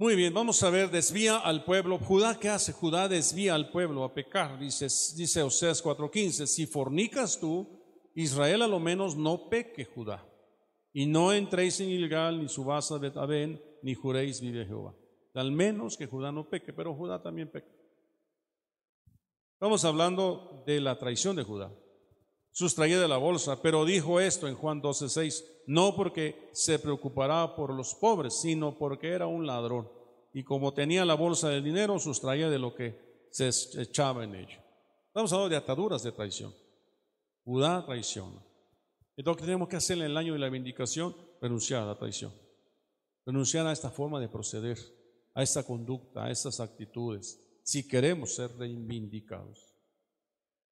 Muy 0.00 0.14
bien, 0.14 0.32
vamos 0.32 0.62
a 0.62 0.70
ver, 0.70 0.92
desvía 0.92 1.38
al 1.38 1.64
pueblo. 1.64 1.98
Judá, 1.98 2.38
¿qué 2.38 2.48
hace? 2.48 2.72
Judá 2.72 3.08
desvía 3.08 3.56
al 3.56 3.72
pueblo 3.72 4.04
a 4.04 4.14
pecar, 4.14 4.56
dice, 4.56 4.84
dice 5.16 5.42
Oseas 5.42 5.82
4:15. 5.82 6.46
Si 6.46 6.66
fornicas 6.66 7.40
tú, 7.40 7.66
Israel 8.14 8.62
a 8.62 8.68
lo 8.68 8.78
menos 8.78 9.16
no 9.16 9.48
peque 9.48 9.84
Judá. 9.84 10.24
Y 10.92 11.06
no 11.06 11.32
entréis 11.32 11.80
en 11.80 11.88
Gilgal, 11.88 12.40
ni 12.40 12.48
subáis 12.48 12.92
a 12.92 12.98
Betabén, 12.98 13.60
ni 13.82 13.94
juréis, 13.94 14.40
vive 14.40 14.64
Jehová. 14.64 14.94
Al 15.34 15.50
menos 15.50 15.96
que 15.96 16.06
Judá 16.06 16.30
no 16.30 16.48
peque, 16.48 16.72
pero 16.72 16.94
Judá 16.94 17.20
también 17.20 17.50
peca. 17.50 17.72
Estamos 19.54 19.84
hablando 19.84 20.62
de 20.64 20.80
la 20.80 20.96
traición 20.96 21.34
de 21.34 21.42
Judá. 21.42 21.72
Sustraía 22.58 22.98
de 22.98 23.06
la 23.06 23.18
bolsa, 23.18 23.62
pero 23.62 23.84
dijo 23.84 24.18
esto 24.18 24.48
en 24.48 24.56
Juan 24.56 24.82
12:6, 24.82 25.44
no 25.68 25.94
porque 25.94 26.50
se 26.52 26.80
preocupará 26.80 27.54
por 27.54 27.72
los 27.72 27.94
pobres, 27.94 28.40
sino 28.40 28.76
porque 28.76 29.10
era 29.10 29.28
un 29.28 29.46
ladrón. 29.46 29.88
Y 30.32 30.42
como 30.42 30.74
tenía 30.74 31.04
la 31.04 31.14
bolsa 31.14 31.50
del 31.50 31.62
dinero, 31.62 32.00
sustraía 32.00 32.50
de 32.50 32.58
lo 32.58 32.74
que 32.74 33.28
se 33.30 33.48
echaba 33.80 34.24
en 34.24 34.34
ello. 34.34 34.58
Estamos 35.06 35.32
hablando 35.32 35.50
de 35.50 35.56
ataduras 35.56 36.02
de 36.02 36.10
traición. 36.10 36.52
Judá 37.44 37.86
traiciona. 37.86 38.44
Entonces, 39.16 39.40
¿qué 39.40 39.46
tenemos 39.46 39.68
que 39.68 39.76
hacer 39.76 39.98
en 39.98 40.06
el 40.06 40.16
año 40.16 40.32
de 40.32 40.40
la 40.40 40.48
vindicación? 40.48 41.14
Renunciar 41.40 41.84
a 41.84 41.86
la 41.86 41.96
traición. 41.96 42.32
Renunciar 43.24 43.68
a 43.68 43.72
esta 43.72 43.90
forma 43.90 44.18
de 44.18 44.28
proceder, 44.28 44.78
a 45.32 45.44
esta 45.44 45.62
conducta, 45.62 46.24
a 46.24 46.30
estas 46.32 46.58
actitudes 46.58 47.40
si 47.62 47.86
queremos 47.86 48.34
ser 48.34 48.50
reivindicados. 48.56 49.77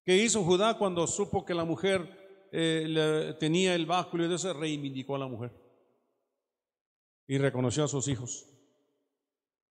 ¿Qué 0.07 0.15
hizo 0.15 0.41
Judá 0.41 0.77
cuando 0.77 1.05
supo 1.05 1.43
que 1.43 1.53
la 1.53 1.65
mujer 1.65 2.47
eh, 2.53 3.35
tenía 3.41 3.75
el 3.75 3.85
báculo 3.85 4.23
y 4.23 4.29
de 4.29 4.35
eso 4.35 4.53
reivindicó 4.53 5.17
a 5.17 5.19
la 5.19 5.27
mujer? 5.27 5.51
Y 7.27 7.37
reconoció 7.37 7.83
a 7.83 7.89
sus 7.89 8.07
hijos. 8.07 8.47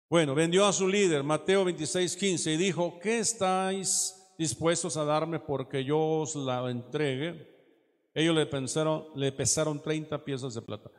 Bueno, 0.08 0.34
vendió 0.34 0.64
a 0.64 0.72
su 0.72 0.88
líder, 0.88 1.22
Mateo 1.22 1.66
26, 1.66 2.16
15, 2.16 2.54
y 2.54 2.56
dijo, 2.56 2.98
¿qué 2.98 3.18
estáis 3.18 4.34
dispuestos 4.38 4.96
a 4.96 5.04
darme 5.04 5.38
porque 5.38 5.84
yo 5.84 6.00
os 6.00 6.34
la 6.34 6.70
entregue? 6.70 7.54
Ellos 8.14 8.34
le, 8.34 8.46
pensaron, 8.46 9.08
le 9.14 9.32
pesaron 9.32 9.82
30 9.82 10.24
piezas 10.24 10.54
de 10.54 10.62
plata. 10.62 10.90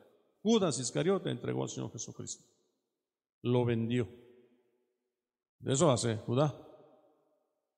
Judas 0.44 0.78
Iscariote 0.78 1.32
entregó 1.32 1.64
al 1.64 1.70
Señor 1.70 1.92
Jesucristo. 1.92 2.46
Lo 3.42 3.66
vendió. 3.66 4.08
Eso 5.66 5.90
hace 5.90 6.18
Judá. 6.18 6.56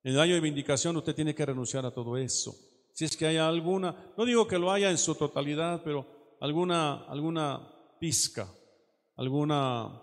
En 0.06 0.14
el 0.14 0.20
año 0.20 0.36
de 0.36 0.40
vindicación 0.40 0.96
usted 0.98 1.16
tiene 1.16 1.34
que 1.34 1.48
renunciar 1.48 1.84
a 1.84 1.90
todo 1.90 2.16
eso. 2.16 2.56
Si 2.94 3.06
es 3.06 3.18
que 3.18 3.26
hay 3.26 3.38
alguna, 3.38 4.14
no 4.16 4.24
digo 4.24 4.48
que 4.48 4.60
lo 4.60 4.72
haya 4.72 4.92
en 4.92 5.00
su 5.00 5.16
totalidad, 5.16 5.82
pero 5.84 6.06
alguna, 6.42 7.06
alguna 7.06 7.68
pizca, 8.00 8.48
alguna, 9.16 10.00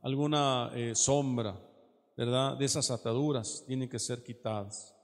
alguna 0.00 0.70
eh, 0.74 0.94
sombra, 0.94 1.54
¿verdad? 2.16 2.56
De 2.56 2.64
esas 2.64 2.90
ataduras 2.90 3.62
tienen 3.66 3.90
que 3.90 3.98
ser 3.98 4.24
quitadas. 4.24 4.96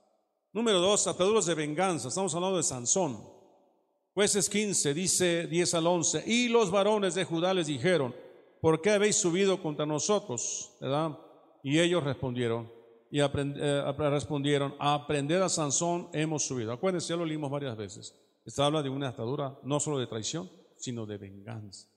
Número 0.51 0.79
dos, 0.79 1.05
ataduras 1.05 1.45
de 1.45 1.53
venganza. 1.53 2.07
Estamos 2.07 2.33
hablando 2.33 2.57
de 2.57 2.63
Sansón. 2.63 3.23
Jueces 4.15 4.49
15, 4.49 4.95
dice 4.95 5.45
10 5.45 5.73
al 5.75 5.85
11. 5.85 6.23
Y 6.25 6.47
los 6.47 6.71
varones 6.71 7.13
de 7.13 7.23
Judá 7.23 7.53
les 7.53 7.67
dijeron, 7.67 8.15
¿por 8.61 8.81
qué 8.81 8.89
habéis 8.89 9.15
subido 9.15 9.61
contra 9.61 9.85
nosotros? 9.85 10.75
¿Verdad? 10.81 11.19
Y 11.61 11.79
ellos 11.79 12.03
respondieron, 12.03 12.78
y 13.11 13.19
eh, 13.21 13.93
respondieron, 13.97 14.75
a 14.79 14.93
aprender 14.93 15.41
a 15.41 15.49
Sansón 15.49 16.09
hemos 16.13 16.45
subido. 16.45 16.71
Acuérdense, 16.71 17.09
ya 17.09 17.15
lo 17.15 17.25
leímos 17.25 17.49
varias 17.49 17.75
veces. 17.75 18.15
Esta 18.45 18.65
habla 18.65 18.83
de 18.83 18.89
una 18.89 19.09
atadura 19.09 19.59
no 19.63 19.79
solo 19.79 19.97
de 19.99 20.07
traición, 20.07 20.49
sino 20.77 21.05
de 21.05 21.17
venganza. 21.17 21.87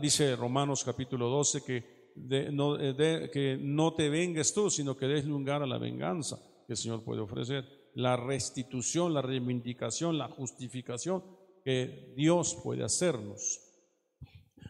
Dice 0.00 0.36
Romanos 0.36 0.84
capítulo 0.84 1.28
12 1.28 1.64
que, 1.64 2.50
no, 2.52 2.78
eh, 2.78 3.30
que 3.32 3.56
no 3.58 3.94
te 3.94 4.10
vengues 4.10 4.52
tú, 4.52 4.68
sino 4.68 4.96
que 4.96 5.06
des 5.06 5.24
lugar 5.24 5.62
a 5.62 5.66
la 5.66 5.78
venganza 5.78 6.38
que 6.66 6.74
el 6.74 6.76
Señor 6.76 7.04
puede 7.04 7.20
ofrecer. 7.20 7.64
La 7.94 8.16
restitución, 8.16 9.14
la 9.14 9.22
reivindicación, 9.22 10.18
la 10.18 10.28
justificación 10.28 11.24
que 11.64 12.12
Dios 12.16 12.58
puede 12.62 12.84
hacernos. 12.84 13.60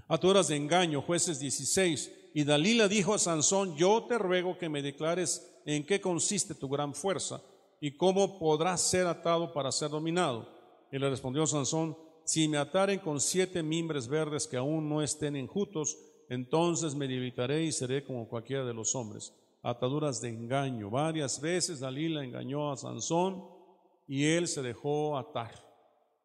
Ataduras 0.08 0.48
de 0.48 0.56
engaño, 0.56 1.02
jueces 1.02 1.40
16 1.40 2.21
y 2.34 2.44
Dalila 2.44 2.88
dijo 2.88 3.14
a 3.14 3.18
Sansón, 3.18 3.76
yo 3.76 4.04
te 4.04 4.18
ruego 4.18 4.56
que 4.56 4.68
me 4.68 4.82
declares 4.82 5.60
en 5.66 5.84
qué 5.84 6.00
consiste 6.00 6.54
tu 6.54 6.68
gran 6.68 6.94
fuerza 6.94 7.42
y 7.80 7.96
cómo 7.96 8.38
podrás 8.38 8.80
ser 8.80 9.06
atado 9.06 9.52
para 9.52 9.72
ser 9.72 9.90
dominado. 9.90 10.48
Y 10.90 10.98
le 10.98 11.10
respondió 11.10 11.46
Sansón, 11.46 11.96
si 12.24 12.48
me 12.48 12.58
ataren 12.58 13.00
con 13.00 13.20
siete 13.20 13.62
mimbres 13.62 14.08
verdes 14.08 14.46
que 14.46 14.56
aún 14.56 14.88
no 14.88 15.02
estén 15.02 15.36
enjutos, 15.36 15.98
entonces 16.28 16.94
me 16.94 17.08
debilitaré 17.08 17.64
y 17.64 17.72
seré 17.72 18.04
como 18.04 18.28
cualquiera 18.28 18.64
de 18.64 18.72
los 18.72 18.94
hombres. 18.94 19.34
Ataduras 19.62 20.20
de 20.20 20.30
engaño. 20.30 20.90
Varias 20.90 21.40
veces 21.40 21.80
Dalila 21.80 22.24
engañó 22.24 22.72
a 22.72 22.76
Sansón 22.76 23.44
y 24.06 24.24
él 24.24 24.48
se 24.48 24.62
dejó 24.62 25.18
atar. 25.18 25.52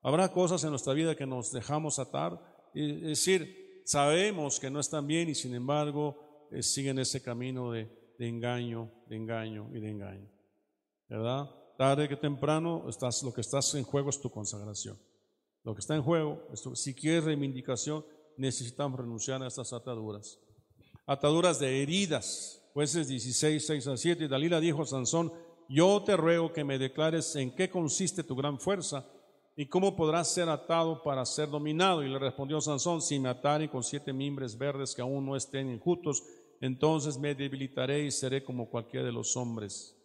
Habrá 0.01 0.31
cosas 0.31 0.63
en 0.63 0.69
nuestra 0.69 0.93
vida 0.93 1.15
que 1.15 1.25
nos 1.25 1.51
dejamos 1.51 1.99
atar, 1.99 2.39
es 2.73 3.01
decir, 3.01 3.66
sabemos 3.87 4.59
que 4.59 4.69
no 4.69 4.81
están 4.81 5.07
bien 5.07 5.29
y 5.29 5.35
sin 5.35 5.55
embargo 5.55 6.47
eh, 6.51 6.61
siguen 6.61 6.99
ese 6.99 7.21
camino 7.21 7.71
de, 7.71 7.89
engaño, 8.19 8.91
de 9.07 9.15
engaño 9.15 9.69
y 9.73 9.79
de 9.79 9.89
engaño. 9.89 10.29
¿Verdad? 11.07 11.49
Tarde 11.77 12.09
que 12.09 12.17
temprano 12.17 12.89
estás, 12.89 13.23
lo 13.23 13.33
que 13.33 13.39
estás 13.39 13.73
en 13.75 13.85
juego 13.85 14.09
es 14.09 14.19
tu 14.19 14.29
consagración. 14.29 14.99
Lo 15.63 15.73
que 15.73 15.79
está 15.79 15.95
en 15.95 16.01
juego, 16.01 16.49
si 16.73 16.93
quieres 16.93 17.23
reivindicación, 17.23 18.05
necesitamos 18.35 18.99
renunciar 18.99 19.41
a 19.41 19.47
estas 19.47 19.71
ataduras. 19.71 20.37
Ataduras 21.05 21.57
de 21.57 21.81
heridas. 21.81 22.61
Jueces 22.73 23.07
16, 23.07 23.65
6 23.65 23.87
a 23.87 23.95
7. 23.95 24.25
Y 24.25 24.27
Dalila 24.27 24.59
dijo 24.59 24.81
a 24.81 24.85
Sansón, 24.85 25.31
yo 25.69 26.03
te 26.03 26.17
ruego 26.17 26.51
que 26.51 26.65
me 26.65 26.77
declares 26.77 27.35
en 27.37 27.55
qué 27.55 27.69
consiste 27.69 28.23
tu 28.23 28.35
gran 28.35 28.59
fuerza 28.59 29.05
¿Y 29.59 29.65
cómo 29.65 29.95
podrás 29.95 30.31
ser 30.31 30.49
atado 30.49 31.01
para 31.01 31.25
ser 31.25 31.49
dominado? 31.49 32.03
Y 32.03 32.07
le 32.07 32.19
respondió 32.19 32.61
Sansón, 32.61 33.01
si 33.01 33.17
me 33.17 33.29
ataren 33.29 33.67
con 33.67 33.83
siete 33.83 34.13
mimbres 34.13 34.55
verdes 34.55 34.93
que 34.93 35.01
aún 35.01 35.25
no 35.25 35.35
estén 35.35 35.71
injustos, 35.71 36.23
entonces 36.61 37.17
me 37.17 37.33
debilitaré 37.33 38.03
y 38.03 38.11
seré 38.11 38.43
como 38.43 38.69
cualquiera 38.69 39.07
de 39.07 39.11
los 39.11 39.35
hombres. 39.35 39.95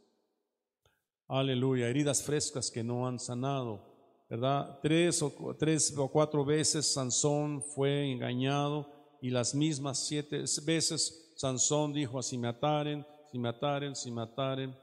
Aleluya, 1.29 1.87
heridas 1.87 2.23
frescas 2.23 2.71
que 2.71 2.83
no 2.83 3.07
han 3.07 3.19
sanado, 3.19 4.25
¿verdad? 4.31 4.79
Tres 4.81 5.23
o, 5.23 5.55
tres 5.59 5.95
o 5.99 6.09
cuatro 6.09 6.47
veces 6.47 6.91
Sansón 6.91 7.61
fue 7.63 8.11
engañado 8.11 8.91
y 9.21 9.29
las 9.29 9.55
mismas 9.55 9.99
siete 9.99 10.45
veces 10.65 11.35
Sansón 11.37 11.93
dijo, 11.93 12.23
si 12.23 12.39
me 12.39 12.49
ataren, 12.49 13.05
si 13.31 13.39
me 13.39 13.51
ataren, 13.51 13.95
si 13.97 14.11
me 14.11 14.23
ataren, 14.23 14.75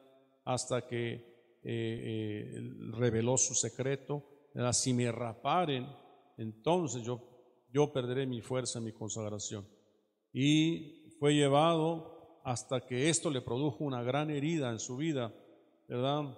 hasta 0.45 0.85
que 0.85 1.13
eh, 1.13 1.63
eh, 1.63 2.71
reveló 2.91 3.35
su 3.35 3.55
secreto 3.55 4.28
si 4.71 4.93
me 4.93 5.11
raparen, 5.11 5.87
entonces 6.37 7.03
yo, 7.03 7.21
yo 7.71 7.91
perderé 7.91 8.25
mi 8.25 8.41
fuerza, 8.41 8.79
mi 8.79 8.91
consagración. 8.91 9.67
Y 10.33 11.15
fue 11.19 11.33
llevado 11.33 12.41
hasta 12.43 12.85
que 12.85 13.09
esto 13.09 13.29
le 13.29 13.41
produjo 13.41 13.83
una 13.83 14.03
gran 14.03 14.29
herida 14.29 14.69
en 14.69 14.79
su 14.79 14.97
vida, 14.97 15.33
¿verdad? 15.87 16.37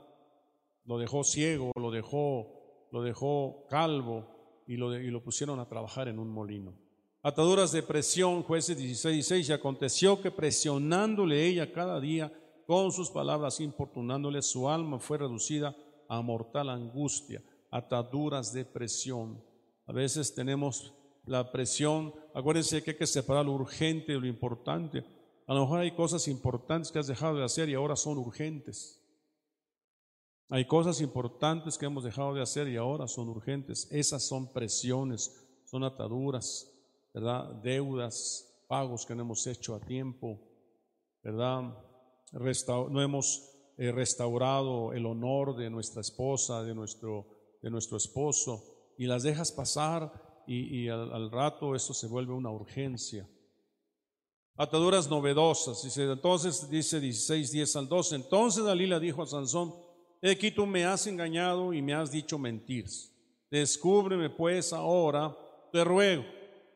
Lo 0.86 0.98
dejó 0.98 1.24
ciego, 1.24 1.72
lo 1.76 1.92
dejó, 1.92 2.88
lo 2.92 3.04
dejó 3.04 3.66
calvo 3.70 4.64
y 4.68 4.78
lo, 4.78 4.98
y 4.98 5.10
lo 5.10 5.24
pusieron 5.24 5.60
a 5.60 5.68
trabajar 5.68 6.08
en 6.08 6.20
un 6.20 6.30
molino. 6.30 6.74
Ataduras 7.24 7.72
de 7.72 7.84
presión, 7.84 8.42
jueces 8.42 8.78
16, 8.78 9.14
16, 9.14 9.50
y 9.50 9.54
aconteció 9.54 10.22
que 10.22 10.32
presionándole 10.32 11.46
ella 11.46 11.72
cada 11.72 12.00
día 12.00 12.34
con 12.66 12.92
sus 12.92 13.12
palabras, 13.12 13.60
importunándole, 13.60 14.42
su 14.42 14.68
alma 14.68 14.98
fue 14.98 15.20
reducida 15.20 15.76
a 16.10 16.22
mortal 16.22 16.70
angustia 16.70 17.44
ataduras 17.72 18.54
de 18.54 18.66
presión. 18.66 19.44
A 19.88 19.94
veces 19.94 20.36
tenemos 20.36 20.94
la 21.26 21.52
presión, 21.52 22.14
acuérdense 22.34 22.84
que 22.84 22.92
hay 22.92 22.98
que 22.98 23.08
separar 23.08 23.46
lo 23.46 23.54
urgente 23.54 24.12
de 24.12 24.20
lo 24.20 24.28
importante. 24.28 25.04
A 25.48 25.54
lo 25.54 25.62
mejor 25.62 25.80
hay 25.80 25.92
cosas 25.92 26.28
importantes 26.28 26.92
que 26.92 27.00
has 27.00 27.08
dejado 27.08 27.38
de 27.38 27.44
hacer 27.44 27.70
y 27.70 27.74
ahora 27.74 27.96
son 27.96 28.18
urgentes. 28.18 29.02
Hay 30.50 30.66
cosas 30.66 31.00
importantes 31.00 31.78
que 31.78 31.86
hemos 31.86 32.04
dejado 32.04 32.34
de 32.34 32.42
hacer 32.42 32.68
y 32.68 32.76
ahora 32.76 33.08
son 33.08 33.30
urgentes. 33.30 33.88
Esas 33.90 34.24
son 34.24 34.52
presiones, 34.52 35.48
son 35.66 35.84
ataduras, 35.86 36.70
¿verdad? 37.14 37.54
Deudas, 37.64 38.66
pagos 38.68 39.06
que 39.06 39.16
no 39.16 39.22
hemos 39.22 39.48
hecho 39.48 39.76
a 39.76 39.80
tiempo, 39.80 40.40
¿verdad? 41.24 41.74
no 42.34 43.02
hemos 43.02 43.50
eh, 43.78 43.92
restaurado 43.92 44.94
el 44.94 45.06
honor 45.06 45.56
de 45.56 45.70
nuestra 45.70 46.02
esposa, 46.02 46.64
de 46.64 46.76
nuestro 46.76 47.41
de 47.62 47.70
nuestro 47.70 47.98
esposo 47.98 48.94
y 48.98 49.06
las 49.06 49.24
dejas 49.24 49.52
pasar 49.52 50.12
y, 50.48 50.90
al, 50.90 51.32
rato 51.32 51.76
eso 51.76 51.94
se 51.94 52.08
vuelve 52.08 52.34
una 52.34 52.52
urgencia. 52.52 53.28
Ataduras 54.56 55.10
novedosas. 55.10 55.82
Dice, 55.84 56.04
entonces 56.04 56.70
dice 56.70 57.00
16, 57.00 57.52
10 57.52 57.76
al 57.78 57.88
12. 57.88 58.16
Entonces 58.16 58.64
Dalila 58.64 59.00
dijo 59.00 59.24
a 59.24 59.28
Sansón, 59.28 59.74
aquí 60.22 60.52
tú 60.52 60.66
me 60.66 60.86
has 60.86 61.08
engañado 61.08 61.74
y 61.74 61.82
me 61.82 61.94
has 61.94 62.12
dicho 62.12 62.38
mentiras. 62.38 63.12
Descúbreme 63.50 64.30
pues 64.30 64.74
ahora, 64.74 65.36
te 65.72 65.84
ruego, 65.84 66.24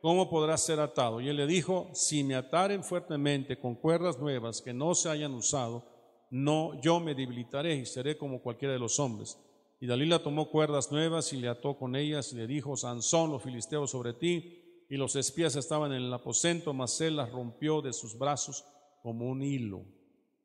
¿cómo 0.01 0.29
podrá 0.29 0.57
ser 0.57 0.79
atado? 0.79 1.21
Y 1.21 1.29
él 1.29 1.37
le 1.37 1.47
dijo, 1.47 1.89
si 1.93 2.23
me 2.23 2.35
ataren 2.35 2.83
fuertemente 2.83 3.59
con 3.59 3.75
cuerdas 3.75 4.19
nuevas 4.19 4.61
que 4.61 4.73
no 4.73 4.93
se 4.95 5.09
hayan 5.09 5.33
usado, 5.33 5.85
no, 6.29 6.79
yo 6.81 6.99
me 6.99 7.15
debilitaré 7.15 7.75
y 7.75 7.85
seré 7.85 8.17
como 8.17 8.41
cualquiera 8.41 8.73
de 8.73 8.79
los 8.79 8.99
hombres. 8.99 9.37
Y 9.79 9.87
Dalila 9.87 10.23
tomó 10.23 10.49
cuerdas 10.49 10.91
nuevas 10.91 11.33
y 11.33 11.37
le 11.37 11.49
ató 11.49 11.77
con 11.77 11.95
ellas 11.95 12.31
y 12.31 12.37
le 12.37 12.47
dijo, 12.47 12.77
Sansón, 12.77 13.31
los 13.31 13.43
filisteos 13.43 13.91
sobre 13.91 14.13
ti. 14.13 14.61
Y 14.89 14.97
los 14.97 15.15
espías 15.15 15.55
estaban 15.55 15.91
en 15.91 16.03
el 16.03 16.13
aposento, 16.13 16.73
mas 16.73 16.99
él 17.01 17.17
las 17.17 17.31
rompió 17.31 17.81
de 17.81 17.91
sus 17.91 18.17
brazos 18.17 18.63
como 19.01 19.27
un 19.27 19.41
hilo. 19.41 19.83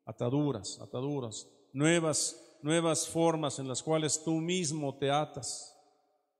Ataduras, 0.05 0.79
ataduras, 0.81 1.47
nuevas, 1.73 2.57
nuevas 2.61 3.07
formas 3.07 3.59
en 3.59 3.67
las 3.67 3.83
cuales 3.83 4.23
tú 4.23 4.33
mismo 4.33 4.97
te 4.97 5.11
atas, 5.11 5.77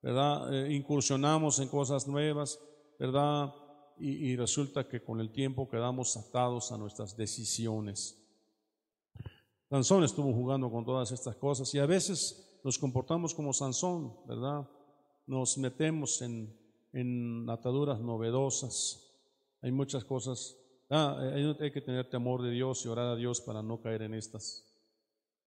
¿verdad? 0.02 0.54
Eh, 0.54 0.74
incursionamos 0.74 1.60
en 1.60 1.68
cosas 1.68 2.08
nuevas, 2.08 2.60
¿verdad? 3.00 3.54
Y, 4.00 4.32
y 4.32 4.36
resulta 4.36 4.88
que 4.88 5.04
con 5.04 5.20
el 5.20 5.32
tiempo 5.32 5.70
quedamos 5.70 6.18
atados 6.18 6.72
a 6.72 6.78
nuestras 6.78 7.16
decisiones. 7.16 8.18
Sansón 9.70 10.04
estuvo 10.04 10.34
jugando 10.34 10.70
con 10.70 10.84
todas 10.84 11.12
estas 11.12 11.36
cosas 11.38 11.74
y 11.76 11.80
a 11.80 11.86
veces 11.86 12.51
nos 12.64 12.78
comportamos 12.78 13.34
como 13.34 13.54
Sansón, 13.54 14.16
¿verdad? 14.28 14.70
Nos 15.26 15.58
metemos 15.58 16.22
en, 16.22 16.56
en 16.94 17.50
ataduras 17.50 18.00
novedosas. 18.00 19.12
Hay 19.62 19.72
muchas 19.72 20.04
cosas. 20.04 20.58
Ah, 20.90 21.18
hay, 21.60 21.72
que 21.72 21.82
tener 21.82 22.10
temor 22.10 22.42
de 22.42 22.52
Dios 22.52 22.86
y 22.86 22.90
orar 22.90 23.08
a 23.08 23.16
Dios 23.16 23.40
para 23.42 23.62
no 23.62 23.82
caer 23.82 24.02
en 24.04 24.14
estas 24.14 24.68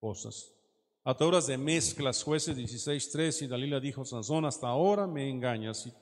cosas. 0.01 0.51
Ataduras 1.05 1.47
de 1.47 1.59
mezclas, 1.59 2.23
jueces 2.23 2.57
16.3 2.57 3.43
y 3.43 3.47
Dalila 3.47 3.79
dijo, 3.79 4.05
Sansón, 4.07 4.47
hasta 4.47 4.69
ahora 4.69 5.07
me 5.07 5.29
engañas 5.29 5.87
y 5.87 5.93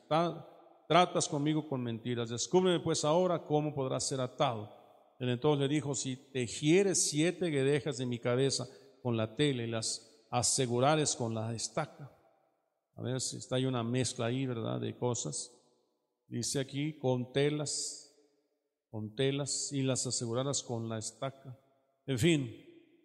tratas 0.89 1.29
conmigo 1.29 1.69
con 1.69 1.83
mentiras. 1.83 2.29
Descúbreme 2.29 2.79
pues 2.79 3.05
ahora 3.05 3.45
cómo 3.45 3.75
podrás 3.75 4.07
ser 4.07 4.21
atado. 4.21 4.73
Él 5.19 5.29
entonces 5.29 5.61
le 5.61 5.75
dijo, 5.75 5.95
si 5.95 6.17
tejieres 6.17 7.03
siete 7.11 7.47
guedejas 7.47 7.99
de 7.99 8.07
mi 8.07 8.21
cabeza 8.21 8.69
con 9.03 9.17
la 9.17 9.35
tela 9.35 9.65
y 9.65 9.67
las 9.67 10.12
asegurares 10.33 11.15
con 11.15 11.35
la 11.35 11.55
estaca. 11.55 12.11
A 12.97 13.03
ver 13.03 13.21
si 13.21 13.37
está 13.37 13.57
ahí 13.57 13.67
una 13.67 13.85
mezcla 13.85 14.27
ahí, 14.27 14.47
¿verdad? 14.47 14.81
De 14.81 14.97
cosas. 14.97 15.53
Dice 16.27 16.59
aquí, 16.59 16.99
con 16.99 17.33
telas, 17.33 18.17
con 18.91 19.15
telas 19.15 19.71
y 19.73 19.83
las 19.83 20.07
aseguraras 20.07 20.63
con 20.63 20.89
la 20.89 20.99
estaca. 20.99 21.59
En 22.07 22.19
fin, 22.19 22.51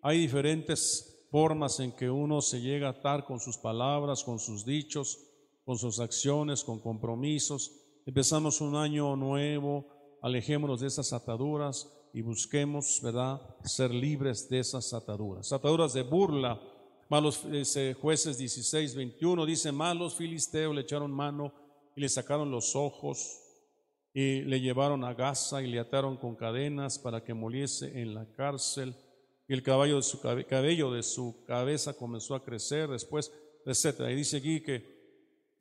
hay 0.02 0.20
diferentes 0.20 1.28
formas 1.30 1.82
en 1.82 1.92
que 1.92 2.10
uno 2.10 2.42
se 2.42 2.62
llega 2.62 2.88
a 2.88 2.92
atar 2.92 3.26
con 3.26 3.42
sus 3.42 3.58
palabras, 3.58 4.24
con 4.24 4.40
sus 4.40 4.66
dichos, 4.66 5.20
con 5.66 5.78
sus 5.78 6.00
acciones, 6.00 6.64
con 6.64 6.80
compromisos. 6.80 7.72
Empezamos 8.06 8.62
un 8.62 8.78
año 8.78 9.18
nuevo, 9.18 10.18
alejémonos 10.22 10.80
de 10.80 10.88
esas 10.88 11.12
ataduras 11.12 11.92
y 12.14 12.22
busquemos, 12.22 13.02
¿verdad?, 13.04 13.42
ser 13.66 13.94
libres 13.94 14.48
de 14.50 14.60
esas 14.60 14.94
ataduras. 14.94 15.52
Ataduras 15.52 15.94
de 15.94 16.04
burla, 16.04 16.58
Malos 17.10 17.46
jueces 18.02 18.38
16, 18.38 18.96
21 18.96 19.46
dice, 19.46 19.72
malos 19.72 20.16
filisteos 20.16 20.76
le 20.76 20.82
echaron 20.82 21.10
mano 21.10 21.54
y 21.96 22.02
le 22.02 22.10
sacaron 22.10 22.52
los 22.52 22.76
ojos 22.76 23.40
y 24.14 24.42
le 24.42 24.60
llevaron 24.60 25.06
a 25.06 25.14
Gaza 25.14 25.62
y 25.62 25.68
le 25.68 25.80
ataron 25.80 26.18
con 26.18 26.36
cadenas 26.36 27.00
para 27.00 27.24
que 27.24 27.34
muriese 27.34 28.02
en 28.02 28.14
la 28.14 28.26
cárcel. 28.34 28.94
Y 29.48 29.54
el 29.54 29.64
cabello 29.64 30.02
de 30.92 31.04
su 31.04 31.46
cabeza 31.46 31.94
comenzó 31.94 32.36
a 32.36 32.44
crecer 32.44 32.90
después, 32.90 33.32
etcétera. 33.66 34.12
Y 34.12 34.16
dice 34.16 34.38
aquí 34.38 34.60
que 34.62 34.98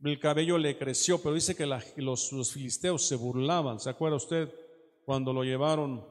el 0.03 0.18
cabello 0.18 0.59
le 0.59 0.76
creció, 0.76 1.18
pero 1.22 1.36
dice 1.36 1.55
que 1.55 1.66
los 1.66 2.53
filisteos 2.53 3.07
se 3.07 3.14
burlaban. 3.14 3.78
¿Se 3.78 3.90
acuerda 3.90 4.16
usted 4.16 4.53
cuando 5.05 5.32
lo 5.32 5.44
llevaron 5.44 6.05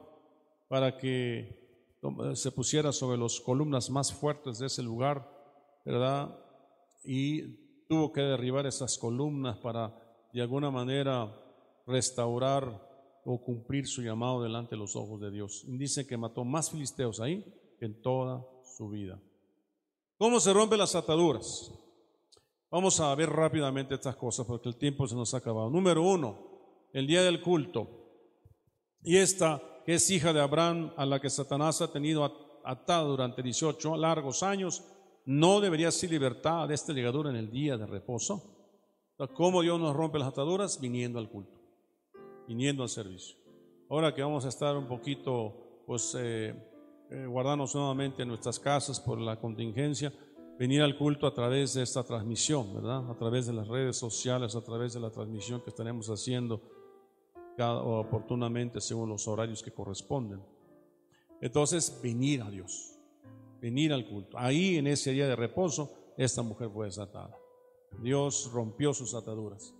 para 0.68 0.96
que 0.96 1.65
se 2.34 2.52
pusiera 2.52 2.92
sobre 2.92 3.18
las 3.18 3.40
columnas 3.40 3.90
más 3.90 4.12
fuertes 4.12 4.58
de 4.58 4.66
ese 4.66 4.82
lugar, 4.82 5.28
¿verdad? 5.84 6.38
Y 7.04 7.42
tuvo 7.88 8.12
que 8.12 8.20
derribar 8.20 8.66
esas 8.66 8.98
columnas 8.98 9.58
para 9.58 9.94
de 10.32 10.42
alguna 10.42 10.70
manera 10.70 11.34
restaurar 11.86 12.86
o 13.24 13.42
cumplir 13.42 13.86
su 13.86 14.02
llamado 14.02 14.42
delante 14.42 14.76
de 14.76 14.80
los 14.80 14.94
ojos 14.94 15.20
de 15.20 15.30
Dios. 15.30 15.64
dice 15.66 16.06
que 16.06 16.16
mató 16.16 16.44
más 16.44 16.70
filisteos 16.70 17.20
ahí 17.20 17.44
que 17.78 17.86
en 17.86 18.00
toda 18.00 18.46
su 18.76 18.88
vida. 18.88 19.20
¿Cómo 20.18 20.40
se 20.40 20.52
rompen 20.52 20.78
las 20.78 20.94
ataduras? 20.94 21.72
Vamos 22.70 23.00
a 23.00 23.14
ver 23.14 23.30
rápidamente 23.30 23.94
estas 23.94 24.16
cosas 24.16 24.46
porque 24.46 24.68
el 24.68 24.76
tiempo 24.76 25.06
se 25.06 25.14
nos 25.14 25.34
ha 25.34 25.38
acabado. 25.38 25.70
Número 25.70 26.02
uno, 26.02 26.88
el 26.92 27.06
día 27.06 27.22
del 27.22 27.40
culto. 27.40 27.88
Y 29.02 29.16
esta 29.16 29.62
que 29.86 29.94
es 29.94 30.10
hija 30.10 30.32
de 30.32 30.40
Abraham, 30.40 30.92
a 30.96 31.06
la 31.06 31.20
que 31.20 31.30
Satanás 31.30 31.80
ha 31.80 31.92
tenido 31.92 32.24
atada 32.64 33.04
durante 33.04 33.40
18 33.40 33.96
largos 33.96 34.42
años, 34.42 34.82
no 35.26 35.60
debería 35.60 35.92
ser 35.92 36.10
libertad 36.10 36.66
de 36.66 36.74
esta 36.74 36.92
ligadura 36.92 37.30
en 37.30 37.36
el 37.36 37.52
día 37.52 37.76
de 37.78 37.86
reposo. 37.86 38.42
¿Cómo 39.34 39.62
Dios 39.62 39.78
nos 39.78 39.94
rompe 39.94 40.18
las 40.18 40.26
ataduras? 40.26 40.80
Viniendo 40.80 41.20
al 41.20 41.30
culto, 41.30 41.60
viniendo 42.48 42.82
al 42.82 42.88
servicio. 42.88 43.36
Ahora 43.88 44.12
que 44.12 44.22
vamos 44.22 44.44
a 44.44 44.48
estar 44.48 44.76
un 44.76 44.88
poquito, 44.88 45.84
pues, 45.86 46.16
eh, 46.18 46.52
eh, 47.08 47.24
guardarnos 47.24 47.72
nuevamente 47.76 48.22
en 48.22 48.28
nuestras 48.28 48.58
casas 48.58 48.98
por 48.98 49.20
la 49.20 49.38
contingencia, 49.38 50.12
venir 50.58 50.82
al 50.82 50.98
culto 50.98 51.28
a 51.28 51.32
través 51.32 51.74
de 51.74 51.84
esta 51.84 52.02
transmisión, 52.02 52.74
¿verdad? 52.74 53.08
A 53.08 53.16
través 53.16 53.46
de 53.46 53.52
las 53.52 53.68
redes 53.68 53.96
sociales, 53.96 54.56
a 54.56 54.64
través 54.64 54.94
de 54.94 55.00
la 55.00 55.10
transmisión 55.10 55.60
que 55.60 55.70
estaremos 55.70 56.08
haciendo 56.08 56.60
oportunamente 57.58 58.80
según 58.80 59.08
los 59.08 59.26
horarios 59.28 59.62
que 59.62 59.72
corresponden. 59.72 60.42
Entonces, 61.40 62.00
venir 62.02 62.42
a 62.42 62.50
Dios, 62.50 62.98
venir 63.60 63.92
al 63.92 64.06
culto. 64.06 64.38
Ahí 64.38 64.76
en 64.76 64.86
ese 64.86 65.12
día 65.12 65.26
de 65.26 65.36
reposo, 65.36 65.92
esta 66.16 66.42
mujer 66.42 66.70
fue 66.70 66.86
desatada. 66.86 67.36
Dios 68.02 68.50
rompió 68.52 68.92
sus 68.94 69.14
ataduras. 69.14 69.74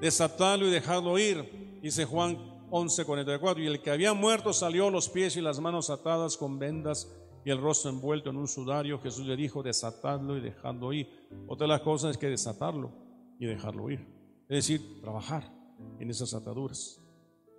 Desatarlo 0.00 0.66
y 0.66 0.70
dejarlo 0.70 1.18
ir, 1.18 1.80
dice 1.80 2.04
Juan 2.04 2.36
11:44. 2.70 3.62
Y 3.62 3.66
el 3.66 3.82
que 3.82 3.90
había 3.90 4.14
muerto 4.14 4.52
salió 4.52 4.90
los 4.90 5.08
pies 5.08 5.36
y 5.36 5.40
las 5.40 5.60
manos 5.60 5.90
atadas 5.90 6.36
con 6.36 6.58
vendas 6.58 7.12
y 7.44 7.50
el 7.50 7.60
rostro 7.60 7.90
envuelto 7.90 8.30
en 8.30 8.36
un 8.36 8.48
sudario. 8.48 8.98
Jesús 9.00 9.26
le 9.26 9.36
dijo, 9.36 9.62
desatarlo 9.62 10.36
y 10.36 10.40
dejarlo 10.40 10.92
ir. 10.92 11.08
Otra 11.46 11.66
de 11.66 11.72
las 11.72 11.82
cosas 11.82 12.12
es 12.12 12.18
que 12.18 12.28
desatarlo 12.28 12.92
y 13.38 13.46
dejarlo 13.46 13.90
ir. 13.90 14.00
Es 14.48 14.68
decir, 14.68 15.00
trabajar 15.00 15.52
en 15.98 16.10
esas 16.10 16.34
ataduras 16.34 17.01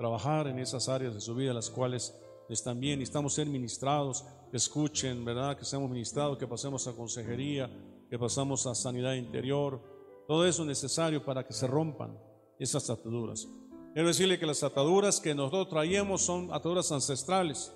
trabajar 0.03 0.47
en 0.47 0.59
esas 0.59 0.89
áreas 0.89 1.13
de 1.13 1.21
su 1.21 1.33
vida, 1.33 1.53
las 1.53 1.69
cuales 1.69 2.13
están 2.49 2.77
bien. 2.77 2.99
Necesitamos 2.99 3.35
ser 3.35 3.47
ministrados, 3.47 4.25
escuchen, 4.51 5.23
¿verdad? 5.23 5.57
Que 5.57 5.63
seamos 5.63 5.89
ministrados, 5.89 6.37
que 6.37 6.45
pasemos 6.45 6.85
a 6.87 6.91
consejería, 6.91 7.71
que 8.09 8.19
pasamos 8.19 8.67
a 8.67 8.75
sanidad 8.75 9.13
interior. 9.13 9.79
Todo 10.27 10.45
eso 10.45 10.63
es 10.63 10.67
necesario 10.67 11.23
para 11.23 11.47
que 11.47 11.53
se 11.53 11.67
rompan 11.67 12.19
esas 12.59 12.89
ataduras. 12.89 13.47
Quiero 13.93 14.09
decirle 14.09 14.37
que 14.37 14.45
las 14.45 14.61
ataduras 14.61 15.21
que 15.21 15.33
nosotros 15.33 15.69
traíamos 15.69 16.21
son 16.21 16.53
ataduras 16.53 16.91
ancestrales, 16.91 17.73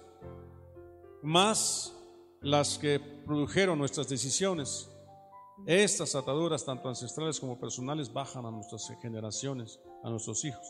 más 1.24 1.96
las 2.42 2.78
que 2.78 3.00
produjeron 3.26 3.80
nuestras 3.80 4.10
decisiones. 4.10 4.92
Estas 5.66 6.14
ataduras, 6.14 6.66
tanto 6.66 6.90
ancestrales 6.90 7.40
como 7.40 7.58
personales, 7.58 8.12
bajan 8.12 8.46
a 8.46 8.52
nuestras 8.52 8.86
generaciones, 9.02 9.80
a 10.04 10.10
nuestros 10.10 10.44
hijos. 10.44 10.68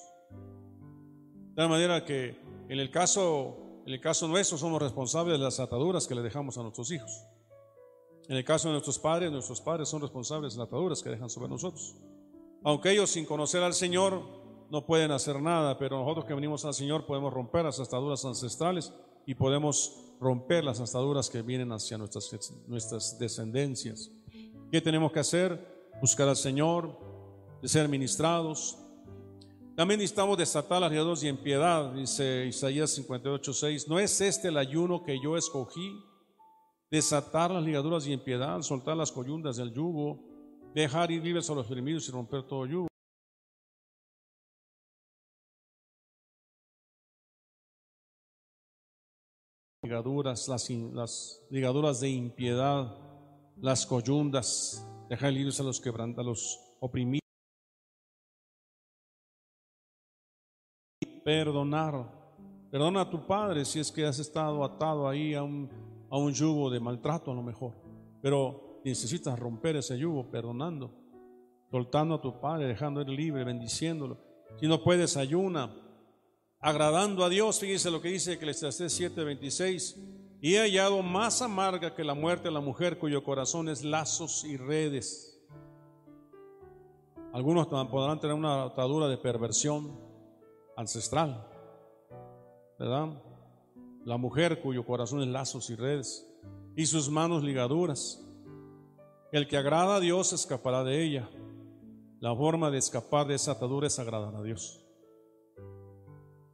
De 1.58 1.64
tal 1.64 1.70
manera 1.70 2.06
que 2.06 2.38
en 2.70 2.80
el 2.80 2.92
caso, 2.92 3.82
en 3.88 3.92
el 3.92 4.00
caso 4.00 4.28
nuestro 4.28 4.60
somos 4.60 4.80
responsables 4.80 5.40
de 5.40 5.44
las 5.44 5.60
ataduras 5.60 6.06
que 6.06 6.14
le 6.14 6.22
dejamos 6.22 6.56
a 6.60 6.62
nuestros 6.62 6.92
hijos. 6.92 7.26
En 8.28 8.38
el 8.38 8.46
caso 8.46 8.68
de 8.68 8.74
nuestros 8.74 9.00
padres, 9.00 9.32
nuestros 9.32 9.60
padres 9.60 9.90
son 9.90 10.04
responsables 10.04 10.54
de 10.54 10.60
las 10.60 10.68
ataduras 10.68 11.02
que 11.02 11.10
dejan 11.10 11.32
sobre 11.32 11.50
nosotros. 11.50 11.96
Aunque 12.64 12.92
ellos 12.92 13.10
sin 13.10 13.26
conocer 13.26 13.64
al 13.64 13.74
Señor 13.74 14.22
no 14.70 14.86
pueden 14.86 15.10
hacer 15.10 15.42
nada, 15.42 15.80
pero 15.80 15.98
nosotros 15.98 16.26
que 16.26 16.36
venimos 16.36 16.64
al 16.64 16.76
Señor 16.76 17.08
podemos 17.08 17.34
romper 17.34 17.66
las 17.66 17.80
ataduras 17.80 18.24
ancestrales 18.24 18.94
y 19.26 19.34
podemos 19.34 20.14
romper 20.22 20.64
las 20.64 20.80
ataduras 20.80 21.28
que 21.28 21.42
vienen 21.42 21.72
hacia 21.72 21.98
nuestras, 21.98 22.54
nuestras 22.68 23.18
descendencias. 23.18 24.12
¿Qué 24.72 24.80
tenemos 24.80 25.12
que 25.12 25.22
hacer? 25.22 25.90
Buscar 26.02 26.30
al 26.30 26.38
Señor, 26.38 27.00
de 27.64 27.68
ser 27.68 27.90
ministrados, 27.90 28.78
también 29.78 30.00
necesitamos 30.00 30.40
desatar 30.40 30.82
las 30.82 30.90
ligaduras 30.90 31.22
y 31.22 31.28
en 31.28 31.38
piedad, 31.38 31.94
dice 31.94 32.48
Isaías 32.48 32.90
58, 32.96 33.54
6. 33.54 33.88
¿No 33.88 34.00
es 34.00 34.20
este 34.22 34.48
el 34.48 34.58
ayuno 34.58 35.04
que 35.04 35.22
yo 35.22 35.38
escogí? 35.38 36.04
Desatar 36.90 37.52
las 37.52 37.64
ligaduras 37.64 38.08
y 38.08 38.14
en 38.14 38.20
piedad, 38.20 38.60
soltar 38.64 38.98
las 38.98 39.12
coyundas 39.12 39.58
del 39.58 39.72
yugo, 39.72 40.20
dejar 40.74 41.12
ir 41.12 41.24
libres 41.24 41.48
a 41.52 41.54
los 41.54 41.68
oprimidos 41.68 42.10
y 42.10 42.12
romper 42.12 42.42
todo 42.48 42.66
yugo. 42.66 42.88
Ligaduras, 49.84 50.48
las, 50.48 51.46
ligaduras 51.52 52.00
de 52.00 52.10
impiedad, 52.10 52.98
las 53.58 53.86
coyundas, 53.86 54.84
dejar 55.08 55.34
libres 55.34 55.60
a 55.60 55.64
los 55.64 55.80
quebrantados, 55.80 56.26
a 56.26 56.30
los 56.30 56.60
oprimidos. 56.80 57.27
Perdonar. 61.28 62.10
Perdona 62.72 63.02
a 63.02 63.10
tu 63.10 63.28
padre 63.28 63.66
si 63.66 63.82
es 63.82 63.92
que 63.92 64.06
has 64.06 64.18
estado 64.18 64.64
atado 64.64 65.10
ahí 65.10 65.34
a 65.34 65.44
un, 65.44 65.70
a 66.10 66.18
un 66.18 66.32
yugo 66.32 66.70
de 66.70 66.80
maltrato 66.80 67.32
a 67.32 67.36
lo 67.36 67.44
mejor. 67.44 67.74
Pero 68.22 68.80
necesitas 68.86 69.38
romper 69.38 69.76
ese 69.76 69.98
yugo 69.98 70.32
perdonando, 70.32 70.90
soltando 71.70 72.16
a 72.16 72.22
tu 72.22 72.40
padre, 72.40 72.68
dejando 72.68 73.02
él 73.02 73.14
libre, 73.14 73.44
bendiciéndolo. 73.44 74.18
Si 74.58 74.68
no 74.70 74.82
puedes, 74.82 75.18
ayuna, 75.18 75.76
agradando 76.62 77.26
a 77.26 77.30
Dios. 77.30 77.60
Fíjese 77.60 77.92
lo 77.92 78.02
que 78.02 78.08
dice 78.08 78.34
Eclesiastés 78.34 78.98
7:26. 78.98 79.98
Y 80.40 80.56
he 80.56 80.60
hallado 80.60 81.04
más 81.04 81.42
amarga 81.42 81.94
que 81.94 82.06
la 82.06 82.14
muerte 82.14 82.48
a 82.48 82.52
la 82.52 82.62
mujer 82.62 83.00
cuyo 83.00 83.22
corazón 83.26 83.68
es 83.68 83.84
lazos 83.84 84.46
y 84.46 84.56
redes. 84.56 85.46
Algunos 87.34 87.68
podrán 87.68 88.22
tener 88.22 88.34
una 88.34 88.64
atadura 88.64 89.10
de 89.10 89.18
perversión 89.18 90.07
ancestral, 90.78 91.46
¿verdad? 92.80 93.22
La 94.06 94.16
mujer 94.16 94.62
cuyo 94.62 94.86
corazón 94.86 95.22
es 95.22 95.28
lazos 95.28 95.70
y 95.70 95.76
redes 95.76 96.26
y 96.78 96.86
sus 96.86 97.10
manos 97.10 97.44
ligaduras. 97.44 98.24
El 99.32 99.48
que 99.48 99.58
agrada 99.58 99.98
a 99.98 100.00
Dios 100.00 100.32
escapará 100.32 100.84
de 100.84 101.04
ella. 101.04 101.30
La 102.20 102.34
forma 102.36 102.72
de 102.72 102.78
escapar 102.78 103.28
de 103.28 103.36
esa 103.36 103.54
atadura 103.54 103.88
es 103.88 104.00
agradar 104.00 104.36
a 104.36 104.44
Dios. 104.44 104.84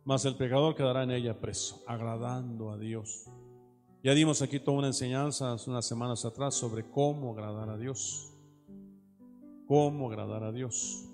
Mas 0.06 0.26
el 0.26 0.36
pecador 0.36 0.76
quedará 0.76 1.04
en 1.04 1.12
ella 1.12 1.40
preso, 1.40 1.84
agradando 1.86 2.72
a 2.72 2.78
Dios. 2.78 3.26
Ya 4.04 4.14
dimos 4.14 4.42
aquí 4.42 4.60
toda 4.60 4.80
una 4.80 4.88
enseñanza 4.88 5.54
hace 5.54 5.70
unas 5.70 5.86
semanas 5.86 6.26
atrás 6.26 6.56
sobre 6.56 6.90
cómo 6.90 7.34
agradar 7.34 7.70
a 7.70 7.78
Dios. 7.78 8.34
Cómo 9.68 10.10
agradar 10.10 10.44
a 10.44 10.52
Dios. 10.52 11.08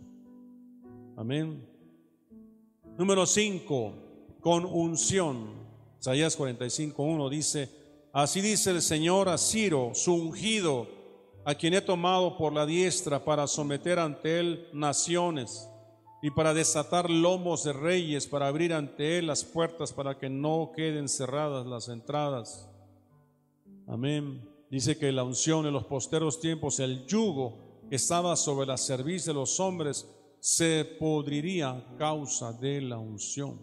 Amén. 1.18 1.78
Número 3.00 3.26
5, 3.26 3.93
con 4.41 4.66
unción. 4.66 5.52
Isaías 6.02 6.38
45.1 6.38 7.30
dice, 7.30 7.70
así 8.12 8.41
dice 8.41 8.72
el 8.72 8.82
Señor 8.82 9.30
a 9.30 9.38
Ciro, 9.38 9.91
su 9.93 10.14
ungido, 10.14 10.86
a 11.45 11.56
quien 11.56 11.74
he 11.74 11.82
tomado 11.82 12.38
por 12.38 12.52
la 12.52 12.66
diestra 12.66 13.24
para 13.24 13.47
someter 13.47 14.00
ante 14.00 14.41
él 14.41 14.68
naciones 14.74 15.70
y 16.22 16.30
para 16.32 16.54
desatar 16.54 17.10
lomos 17.10 17.64
de 17.64 17.72
reyes, 17.72 18.28
para 18.28 18.50
abrir 18.50 18.74
ante 18.74 19.18
él 19.18 19.28
las 19.28 19.45
puertas 19.45 19.93
para 19.93 20.18
que 20.18 20.30
no 20.30 20.74
queden 20.76 21.08
cerradas 21.08 21.66
las 21.66 21.88
entradas 21.88 22.70
Amén. 23.88 24.45
Dice 24.70 24.97
que 24.97 25.12
la 25.14 25.24
unción 25.24 25.66
en 25.66 25.74
los 25.74 25.86
posteros 25.86 26.39
tiempos, 26.39 26.80
el 26.80 27.08
yugo 27.08 27.58
estaba 27.89 28.36
sobre 28.36 28.68
la 28.68 28.78
cerviz 28.78 29.26
de 29.26 29.34
los 29.34 29.60
hombres, 29.60 30.06
se 30.40 30.86
podriría 31.00 31.72
a 31.72 31.96
causa 31.98 32.54
de 32.54 32.82
la 32.82 32.98
unción. 32.98 33.60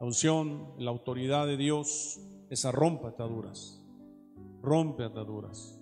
La 0.00 0.06
unción, 0.06 0.74
la 0.78 0.90
autoridad 0.90 1.46
de 1.46 1.56
Dios, 1.56 2.20
esa 2.50 2.72
rompe 2.72 3.08
ataduras. 3.08 3.80
Rompe 4.62 5.04
ataduras. 5.04 5.78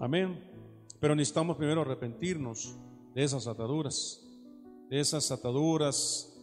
Amén. 0.00 0.52
Pero 1.00 1.14
necesitamos 1.14 1.56
primero 1.56 1.82
arrepentirnos 1.82 2.76
de 3.14 3.24
esas 3.24 3.46
ataduras, 3.46 4.22
de 4.90 5.00
esas 5.00 5.30
ataduras 5.30 6.34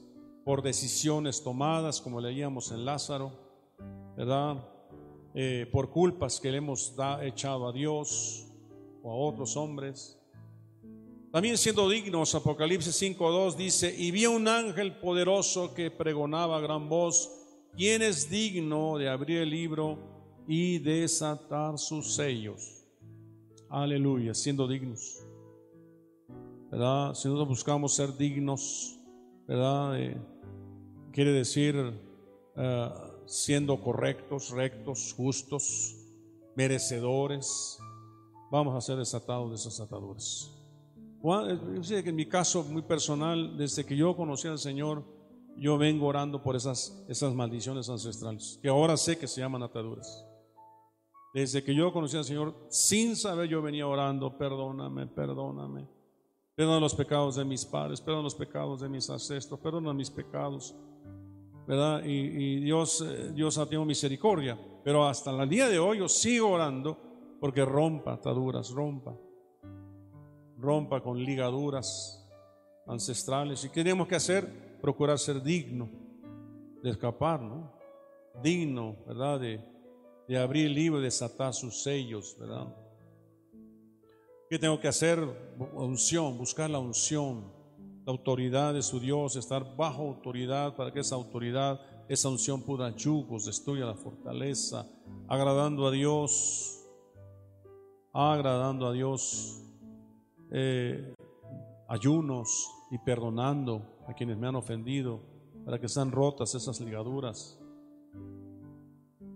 por 0.44 0.62
decisiones 0.62 1.44
tomadas, 1.44 2.02
como 2.02 2.20
leíamos 2.20 2.72
en 2.72 2.86
Lázaro, 2.86 3.32
¿verdad? 4.16 4.68
Eh, 5.34 5.70
por 5.72 5.90
culpas 5.92 6.40
que 6.40 6.52
le 6.52 6.58
hemos 6.58 6.94
echado 7.22 7.68
a 7.68 7.72
Dios 7.72 8.48
o 9.04 9.12
a 9.12 9.16
otros 9.16 9.56
hombres. 9.56 10.21
También 11.32 11.58
siendo 11.58 11.90
dignos, 11.90 12.36
Apocalipsis 12.36 13.02
5.2 13.02 13.56
dice, 13.56 13.94
y 13.98 14.12
vi 14.12 14.26
un 14.26 14.48
ángel 14.48 14.98
poderoso 14.98 15.74
que 15.74 15.90
pregonaba 15.90 16.58
a 16.58 16.62
gran 16.62 16.90
voz, 16.90 17.32
¿quién 17.76 18.02
es 18.02 18.30
digno 18.30 18.98
de 18.98 19.08
abrir 19.08 19.40
el 19.40 19.50
libro 19.50 19.98
y 20.48 20.80
desatar 20.80 21.78
sus 21.78 22.16
sellos? 22.16 22.84
Aleluya, 23.70 24.34
siendo 24.34 24.68
dignos. 24.68 25.26
¿Verdad? 26.70 27.14
Si 27.14 27.28
nosotros 27.28 27.48
buscamos 27.48 27.94
ser 27.94 28.18
dignos, 28.18 29.00
¿verdad? 29.48 30.00
Eh, 30.00 30.18
quiere 31.12 31.32
decir... 31.32 31.76
Eh, 32.58 32.90
siendo 33.32 33.82
correctos, 33.82 34.50
rectos, 34.50 35.14
justos, 35.16 35.96
merecedores, 36.56 37.80
vamos 38.52 38.76
a 38.76 38.82
ser 38.82 38.98
desatados 38.98 39.50
de 39.50 39.56
esas 39.56 39.80
ataduras. 39.80 40.52
Yo 41.24 41.84
sé 41.84 42.04
que 42.04 42.10
en 42.10 42.16
mi 42.16 42.26
caso 42.26 42.64
muy 42.64 42.82
personal, 42.82 43.56
desde 43.58 43.86
que 43.86 43.96
yo 43.96 44.16
conocí 44.16 44.48
al 44.48 44.58
Señor, 44.58 45.04
yo 45.58 45.78
vengo 45.78 46.08
orando 46.08 46.42
por 46.42 46.56
esas, 46.56 47.06
esas 47.08 47.34
maldiciones 47.34 47.90
ancestrales, 47.90 48.60
que 48.62 48.70
ahora 48.70 48.98
sé 48.98 49.18
que 49.18 49.28
se 49.28 49.42
llaman 49.42 49.64
ataduras. 49.64 50.26
Desde 51.34 51.64
que 51.64 51.74
yo 51.76 51.94
conocí 51.94 52.18
al 52.18 52.26
Señor, 52.26 52.56
sin 52.70 53.16
saber, 53.16 53.48
yo 53.48 53.62
venía 53.62 53.88
orando, 53.88 54.38
perdóname, 54.38 55.08
perdóname. 55.08 55.88
Perdona 56.56 56.80
los 56.80 56.94
pecados 56.94 57.36
de 57.36 57.46
mis 57.46 57.66
padres, 57.66 58.02
perdona 58.02 58.24
los 58.24 58.36
pecados 58.36 58.82
de 58.82 58.90
mis 58.90 59.10
ancestros, 59.10 59.60
perdona 59.60 59.94
mis 59.94 60.10
pecados. 60.10 60.76
¿verdad? 61.68 62.04
Y, 62.04 62.60
Dios, 62.60 63.02
eh, 63.02 63.32
Dios 63.34 63.58
ha 63.58 63.66
tenido 63.66 63.86
misericordia. 63.86 64.60
Pero 64.84 65.08
hasta 65.08 65.32
el 65.32 65.48
día 65.48 65.70
de 65.70 65.80
hoy 65.80 66.00
yo 66.00 66.10
sigo 66.10 66.50
orando 66.50 66.98
porque 67.40 67.64
rompa 67.64 68.14
ataduras, 68.14 68.72
rompa. 68.72 69.16
Rompa 70.62 71.02
con 71.02 71.18
ligaduras 71.18 72.24
ancestrales. 72.88 73.66
¿Y 73.66 73.70
qué 73.70 73.84
tenemos 73.84 74.08
que 74.08 74.16
hacer? 74.16 74.80
Procurar 74.82 75.18
ser 75.20 75.42
digno 75.42 75.90
de 76.84 76.90
escapar, 76.90 77.42
¿no? 77.42 77.74
Digno, 78.42 78.96
¿verdad? 79.08 79.40
De, 79.40 79.60
de 80.28 80.38
abrir 80.38 80.68
el 80.68 80.74
libro 80.74 81.00
y 81.00 81.04
desatar 81.04 81.54
sus 81.54 81.84
sellos, 81.84 82.38
¿verdad? 82.40 82.74
¿Qué 84.50 84.60
tengo 84.60 84.80
que 84.80 84.88
hacer? 84.88 85.20
Unción, 85.74 86.38
buscar 86.38 86.70
la 86.70 86.80
unción 86.80 87.62
la 88.06 88.12
autoridad 88.12 88.74
de 88.74 88.82
su 88.82 89.00
Dios, 89.00 89.36
estar 89.36 89.76
bajo 89.76 90.04
autoridad 90.04 90.76
para 90.76 90.92
que 90.92 91.02
esa 91.02 91.16
autoridad, 91.16 91.80
esa 92.10 92.30
unción 92.30 92.64
pueda 92.64 92.96
yugos, 92.96 93.46
destruya 93.46 93.86
la 93.86 93.94
fortaleza, 93.94 94.88
agradando 95.28 95.88
a 95.88 95.92
Dios, 95.92 96.84
agradando 98.12 98.88
a 98.88 98.92
Dios, 98.92 99.62
eh, 100.52 101.14
ayunos 101.88 102.70
y 102.92 102.98
perdonando 103.00 104.04
a 104.08 104.14
quienes 104.14 104.38
me 104.38 104.48
han 104.48 104.56
ofendido, 104.56 105.22
para 105.66 105.80
que 105.80 105.88
sean 105.88 106.12
rotas 106.12 106.54
esas 106.56 106.80
ligaduras, 106.82 107.60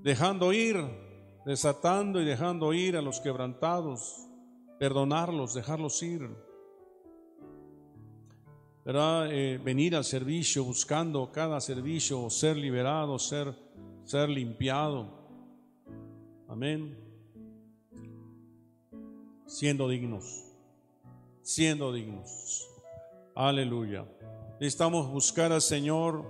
dejando 0.02 0.54
ir, 0.54 0.78
desatando 1.46 2.22
y 2.22 2.26
dejando 2.26 2.74
ir 2.74 2.98
a 2.98 3.02
los 3.02 3.20
quebrantados, 3.20 4.28
perdonarlos, 4.80 5.54
dejarlos 5.54 6.02
ir 6.04 6.30
¿verdad? 8.86 9.32
Eh, 9.32 9.58
venir 9.58 9.96
al 9.96 10.04
servicio, 10.04 10.64
buscando 10.64 11.32
cada 11.32 11.60
servicio, 11.60 12.30
ser 12.30 12.56
liberado, 12.56 13.18
ser, 13.18 13.56
ser 14.04 14.30
limpiado. 14.30 15.10
Amén. 16.48 16.96
Siendo 19.48 19.90
dignos, 19.90 20.45
siendo 21.46 21.94
dignos. 21.94 22.68
Aleluya. 23.36 24.04
Necesitamos 24.60 25.12
buscar 25.12 25.52
al 25.52 25.62
Señor 25.62 26.26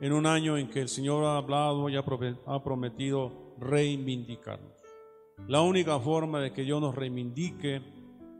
en 0.00 0.12
un 0.12 0.26
año 0.26 0.58
en 0.58 0.68
que 0.68 0.80
el 0.80 0.88
Señor 0.88 1.24
ha 1.24 1.36
hablado 1.36 1.88
y 1.88 1.96
ha 1.96 2.62
prometido 2.64 3.54
reivindicarnos. 3.58 4.72
La 5.46 5.60
única 5.60 6.00
forma 6.00 6.40
de 6.40 6.52
que 6.52 6.62
Dios 6.62 6.80
nos 6.80 6.96
reivindique, 6.96 7.80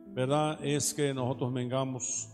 ¿verdad? 0.08 0.58
Es 0.64 0.92
que 0.94 1.14
nosotros 1.14 1.52
vengamos 1.52 2.28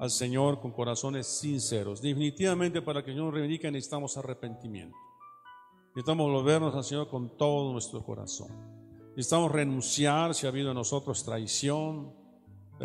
al 0.00 0.10
Señor 0.10 0.60
con 0.60 0.72
corazones 0.72 1.28
sinceros. 1.28 2.02
Definitivamente 2.02 2.82
para 2.82 3.04
que 3.04 3.12
Señor 3.12 3.26
nos 3.26 3.34
reivindique 3.34 3.70
necesitamos 3.70 4.16
arrepentimiento. 4.16 4.96
Necesitamos 5.94 6.32
volvernos 6.32 6.74
al 6.74 6.82
Señor 6.82 7.08
con 7.08 7.36
todo 7.36 7.70
nuestro 7.70 8.04
corazón. 8.04 8.48
Necesitamos 9.10 9.52
renunciar 9.52 10.34
si 10.34 10.46
ha 10.46 10.48
habido 10.48 10.70
en 10.70 10.76
nosotros 10.76 11.22
traición, 11.22 12.23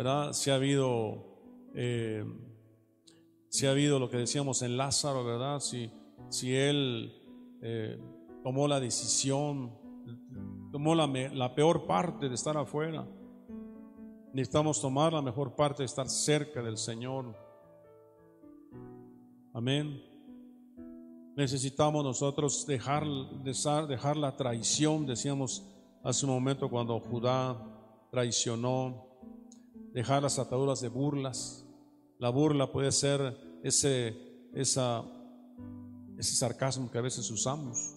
¿verdad? 0.02 0.32
Si 0.32 0.50
ha 0.50 0.54
habido, 0.54 1.26
eh, 1.74 2.24
si 3.48 3.66
ha 3.66 3.70
habido 3.70 3.98
lo 3.98 4.08
que 4.08 4.16
decíamos 4.16 4.62
en 4.62 4.76
Lázaro, 4.76 5.24
¿verdad? 5.24 5.60
Si, 5.60 5.92
si 6.30 6.56
Él 6.56 7.12
eh, 7.60 7.98
tomó 8.42 8.66
la 8.66 8.80
decisión, 8.80 9.78
tomó 10.72 10.94
la, 10.94 11.06
la 11.06 11.54
peor 11.54 11.86
parte 11.86 12.28
de 12.28 12.34
estar 12.34 12.56
afuera 12.56 13.06
Necesitamos 14.32 14.80
tomar 14.80 15.12
la 15.12 15.22
mejor 15.22 15.56
parte 15.56 15.82
de 15.82 15.86
estar 15.86 16.08
cerca 16.08 16.62
del 16.62 16.78
Señor. 16.78 17.34
Amén. 19.52 20.00
Necesitamos 21.36 22.04
nosotros 22.04 22.64
dejar, 22.64 23.04
dejar 23.42 24.16
la 24.16 24.36
traición, 24.36 25.04
decíamos 25.04 25.66
hace 26.04 26.26
un 26.26 26.32
momento 26.32 26.70
cuando 26.70 27.00
Judá 27.00 27.56
traicionó, 28.12 29.09
dejar 29.92 30.22
las 30.22 30.38
ataduras 30.38 30.80
de 30.80 30.88
burlas. 30.88 31.66
La 32.18 32.30
burla 32.30 32.70
puede 32.70 32.92
ser 32.92 33.36
ese, 33.62 34.16
esa, 34.52 35.04
ese 36.18 36.34
sarcasmo 36.34 36.90
que 36.90 36.98
a 36.98 37.02
veces 37.02 37.30
usamos. 37.30 37.94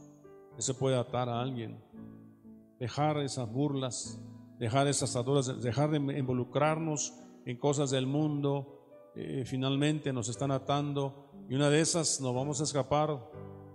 Eso 0.57 0.77
puede 0.77 0.97
atar 0.97 1.29
a 1.29 1.41
alguien. 1.41 1.83
Dejar 2.79 3.17
esas 3.17 3.51
burlas, 3.51 4.19
dejar 4.59 4.87
esas 4.87 5.15
ataduras, 5.15 5.61
dejar 5.61 5.91
de 5.91 5.97
involucrarnos 6.17 7.13
en 7.45 7.57
cosas 7.57 7.91
del 7.91 8.07
mundo. 8.07 9.11
Eh, 9.15 9.43
finalmente 9.45 10.11
nos 10.11 10.29
están 10.29 10.51
atando 10.51 11.29
y 11.49 11.55
una 11.55 11.69
de 11.69 11.81
esas 11.81 12.19
nos 12.19 12.33
vamos 12.33 12.61
a 12.61 12.63
escapar 12.63 13.11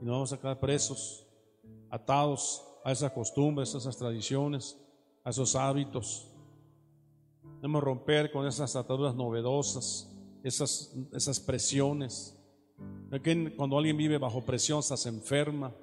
y 0.00 0.04
nos 0.04 0.12
vamos 0.12 0.32
a 0.32 0.40
quedar 0.40 0.58
presos, 0.58 1.26
atados 1.90 2.64
a 2.84 2.92
esas 2.92 3.12
costumbres, 3.12 3.74
a 3.74 3.78
esas 3.78 3.96
tradiciones, 3.96 4.78
a 5.24 5.30
esos 5.30 5.54
hábitos. 5.54 6.32
Debemos 7.60 7.82
romper 7.82 8.30
con 8.30 8.46
esas 8.46 8.76
ataduras 8.76 9.16
novedosas, 9.16 10.16
esas, 10.44 10.94
esas 11.12 11.40
presiones. 11.40 12.38
Cuando 13.56 13.76
alguien 13.76 13.96
vive 13.96 14.16
bajo 14.16 14.44
presión 14.44 14.80
se 14.80 15.08
enferma. 15.08 15.74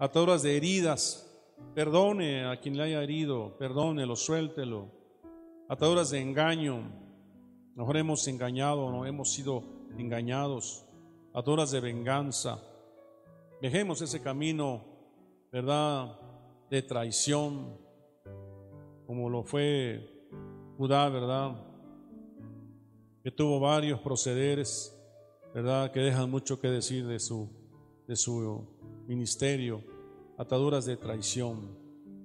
Ataduras 0.00 0.42
de 0.42 0.56
heridas. 0.56 1.30
Perdone 1.72 2.44
a 2.44 2.60
quien 2.60 2.76
le 2.76 2.82
haya 2.82 3.02
herido, 3.02 3.56
perdónelo, 3.58 4.16
suéltelo. 4.16 4.90
Ataduras 5.68 6.10
de 6.10 6.20
engaño. 6.20 6.82
Mejor 7.76 7.96
hemos 7.96 8.26
engañado, 8.26 8.90
no 8.90 9.06
hemos 9.06 9.32
sido 9.32 9.62
engañados. 9.96 10.84
Ataduras 11.32 11.70
de 11.70 11.78
venganza. 11.78 12.60
Dejemos 13.62 14.02
ese 14.02 14.20
camino, 14.20 14.84
¿verdad? 15.52 16.18
De 16.70 16.82
traición, 16.82 17.78
como 19.06 19.30
lo 19.30 19.44
fue 19.44 20.13
Judá, 20.76 21.08
¿verdad? 21.08 21.54
Que 23.22 23.30
tuvo 23.30 23.60
varios 23.60 24.00
procederes, 24.00 24.96
¿verdad? 25.54 25.92
Que 25.92 26.00
dejan 26.00 26.30
mucho 26.30 26.60
que 26.60 26.68
decir 26.68 27.06
de 27.06 27.20
su, 27.20 27.48
de 28.08 28.16
su 28.16 28.66
ministerio, 29.06 29.82
ataduras 30.36 30.84
de 30.84 30.96
traición, 30.96 31.78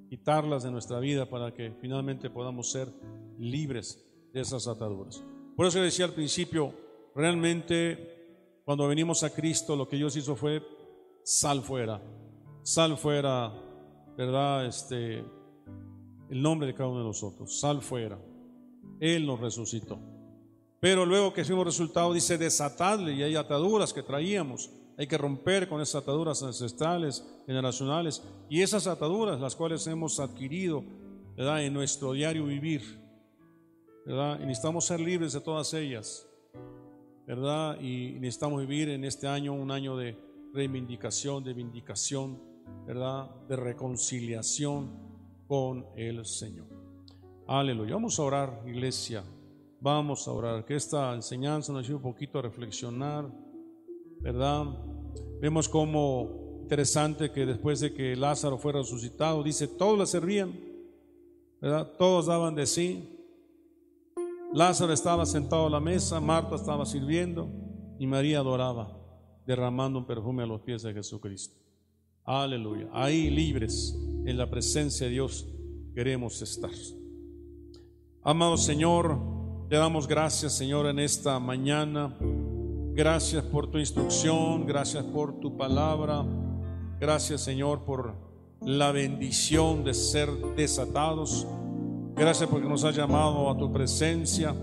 quitarlas 0.10 0.64
de 0.64 0.72
nuestra 0.72 1.00
vida 1.00 1.30
para 1.30 1.54
que 1.54 1.74
finalmente 1.80 2.30
podamos 2.30 2.72
ser 2.72 2.92
libres 3.38 4.04
de 4.34 4.42
esas 4.42 4.68
ataduras. 4.68 5.24
Por 5.56 5.68
eso 5.68 5.80
decía 5.80 6.06
al 6.06 6.14
principio, 6.14 6.74
realmente 7.14 8.62
cuando 8.66 8.88
venimos 8.88 9.24
a 9.24 9.30
Cristo 9.30 9.76
lo 9.76 9.88
que 9.88 9.98
Dios 9.98 10.16
hizo 10.16 10.36
fue 10.36 10.64
sal 11.24 11.62
fuera, 11.62 12.02
sal 12.64 12.98
fuera, 12.98 13.54
¿verdad? 14.18 14.66
Este, 14.66 15.20
el 16.30 16.42
nombre 16.42 16.68
de 16.68 16.74
cada 16.74 16.90
uno 16.90 17.00
de 17.00 17.06
nosotros, 17.06 17.60
sal 17.60 17.82
fuera. 17.82 18.20
Él 19.00 19.26
nos 19.26 19.40
resucitó. 19.40 20.00
Pero 20.80 21.06
luego 21.06 21.34
que 21.34 21.44
fuimos 21.44 21.66
resultado, 21.66 22.14
dice 22.14 22.38
desatadle 22.38 23.14
y 23.14 23.24
hay 23.24 23.36
ataduras 23.36 23.94
que 23.94 24.04
traíamos. 24.04 24.70
Hay 24.98 25.08
que 25.08 25.18
romper 25.18 25.68
con 25.68 25.82
esas 25.82 26.04
ataduras 26.04 26.44
ancestrales, 26.44 27.26
generacionales 27.46 28.22
y 28.50 28.62
esas 28.62 28.88
ataduras 28.88 29.40
las 29.40 29.56
cuales 29.56 29.86
hemos 29.88 30.20
adquirido 30.20 30.84
¿verdad? 31.36 31.64
en 31.64 31.74
nuestro 31.74 32.14
diario 32.14 32.46
vivir. 32.46 33.00
¿verdad? 34.06 34.40
Y 34.42 34.46
necesitamos 34.46 34.86
ser 34.86 35.00
libres 35.00 35.34
de 35.34 35.42
todas 35.42 35.74
ellas. 35.74 36.26
¿verdad? 37.26 37.80
Y 37.80 38.14
necesitamos 38.20 38.62
vivir 38.62 38.90
en 38.90 39.06
este 39.06 39.28
año 39.28 39.54
un 39.54 39.72
año 39.72 39.96
de 39.96 40.18
reivindicación, 40.54 41.44
de 41.44 41.54
vindicación, 41.54 42.42
¿verdad? 42.88 43.30
de 43.48 43.56
reconciliación 43.56 44.90
con 45.48 45.86
el 45.96 46.26
Señor. 46.26 46.79
Aleluya. 47.52 47.96
Vamos 47.96 48.20
a 48.20 48.22
orar, 48.22 48.62
iglesia. 48.68 49.24
Vamos 49.82 50.28
a 50.28 50.32
orar. 50.32 50.66
Que 50.66 50.76
esta 50.76 51.16
enseñanza 51.16 51.74
nos 51.74 51.84
ayude 51.84 51.96
un 51.96 52.04
poquito 52.04 52.38
a 52.38 52.44
reflexionar, 52.44 53.28
¿verdad? 54.20 54.66
Vemos 55.42 55.68
como 55.68 56.60
interesante 56.62 57.32
que 57.32 57.48
después 57.48 57.80
de 57.80 57.92
que 57.92 58.16
Lázaro 58.16 58.60
fue 58.60 58.74
resucitado, 58.74 59.42
dice, 59.42 59.68
todos 59.68 59.98
le 59.98 60.06
servían, 60.06 60.54
¿verdad? 61.60 61.92
Todos 61.98 62.28
daban 62.28 62.54
de 62.54 62.68
sí. 62.68 63.18
Lázaro 64.54 64.94
estaba 64.94 65.26
sentado 65.26 65.66
a 65.66 65.72
la 65.72 65.80
mesa, 65.80 66.20
Marta 66.20 66.56
estaba 66.56 66.86
sirviendo 66.86 67.50
y 67.98 68.06
María 68.06 68.42
adoraba, 68.42 68.96
derramando 69.48 69.98
un 69.98 70.06
perfume 70.06 70.44
a 70.44 70.46
los 70.46 70.62
pies 70.62 70.84
de 70.84 70.94
Jesucristo. 70.94 71.56
Aleluya. 72.26 72.90
Ahí 72.94 73.32
libres 73.32 73.98
en 74.24 74.38
la 74.38 74.48
presencia 74.48 75.08
de 75.08 75.14
Dios 75.14 75.48
queremos 75.96 76.44
estar. 76.44 76.70
Amado 78.22 78.58
Señor, 78.58 79.18
te 79.70 79.78
damos 79.78 80.06
gracias, 80.06 80.52
Señor, 80.52 80.88
en 80.88 81.00
esta 81.00 81.40
mañana. 81.40 82.14
Gracias 82.94 83.46
por 83.46 83.72
tu 83.72 83.78
instrucción, 83.78 84.66
gracias 84.66 85.06
por 85.06 85.40
tu 85.40 85.56
palabra. 85.56 86.26
Gracias, 87.00 87.40
Señor, 87.40 87.86
por 87.86 88.16
la 88.60 88.92
bendición 88.92 89.86
de 89.86 89.94
ser 89.94 90.30
desatados. 90.58 91.48
Gracias 92.14 92.50
porque 92.50 92.68
nos 92.68 92.84
has 92.84 92.94
llamado 92.94 93.50
a 93.50 93.58
tu 93.58 93.72
presencia. 93.72 94.54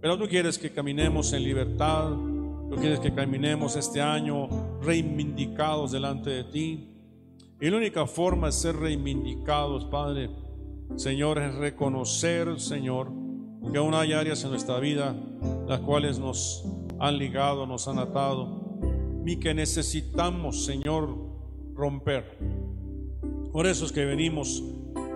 Pero 0.00 0.16
tú 0.16 0.26
quieres 0.26 0.56
que 0.56 0.72
caminemos 0.72 1.34
en 1.34 1.44
libertad. 1.44 2.08
Tú 2.70 2.76
quieres 2.80 3.00
que 3.00 3.12
caminemos 3.12 3.76
este 3.76 4.00
año 4.00 4.48
reivindicados 4.80 5.92
delante 5.92 6.30
de 6.30 6.44
ti. 6.44 6.88
Y 7.60 7.68
la 7.68 7.76
única 7.76 8.06
forma 8.06 8.46
de 8.46 8.52
ser 8.54 8.76
reivindicados, 8.76 9.84
Padre, 9.84 10.30
Señor, 10.96 11.38
es 11.38 11.54
reconocer, 11.54 12.60
Señor, 12.60 13.10
que 13.72 13.78
aún 13.78 13.94
hay 13.94 14.12
áreas 14.12 14.44
en 14.44 14.50
nuestra 14.50 14.78
vida 14.78 15.16
las 15.66 15.80
cuales 15.80 16.18
nos 16.18 16.64
han 16.98 17.18
ligado, 17.18 17.66
nos 17.66 17.88
han 17.88 17.98
atado 17.98 18.78
y 19.24 19.36
que 19.36 19.54
necesitamos, 19.54 20.64
Señor, 20.64 21.16
romper. 21.74 22.38
Por 23.52 23.66
eso 23.66 23.86
es 23.86 23.92
que 23.92 24.04
venimos, 24.04 24.62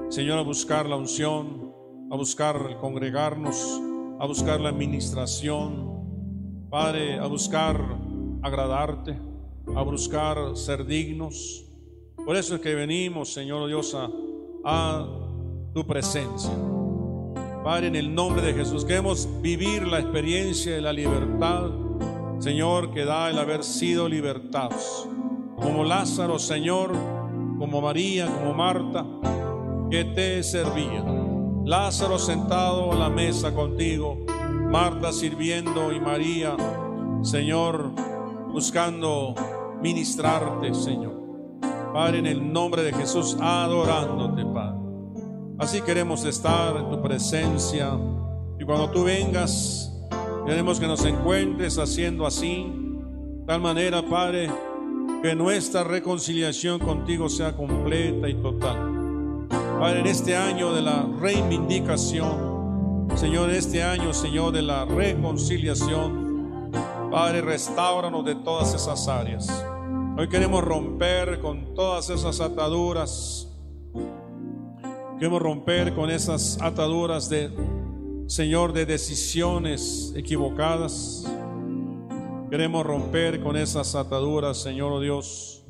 Señor, 0.09 0.39
a 0.39 0.43
buscar 0.43 0.87
la 0.87 0.97
unción, 0.97 1.72
a 2.11 2.16
buscar 2.16 2.57
el 2.70 2.77
congregarnos, 2.79 3.81
a 4.18 4.27
buscar 4.27 4.61
la 4.61 4.70
administración, 4.70 6.66
Padre, 6.70 7.18
a 7.18 7.27
buscar 7.27 7.79
agradarte, 8.43 9.18
a 9.74 9.83
buscar 9.83 10.57
ser 10.57 10.87
dignos. 10.87 11.64
Por 12.24 12.37
eso 12.37 12.57
es 12.57 12.61
que 12.61 12.74
venimos, 12.74 13.33
Señor 13.33 13.66
Dios, 13.68 13.95
a, 13.95 14.11
a 14.64 15.26
tu 15.77 15.87
presencia. 15.87 16.55
Padre, 17.62 17.89
en 17.89 17.97
el 17.97 18.14
nombre 18.14 18.41
de 18.41 18.55
Jesús, 18.55 18.83
queremos 18.83 19.29
vivir 19.43 19.87
la 19.87 19.99
experiencia 19.99 20.74
de 20.74 20.81
la 20.81 20.91
libertad, 20.91 21.68
Señor, 22.39 22.95
que 22.95 23.05
da 23.05 23.29
el 23.29 23.39
haber 23.39 23.62
sido 23.62 24.09
libertados. 24.09 25.07
Como 25.57 25.85
Lázaro, 25.85 26.39
Señor, 26.39 26.93
como 27.59 27.83
María, 27.83 28.27
como 28.27 28.55
Marta, 28.55 29.05
que 29.91 30.07
te 30.07 30.43
servían. 30.43 31.66
Lázaro 31.66 32.18
sentado 32.18 32.93
a 32.93 32.95
la 32.95 33.11
mesa 33.11 33.53
contigo, 33.53 34.24
Marta 34.70 35.12
sirviendo 35.12 35.93
y 35.93 36.01
María, 36.01 36.57
Señor, 37.20 37.91
buscando 38.51 39.35
ministrarte, 39.83 40.72
Señor. 40.72 41.20
Padre, 41.93 42.20
en 42.20 42.27
el 42.27 42.51
nombre 42.51 42.83
de 42.83 42.95
Jesús, 42.95 43.37
adorándote, 43.39 44.43
Padre. 44.47 44.76
Así 45.59 45.80
queremos 45.80 46.22
estar 46.26 46.76
en 46.76 46.90
tu 46.90 47.00
presencia. 47.00 47.98
Y 48.61 48.64
cuando 48.64 48.90
tú 48.90 49.04
vengas, 49.04 49.90
queremos 50.44 50.78
que 50.78 50.86
nos 50.86 51.02
encuentres 51.07 51.78
haciendo 51.78 52.26
así. 52.26 52.70
Tal 53.46 53.62
manera, 53.62 54.02
Padre, 54.02 54.50
que 55.22 55.34
nuestra 55.34 55.82
reconciliación 55.82 56.78
contigo 56.78 57.30
sea 57.30 57.57
completa 57.57 58.28
y 58.28 58.34
total. 58.34 59.46
Padre, 59.80 60.00
en 60.00 60.07
este 60.07 60.36
año 60.36 60.74
de 60.74 60.82
la 60.82 61.09
reivindicación, 61.20 63.09
Señor, 63.14 63.48
en 63.48 63.57
este 63.57 63.82
año, 63.82 64.12
Señor, 64.12 64.52
de 64.52 64.61
la 64.61 64.84
reconciliación, 64.84 66.70
Padre, 67.11 67.40
restauranos 67.40 68.26
de 68.26 68.34
todas 68.34 68.74
esas 68.74 69.09
áreas. 69.09 69.48
Hoy 70.18 70.28
queremos 70.28 70.62
romper 70.62 71.40
con 71.40 71.74
todas 71.74 72.11
esas 72.11 72.42
ataduras 72.42 73.45
Queremos 75.19 75.41
romper 75.41 75.95
con 75.95 76.11
esas 76.11 76.61
ataduras 76.61 77.31
de, 77.31 77.51
Señor, 78.27 78.75
de 78.75 78.85
decisiones 78.85 80.12
equivocadas. 80.14 81.25
Queremos 82.51 82.85
romper 82.85 83.41
con 83.41 83.57
esas 83.57 83.95
ataduras, 83.95 84.59
Señor 84.59 84.93
oh 84.93 85.01
Dios, 85.01 85.64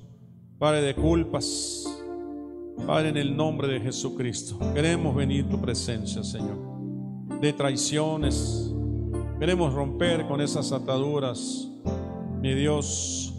Padre 0.58 0.82
de 0.82 0.96
culpas. 0.96 1.86
Padre, 2.88 3.10
en 3.10 3.16
el 3.16 3.36
nombre 3.36 3.68
de 3.68 3.80
Jesucristo. 3.80 4.58
Queremos 4.74 5.14
venir 5.14 5.48
tu 5.48 5.60
presencia, 5.60 6.24
Señor. 6.24 6.58
De 7.40 7.52
traiciones. 7.52 8.74
Queremos 9.38 9.72
romper 9.72 10.26
con 10.26 10.40
esas 10.40 10.72
ataduras, 10.72 11.68
mi 12.40 12.52
Dios, 12.54 13.32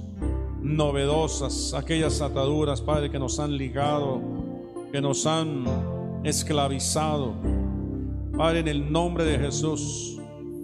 novedosas, 0.61 1.73
aquellas 1.73 2.21
ataduras, 2.21 2.79
Padre, 2.81 3.11
que 3.11 3.19
nos 3.19 3.39
han 3.39 3.57
ligado, 3.57 4.21
que 4.91 5.01
nos 5.01 5.25
han 5.25 5.96
esclavizado. 6.27 7.35
Padre, 8.37 8.59
en 8.59 8.67
el 8.67 8.91
nombre 8.91 9.23
de 9.23 9.39
Jesús, 9.39 10.17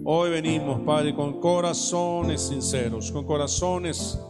Hoy 0.06 0.28
venimos, 0.28 0.80
Padre, 0.80 1.14
con 1.14 1.40
corazones 1.40 2.42
sinceros, 2.48 3.10
con 3.10 3.24
corazones, 3.24 4.20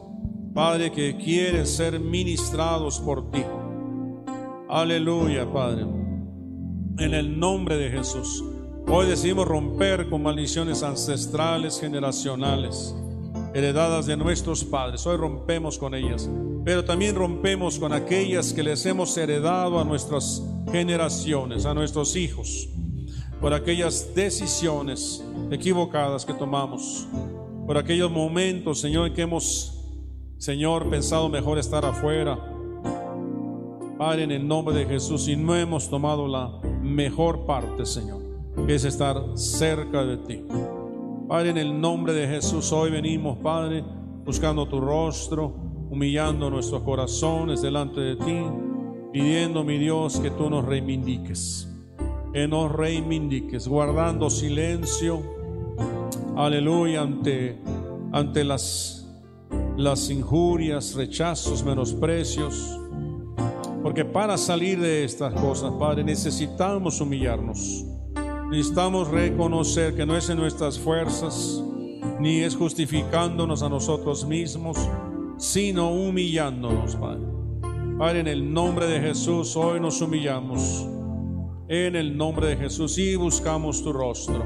Padre, 0.55 0.93
que 0.93 1.17
quieren 1.17 1.67
ser 1.67 1.99
ministrados 1.99 3.01
por 3.01 3.29
ti. 3.33 3.43
Aleluya, 4.69 5.53
Padre. 5.53 5.83
En 6.99 7.13
el 7.13 7.41
nombre 7.41 7.77
de 7.77 7.91
Jesús. 7.91 8.45
Hoy 8.87 9.09
decidimos 9.09 9.49
romper 9.49 10.09
con 10.09 10.23
maldiciones 10.23 10.85
ancestrales, 10.85 11.81
generacionales, 11.81 12.95
heredadas 13.53 14.07
de 14.07 14.17
nuestros 14.17 14.63
padres. 14.63 15.05
Hoy 15.09 15.17
rompemos 15.17 15.77
con 15.77 15.97
ellas, 15.97 16.31
pero 16.65 16.85
también 16.85 17.15
rompemos 17.15 17.79
con 17.79 17.93
aquellas 17.93 18.53
que 18.55 18.63
les 18.63 18.87
hemos 18.87 19.17
heredado 19.19 19.79
a 19.79 19.85
nuestras 19.85 20.43
generaciones, 20.73 21.67
a 21.67 21.75
nuestros 21.75 22.17
hijos, 22.17 22.69
por 23.39 23.53
aquellas 23.53 24.15
decisiones 24.15 25.23
equivocadas 25.51 26.25
que 26.25 26.33
tomamos, 26.33 27.07
por 27.67 27.77
aquellos 27.77 28.11
momentos, 28.11 28.81
Señor, 28.81 29.09
en 29.09 29.15
que 29.15 29.23
hemos, 29.23 29.79
Señor, 30.39 30.89
pensado 30.89 31.29
mejor 31.29 31.59
estar 31.59 31.85
afuera. 31.85 32.39
Padre, 33.99 34.25
en 34.25 34.33
el 34.33 34.49
nombre 34.49 34.75
de 34.75 34.87
Jesús, 34.87 35.29
y 35.29 35.37
no 35.37 35.55
hemos 35.55 35.91
tomado 35.91 36.27
la 36.27 36.61
mejor 36.83 37.45
parte, 37.45 37.85
Señor, 37.85 38.23
que 38.67 38.75
es 38.75 38.85
estar 38.85 39.23
cerca 39.35 40.03
de 40.03 40.17
ti. 40.17 40.45
Padre, 41.29 41.51
en 41.51 41.59
el 41.59 41.79
nombre 41.79 42.15
de 42.15 42.27
Jesús, 42.27 42.73
hoy 42.73 42.91
venimos, 42.91 43.39
Padre, 43.39 43.85
buscando 44.25 44.67
tu 44.67 44.81
rostro, 44.81 45.74
humillando 45.95 46.51
nuestros 46.51 46.83
corazones 46.83 47.63
delante 47.63 48.01
de 48.01 48.17
ti, 48.17 48.43
pidiendo, 49.13 49.63
mi 49.63 49.79
Dios, 49.79 50.19
que 50.19 50.31
tú 50.31 50.51
nos 50.51 50.65
reivindiques, 50.65 51.69
que 52.33 52.49
nos 52.49 52.73
reivindiques, 52.73 53.69
guardando 53.69 54.29
silencio 54.29 55.23
aleluya, 56.37 57.03
ante, 57.03 57.61
ante 58.13 58.43
las, 58.43 59.07
las 59.77 60.11
injurias, 60.11 60.95
rechazos, 60.95 61.65
menosprecios. 61.65 62.81
Porque 63.83 64.05
para 64.05 64.37
salir 64.37 64.81
de 64.81 65.05
estas 65.05 65.33
cosas, 65.35 65.73
Padre, 65.79 66.03
necesitamos 66.03 67.01
humillarnos. 67.01 67.85
Necesitamos 68.51 69.09
reconocer 69.09 69.95
que 69.95 70.07
no 70.07 70.17
es 70.17 70.29
en 70.29 70.39
nuestras 70.39 70.79
fuerzas, 70.79 71.63
ni 72.21 72.41
es 72.41 72.57
justificándonos 72.57 73.63
a 73.63 73.69
nosotros 73.69 74.27
mismos, 74.27 74.77
sino 75.45 75.91
humillándonos, 75.91 76.97
Padre. 76.97 77.27
Padre, 77.99 78.21
en 78.21 78.29
el 78.29 78.55
nombre 78.55 78.87
de 78.87 78.99
Jesús, 78.99 79.55
hoy 79.57 79.79
nos 79.79 80.01
humillamos. 80.01 80.87
En 81.69 81.97
el 81.97 82.17
nombre 82.17 82.47
de 82.47 82.57
Jesús 82.57 82.97
y 82.97 83.15
buscamos 83.15 83.85
tu 83.85 83.93
rostro. 83.93 84.43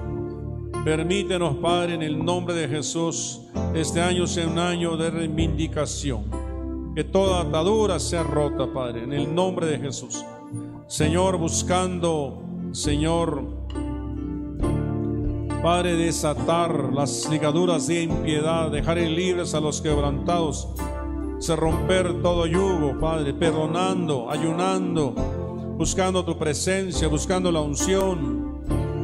Permítenos, 0.84 1.56
Padre, 1.58 1.94
en 1.94 2.02
el 2.02 2.24
nombre 2.24 2.52
de 2.54 2.66
Jesús, 2.66 3.42
este 3.74 4.00
año 4.00 4.26
sea 4.26 4.48
un 4.48 4.58
año 4.58 4.96
de 4.96 5.10
reivindicación. 5.10 6.94
Que 6.96 7.04
toda 7.04 7.42
atadura 7.42 8.00
sea 8.00 8.24
rota, 8.24 8.66
Padre, 8.72 9.04
en 9.04 9.12
el 9.12 9.32
nombre 9.32 9.66
de 9.66 9.78
Jesús. 9.78 10.24
Señor, 10.88 11.38
buscando, 11.38 12.42
Señor, 12.72 13.44
Padre, 15.62 15.96
desatar 15.96 16.92
las 16.92 17.28
ligaduras 17.28 17.86
de 17.86 18.02
impiedad, 18.02 18.70
dejar 18.70 18.98
libres 18.98 19.54
a 19.54 19.60
los 19.60 19.80
quebrantados, 19.80 20.68
se 21.38 21.56
romper 21.56 22.22
todo 22.22 22.46
yugo, 22.46 22.98
Padre, 23.00 23.34
perdonando, 23.34 24.30
ayunando, 24.30 25.12
buscando 25.76 26.24
tu 26.24 26.38
presencia, 26.38 27.08
buscando 27.08 27.50
la 27.50 27.60
unción 27.60 28.48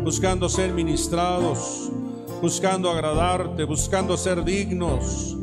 buscando 0.05 0.51
ser 0.51 0.71
ministrados, 0.75 1.91
buscando 2.43 2.91
agradarte, 2.91 3.65
buscando 3.65 4.19
ser 4.19 4.45
dignos. 4.45 5.35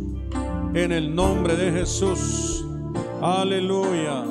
En 0.73 0.91
el 0.91 1.13
nombre 1.13 1.55
de 1.55 1.71
Jesús. 1.71 2.63
Aleluya. 3.21 4.23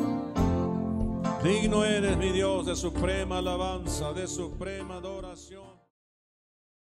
Digno 1.43 1.85
eres 1.85 2.17
mi 2.17 2.31
Dios 2.31 2.65
de 2.67 2.77
suprema 2.77 3.39
alabanza, 3.39 4.13
de 4.13 4.27
suprema 4.29 4.97
adoración. 4.97 5.80